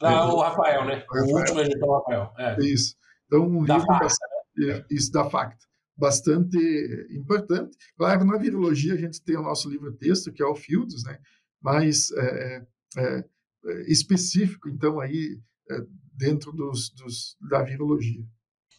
Ah, 0.00 0.12
é, 0.12 0.20
o 0.24 0.40
Rafael, 0.40 0.84
né? 0.84 1.04
O, 1.10 1.14
Rafael. 1.14 1.36
último 1.36 1.60
editor, 1.60 1.98
Rafael. 1.98 2.32
É. 2.38 2.60
Isso. 2.64 2.96
Então, 3.26 3.44
um 3.44 3.64
da 3.64 3.74
livro 3.74 3.86
facta, 3.86 4.04
bastante, 4.04 4.66
né? 4.66 4.84
isso 4.90 5.12
da 5.12 5.30
facta, 5.30 5.66
bastante 5.96 7.08
importante. 7.10 7.76
Claro, 7.96 8.24
na 8.24 8.38
virologia 8.38 8.94
a 8.94 8.98
gente 8.98 9.22
tem 9.22 9.36
o 9.36 9.42
nosso 9.42 9.68
livro-texto, 9.68 10.32
que 10.32 10.42
é 10.42 10.46
o 10.46 10.54
Fields, 10.54 11.02
né? 11.04 11.18
mais 11.60 12.10
é, 12.12 12.66
é, 12.98 13.24
é 13.66 13.90
específico, 13.90 14.68
então, 14.68 15.00
aí, 15.00 15.40
é, 15.70 15.80
dentro 16.12 16.52
dos, 16.52 16.90
dos, 16.90 17.36
da 17.48 17.62
virologia. 17.62 18.24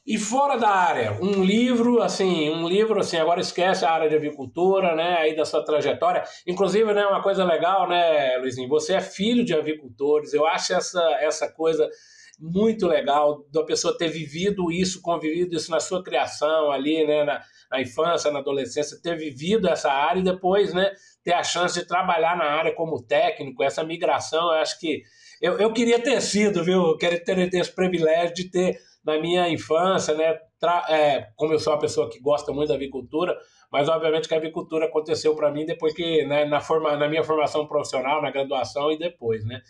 E 0.05 0.19
fora 0.19 0.55
da 0.55 0.69
área, 0.69 1.17
um 1.19 1.43
livro, 1.43 1.99
assim, 1.99 2.51
um 2.51 2.67
livro, 2.67 2.99
assim, 2.99 3.17
agora 3.17 3.41
esquece 3.41 3.83
a 3.83 3.91
área 3.91 4.07
de 4.07 4.15
avicultura, 4.15 4.95
né, 4.95 5.17
aí 5.17 5.35
da 5.35 5.43
sua 5.43 5.65
trajetória. 5.65 6.23
Inclusive, 6.45 6.93
né, 6.93 7.07
uma 7.07 7.23
coisa 7.23 7.43
legal, 7.43 7.89
né, 7.89 8.37
Luizinho, 8.37 8.69
você 8.69 8.93
é 8.93 9.01
filho 9.01 9.43
de 9.43 9.55
avicultores, 9.55 10.31
eu 10.31 10.45
acho 10.45 10.75
essa, 10.75 11.01
essa 11.19 11.51
coisa 11.51 11.89
muito 12.39 12.85
legal 12.85 13.43
da 13.51 13.63
pessoa 13.63 13.97
ter 13.97 14.09
vivido 14.09 14.71
isso, 14.71 15.01
convivido 15.01 15.55
isso 15.55 15.71
na 15.71 15.79
sua 15.79 16.03
criação 16.03 16.69
ali, 16.69 17.03
né, 17.07 17.23
na, 17.23 17.41
na 17.71 17.81
infância, 17.81 18.29
na 18.29 18.39
adolescência, 18.39 19.01
ter 19.01 19.17
vivido 19.17 19.67
essa 19.67 19.91
área 19.91 20.19
e 20.19 20.23
depois, 20.23 20.71
né, 20.71 20.91
ter 21.23 21.33
a 21.33 21.43
chance 21.43 21.79
de 21.79 21.87
trabalhar 21.87 22.37
na 22.37 22.45
área 22.45 22.75
como 22.75 23.01
técnico, 23.01 23.63
essa 23.63 23.83
migração, 23.83 24.53
eu 24.53 24.61
acho 24.61 24.79
que 24.79 25.01
eu, 25.41 25.57
eu 25.57 25.73
queria 25.73 25.99
ter 25.99 26.21
sido, 26.21 26.63
viu, 26.63 26.81
eu 26.89 26.97
queria 26.97 27.23
ter, 27.23 27.49
ter 27.49 27.57
esse 27.57 27.73
privilégio 27.73 28.35
de 28.35 28.51
ter 28.51 28.77
na 29.05 29.19
minha 29.19 29.47
infância, 29.49 30.13
né? 30.15 30.37
É, 30.89 31.27
como 31.35 31.53
eu 31.53 31.59
sou 31.59 31.73
uma 31.73 31.79
pessoa 31.79 32.09
que 32.09 32.19
gosta 32.19 32.51
muito 32.51 32.69
da 32.69 32.75
avicultura, 32.75 33.37
mas 33.71 33.87
obviamente 33.87 34.27
que 34.27 34.33
a 34.33 34.37
avicultura 34.37 34.85
aconteceu 34.85 35.35
para 35.35 35.51
mim 35.51 35.63
depois 35.63 35.93
que, 35.93 36.25
né, 36.25 36.45
na, 36.45 36.59
forma, 36.59 36.97
na 36.97 37.07
minha 37.07 37.23
formação 37.23 37.67
profissional, 37.67 38.19
na 38.19 38.31
graduação 38.31 38.91
e 38.91 38.97
depois, 38.97 39.45
né? 39.45 39.61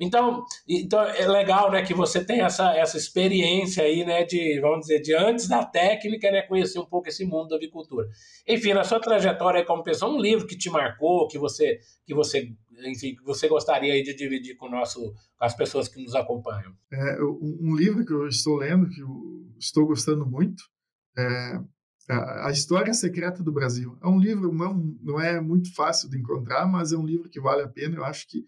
Então, 0.00 0.44
então 0.68 1.00
é 1.02 1.26
legal, 1.26 1.70
né, 1.70 1.82
que 1.82 1.94
você 1.94 2.24
tem 2.24 2.40
essa, 2.40 2.76
essa 2.76 2.96
experiência 2.96 3.84
aí, 3.84 4.04
né, 4.04 4.24
de, 4.24 4.60
vamos 4.60 4.80
dizer, 4.80 5.00
de 5.00 5.14
antes 5.14 5.48
da 5.48 5.64
técnica, 5.64 6.30
né, 6.30 6.42
conhecer 6.42 6.78
um 6.78 6.86
pouco 6.86 7.08
esse 7.08 7.24
mundo 7.24 7.48
da 7.48 7.56
avicultura. 7.56 8.08
Enfim, 8.46 8.72
na 8.72 8.84
sua 8.84 9.00
trajetória 9.00 9.64
como 9.64 9.82
pessoa, 9.82 10.12
um 10.12 10.20
livro 10.20 10.46
que 10.46 10.56
te 10.56 10.70
marcou, 10.70 11.28
que 11.28 11.38
você, 11.38 11.78
que 12.06 12.14
você 12.14 12.52
enfim, 12.82 13.14
que 13.14 13.22
você 13.22 13.48
gostaria 13.48 14.02
de 14.02 14.14
dividir 14.14 14.56
com, 14.56 14.68
nosso, 14.68 15.12
com 15.38 15.44
as 15.44 15.54
pessoas 15.54 15.88
que 15.88 16.02
nos 16.02 16.14
acompanham? 16.14 16.74
É, 16.92 17.22
um 17.22 17.74
livro 17.76 18.04
que 18.04 18.12
eu 18.12 18.26
estou 18.26 18.56
lendo, 18.56 18.88
que 18.88 19.00
estou 19.58 19.86
gostando 19.86 20.26
muito, 20.26 20.62
é 21.16 21.60
A 22.08 22.50
História 22.50 22.92
Secreta 22.92 23.42
do 23.42 23.52
Brasil. 23.52 23.96
É 24.02 24.06
um 24.08 24.18
livro, 24.18 24.52
não, 24.52 24.74
não 25.00 25.20
é 25.20 25.40
muito 25.40 25.74
fácil 25.74 26.10
de 26.10 26.18
encontrar, 26.18 26.66
mas 26.66 26.92
é 26.92 26.96
um 26.96 27.06
livro 27.06 27.28
que 27.28 27.40
vale 27.40 27.62
a 27.62 27.68
pena. 27.68 27.96
Eu 27.96 28.04
acho 28.04 28.26
que, 28.28 28.44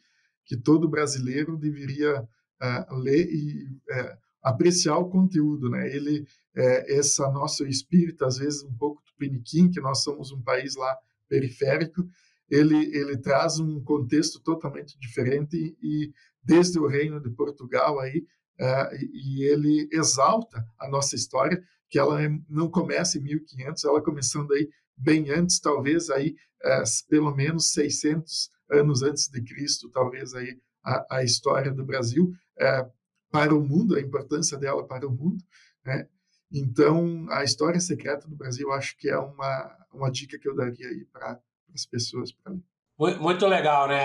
que 0.47 0.57
todo 0.57 0.89
brasileiro 0.89 1.57
deveria 1.57 2.23
uh, 2.23 2.95
ler 2.95 3.29
e 3.29 3.65
uh, 3.65 4.17
apreciar 4.43 4.97
o 4.97 5.11
conteúdo. 5.11 5.69
Né? 5.69 5.95
Ele, 5.95 6.21
uh, 6.21 6.85
essa 6.87 7.31
nosso 7.31 7.67
espírito, 7.67 8.25
às 8.25 8.39
vezes 8.39 8.63
um 8.63 8.75
pouco 8.75 9.03
tupiniquim, 9.03 9.71
que 9.71 9.81
nós 9.81 10.03
somos 10.03 10.31
um 10.33 10.41
país 10.41 10.77
lá 10.77 10.97
periférico, 11.29 12.09
ele, 12.49 12.77
ele 12.97 13.17
traz 13.17 13.59
um 13.59 13.83
contexto 13.83 14.41
totalmente 14.41 14.99
diferente 14.99 15.77
e 15.83 16.13
desde 16.43 16.79
o 16.79 16.87
reino 16.87 17.21
de 17.21 17.29
Portugal 17.31 17.99
aí 17.99 18.25
uh, 18.61 18.95
e 19.13 19.43
ele 19.43 19.89
exalta 19.93 20.65
a 20.79 20.89
nossa 20.89 21.17
história 21.17 21.61
que 21.89 21.99
ela 21.99 22.21
não 22.49 22.71
começa 22.71 23.19
em 23.19 23.23
1500 23.23 23.85
ela 23.85 24.03
começando 24.03 24.53
aí 24.53 24.69
bem 24.97 25.31
antes 25.31 25.59
talvez 25.59 26.09
aí 26.09 26.37
uh, 26.65 27.09
pelo 27.09 27.35
menos 27.35 27.73
600 27.73 28.49
anos 28.71 29.03
antes 29.03 29.29
de 29.29 29.43
Cristo 29.43 29.91
talvez 29.91 30.35
aí 30.35 30.59
a, 30.85 31.17
a 31.19 31.25
história 31.25 31.73
do 31.73 31.85
Brasil 31.85 32.33
uh, 32.59 32.91
para 33.31 33.55
o 33.55 33.61
mundo 33.61 33.97
a 33.97 34.01
importância 34.01 34.57
dela 34.57 34.87
para 34.87 35.07
o 35.07 35.11
mundo 35.11 35.45
né 35.85 36.09
então 36.53 37.27
a 37.31 37.43
história 37.43 37.81
secreta 37.81 38.29
do 38.29 38.37
Brasil 38.37 38.71
acho 38.73 38.97
que 38.97 39.09
é 39.09 39.19
uma 39.19 39.77
uma 39.93 40.11
dica 40.11 40.39
que 40.39 40.49
eu 40.49 40.55
daria 40.55 40.89
aí 40.89 41.05
para 41.07 41.41
as 41.75 41.87
pessoas 41.87 42.31
para 42.33 42.53
ler. 42.53 42.63
Muito 42.99 43.47
legal, 43.47 43.89
né? 43.89 44.01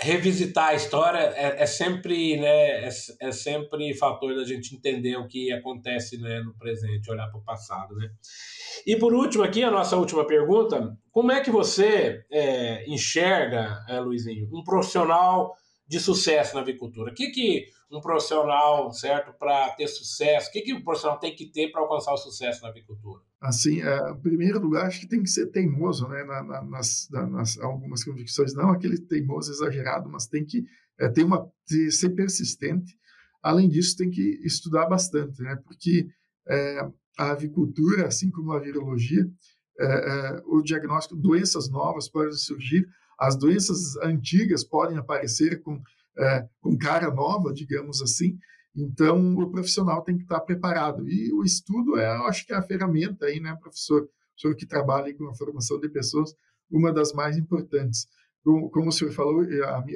Revisitar 0.00 0.68
a 0.68 0.74
história 0.74 1.18
é, 1.18 1.62
é 1.62 1.66
sempre, 1.66 2.40
né? 2.40 2.86
É, 2.86 2.88
é, 3.20 3.30
sempre 3.30 3.94
fator 3.94 4.34
da 4.34 4.42
gente 4.42 4.74
entender 4.74 5.16
o 5.16 5.28
que 5.28 5.52
acontece 5.52 6.16
né, 6.16 6.40
no 6.40 6.56
presente, 6.56 7.10
olhar 7.10 7.28
para 7.28 7.38
o 7.38 7.44
passado, 7.44 7.94
né? 7.94 8.08
E 8.86 8.96
por 8.96 9.12
último 9.12 9.44
aqui 9.44 9.62
a 9.62 9.70
nossa 9.70 9.96
última 9.96 10.26
pergunta: 10.26 10.96
como 11.10 11.30
é 11.30 11.42
que 11.42 11.50
você 11.50 12.24
é, 12.30 12.88
enxerga, 12.90 13.84
é, 13.86 14.00
Luizinho, 14.00 14.48
um 14.50 14.64
profissional 14.64 15.54
de 15.86 16.00
sucesso 16.00 16.54
na 16.54 16.62
avicultura? 16.62 17.12
O 17.12 17.14
que 17.14 17.30
que 17.30 17.66
um 17.90 18.00
profissional, 18.00 18.90
certo, 18.92 19.34
para 19.38 19.68
ter 19.70 19.86
sucesso? 19.88 20.48
O 20.48 20.52
que 20.52 20.62
que 20.62 20.72
o 20.72 20.82
profissional 20.82 21.18
tem 21.18 21.36
que 21.36 21.52
ter 21.52 21.70
para 21.70 21.82
alcançar 21.82 22.14
o 22.14 22.16
sucesso 22.16 22.62
na 22.62 22.70
avicultura? 22.70 23.22
Assim, 23.42 23.82
é, 23.82 24.14
primeiro 24.22 24.60
lugar, 24.60 24.86
acho 24.86 25.00
que 25.00 25.08
tem 25.08 25.22
que 25.22 25.28
ser 25.28 25.46
teimoso, 25.46 26.06
né, 26.08 26.22
na, 26.22 26.42
na, 26.44 26.62
nas, 26.62 27.08
nas, 27.10 27.58
algumas 27.58 28.04
convicções, 28.04 28.54
não 28.54 28.70
aquele 28.70 28.96
teimoso 28.96 29.50
exagerado, 29.50 30.08
mas 30.08 30.28
tem 30.28 30.44
que 30.44 30.64
é, 31.00 31.08
ter 31.08 31.24
uma, 31.24 31.50
ter, 31.66 31.90
ser 31.90 32.10
persistente. 32.10 32.96
Além 33.42 33.68
disso, 33.68 33.96
tem 33.96 34.08
que 34.08 34.40
estudar 34.44 34.86
bastante, 34.86 35.42
né, 35.42 35.56
porque 35.64 36.06
é, 36.48 36.88
a 37.18 37.32
avicultura, 37.32 38.06
assim 38.06 38.30
como 38.30 38.52
a 38.52 38.60
virologia, 38.60 39.28
é, 39.80 39.84
é, 39.86 40.42
o 40.46 40.62
diagnóstico, 40.62 41.16
doenças 41.16 41.68
novas 41.68 42.08
podem 42.08 42.32
surgir, 42.32 42.86
as 43.18 43.36
doenças 43.36 43.96
antigas 43.96 44.62
podem 44.62 44.96
aparecer 44.98 45.60
com, 45.62 45.82
é, 46.16 46.46
com 46.60 46.78
cara 46.78 47.10
nova, 47.10 47.52
digamos 47.52 48.00
assim, 48.00 48.38
então, 48.74 49.34
o 49.34 49.50
profissional 49.50 50.02
tem 50.02 50.16
que 50.16 50.22
estar 50.22 50.40
preparado. 50.40 51.08
E 51.08 51.32
o 51.32 51.44
estudo 51.44 51.98
é, 51.98 52.16
eu 52.16 52.26
acho 52.26 52.46
que 52.46 52.52
é 52.52 52.56
a 52.56 52.62
ferramenta 52.62 53.26
aí, 53.26 53.38
né, 53.38 53.54
professor? 53.60 54.02
O 54.04 54.40
senhor 54.40 54.54
que 54.56 54.66
trabalha 54.66 55.14
com 55.14 55.28
a 55.28 55.34
formação 55.34 55.78
de 55.78 55.88
pessoas, 55.90 56.34
uma 56.70 56.90
das 56.92 57.12
mais 57.12 57.36
importantes. 57.36 58.08
Como, 58.42 58.70
como 58.70 58.88
o 58.88 58.92
senhor 58.92 59.12
falou, 59.12 59.44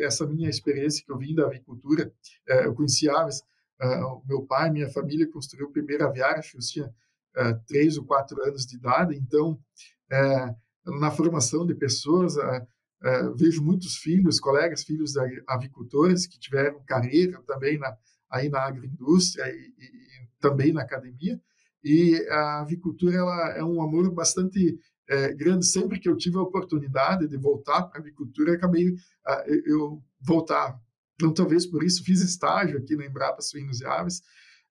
essa 0.01 0.27
minha 0.27 0.49
experiência 0.49 1.03
que 1.05 1.11
eu 1.11 1.19
vim 1.19 1.35
da 1.35 1.47
avicultura, 1.47 2.13
é, 2.49 2.67
eu 2.67 2.75
conheci 2.75 3.09
aves, 3.09 3.43
o 3.81 4.23
meu 4.27 4.43
pai, 4.43 4.71
minha 4.71 4.89
família 4.89 5.27
construiu 5.31 5.67
o 5.67 5.73
primeiro 5.73 6.07
aviário, 6.07 6.43
eu 6.55 6.61
tinha 6.61 6.95
é, 7.35 7.55
três 7.67 7.97
ou 7.99 8.05
quatro 8.05 8.43
anos 8.43 8.65
de 8.67 8.77
idade, 8.77 9.17
então, 9.17 9.59
na 11.01 11.11
formação 11.11 11.67
de 11.67 11.75
pessoas, 11.75 12.37
vejo 13.37 13.63
muitos 13.63 13.97
filhos, 13.97 14.39
colegas, 14.39 14.85
filhos 14.85 15.13
de 15.13 15.43
avicultores 15.47 16.27
que 16.27 16.39
tiveram 16.39 16.81
carreira 16.87 17.43
também 17.47 17.79
na, 17.79 17.97
aí 18.31 18.49
na 18.49 18.61
agroindústria 18.61 19.49
e, 19.49 19.75
e 19.79 20.29
também 20.41 20.73
na 20.73 20.83
academia. 20.83 21.41
E 21.83 22.17
a 22.31 22.61
avicultura 22.61 23.17
ela 23.17 23.51
é 23.51 23.63
um 23.63 23.81
amor 23.81 24.13
bastante 24.13 24.79
é, 25.09 25.33
grande. 25.33 25.67
Sempre 25.67 26.01
que 26.01 26.09
eu 26.09 26.17
tive 26.17 26.37
a 26.37 26.43
oportunidade 26.43 27.29
de 27.29 27.37
voltar 27.37 27.85
para 27.85 27.99
a 27.99 28.03
avicultura, 28.03 28.55
acabei 28.55 28.91
uh, 28.91 28.97
eu 29.65 30.03
voltar. 30.21 30.79
Então, 31.15 31.33
talvez 31.33 31.65
por 31.67 31.83
isso 31.83 32.05
fiz 32.05 32.21
estágio 32.21 32.79
aqui 32.79 32.97
na 32.97 33.07
Embrapa 33.07 33.41
Suínos 33.41 33.81
e 33.81 33.87
Aves. 33.87 34.21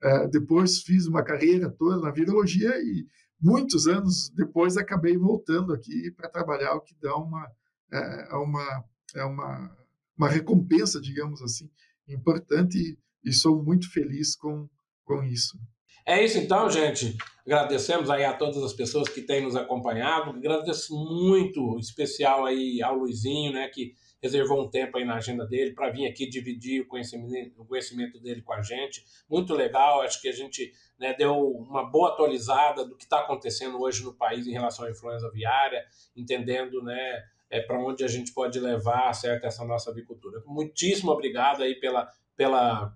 Uh, 0.04 0.30
depois 0.30 0.82
fiz 0.82 1.08
uma 1.08 1.24
carreira 1.24 1.70
toda 1.70 2.00
na 2.00 2.12
virologia 2.12 2.70
e 2.82 3.08
muitos 3.42 3.88
anos 3.88 4.30
depois 4.36 4.78
acabei 4.78 5.18
voltando 5.18 5.74
aqui 5.74 6.12
para 6.12 6.30
trabalhar, 6.30 6.74
o 6.74 6.82
que 6.82 6.96
dá 7.02 7.16
uma 7.16 7.48
é, 7.92 8.36
uma 8.36 8.86
é 9.16 9.24
uma 9.24 9.76
uma 10.18 10.30
recompensa, 10.30 11.02
digamos 11.02 11.42
assim, 11.42 11.70
importante 12.08 12.98
e 13.26 13.34
sou 13.34 13.62
muito 13.62 13.92
feliz 13.92 14.36
com, 14.36 14.70
com 15.04 15.24
isso. 15.24 15.58
É 16.06 16.24
isso 16.24 16.38
então, 16.38 16.70
gente. 16.70 17.18
Agradecemos 17.46 18.10
aí 18.10 18.24
a 18.24 18.34
todas 18.34 18.64
as 18.64 18.74
pessoas 18.74 19.10
que 19.10 19.22
têm 19.22 19.42
nos 19.42 19.56
acompanhado. 19.56 20.30
Agradeço 20.32 20.96
muito, 20.96 21.80
especial 21.80 22.46
aí 22.46 22.82
ao 22.82 22.96
Luizinho, 22.96 23.54
né, 23.54 23.68
que 23.70 23.94
reservou 24.22 24.64
um 24.64 24.70
tempo 24.70 24.98
aí 24.98 25.06
na 25.06 25.16
agenda 25.16 25.46
dele 25.46 25.74
para 25.74 25.92
vir 25.92 26.08
aqui 26.08 26.28
dividir 26.28 26.82
o 26.82 26.88
conhecimento, 26.88 27.62
o 27.62 27.66
conhecimento 27.66 28.20
dele 28.20 28.42
com 28.42 28.54
a 28.54 28.62
gente. 28.62 29.04
Muito 29.30 29.54
legal, 29.54 30.02
acho 30.02 30.22
que 30.22 30.28
a 30.28 30.32
gente 30.32 30.72
né, 31.00 31.14
deu 31.14 31.36
uma 31.38 31.84
boa 31.84 32.10
atualizada 32.10 32.86
do 32.86 32.96
que 32.96 33.04
está 33.04 33.20
acontecendo 33.20 33.80
hoje 33.80 34.04
no 34.04 34.14
país 34.14 34.48
em 34.48 34.52
relação 34.52 34.86
à 34.86 34.92
influenza 34.92 35.28
aviária, 35.28 35.84
entendendo 36.16 36.82
né, 36.84 37.24
é, 37.50 37.62
para 37.62 37.80
onde 37.80 38.04
a 38.04 38.08
gente 38.08 38.32
pode 38.34 38.60
levar 38.60 39.14
certo, 39.14 39.46
essa 39.46 39.64
nossa 39.66 39.92
avicultura. 39.92 40.42
Muitíssimo 40.46 41.12
obrigado 41.12 41.62
aí 41.62 41.76
pela, 41.76 42.08
pela 42.36 42.96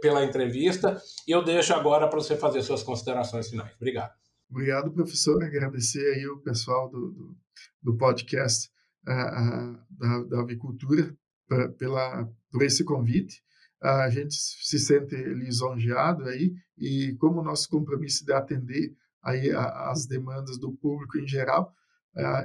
pela 0.00 0.24
entrevista 0.24 1.00
e 1.26 1.32
eu 1.32 1.42
deixo 1.42 1.74
agora 1.74 2.08
para 2.08 2.18
você 2.18 2.36
fazer 2.36 2.62
suas 2.62 2.82
considerações 2.82 3.48
finais. 3.48 3.72
Obrigado. 3.76 4.12
Obrigado, 4.48 4.92
professor. 4.92 5.42
Agradecer 5.42 6.14
aí 6.14 6.26
o 6.28 6.38
pessoal 6.38 6.88
do, 6.88 7.10
do, 7.10 7.36
do 7.82 7.96
podcast 7.96 8.70
uh, 9.06 9.12
uh, 9.12 9.78
da, 9.90 10.22
da 10.24 10.40
avicultura 10.42 11.16
pra, 11.48 11.68
pela, 11.70 12.28
por 12.52 12.62
esse 12.62 12.84
convite. 12.84 13.42
Uh, 13.82 13.88
a 13.88 14.10
gente 14.10 14.34
se 14.34 14.78
sente 14.78 15.16
lisonjeado 15.16 16.24
aí 16.26 16.54
e 16.78 17.16
como 17.18 17.40
o 17.40 17.44
nosso 17.44 17.68
compromisso 17.68 18.24
de 18.24 18.32
atender 18.32 18.94
aí 19.24 19.50
a, 19.50 19.90
as 19.90 20.06
demandas 20.06 20.56
do 20.58 20.72
público 20.72 21.18
em 21.18 21.26
geral, 21.26 21.74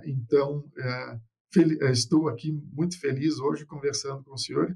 então 0.03 0.65
estou 1.91 2.27
aqui 2.27 2.51
muito 2.73 2.99
feliz 2.99 3.37
hoje 3.37 3.67
conversando 3.67 4.23
com 4.23 4.33
o 4.33 4.37
senhor 4.37 4.75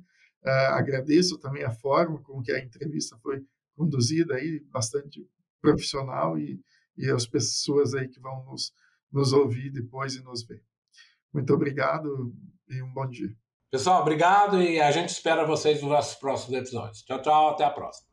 agradeço 0.49 1.37
também 1.37 1.63
a 1.63 1.71
forma 1.71 2.21
com 2.21 2.41
que 2.41 2.51
a 2.51 2.59
entrevista 2.59 3.17
foi 3.17 3.43
conduzida 3.75 4.35
aí, 4.35 4.59
bastante 4.71 5.27
profissional 5.61 6.37
e, 6.37 6.59
e 6.97 7.09
as 7.09 7.25
pessoas 7.25 7.93
aí 7.93 8.07
que 8.07 8.19
vão 8.19 8.43
nos, 8.45 8.73
nos 9.11 9.33
ouvir 9.33 9.71
depois 9.71 10.15
e 10.15 10.23
nos 10.23 10.43
ver. 10.43 10.61
Muito 11.33 11.53
obrigado 11.53 12.33
e 12.69 12.81
um 12.81 12.93
bom 12.93 13.09
dia. 13.09 13.33
Pessoal, 13.71 14.01
obrigado 14.01 14.61
e 14.61 14.79
a 14.79 14.91
gente 14.91 15.09
espera 15.09 15.47
vocês 15.47 15.81
nos 15.81 15.89
nossos 15.89 16.15
próximos 16.15 16.53
episódios. 16.59 17.01
Tchau, 17.03 17.21
tchau, 17.21 17.49
até 17.49 17.63
a 17.63 17.71
próxima. 17.71 18.12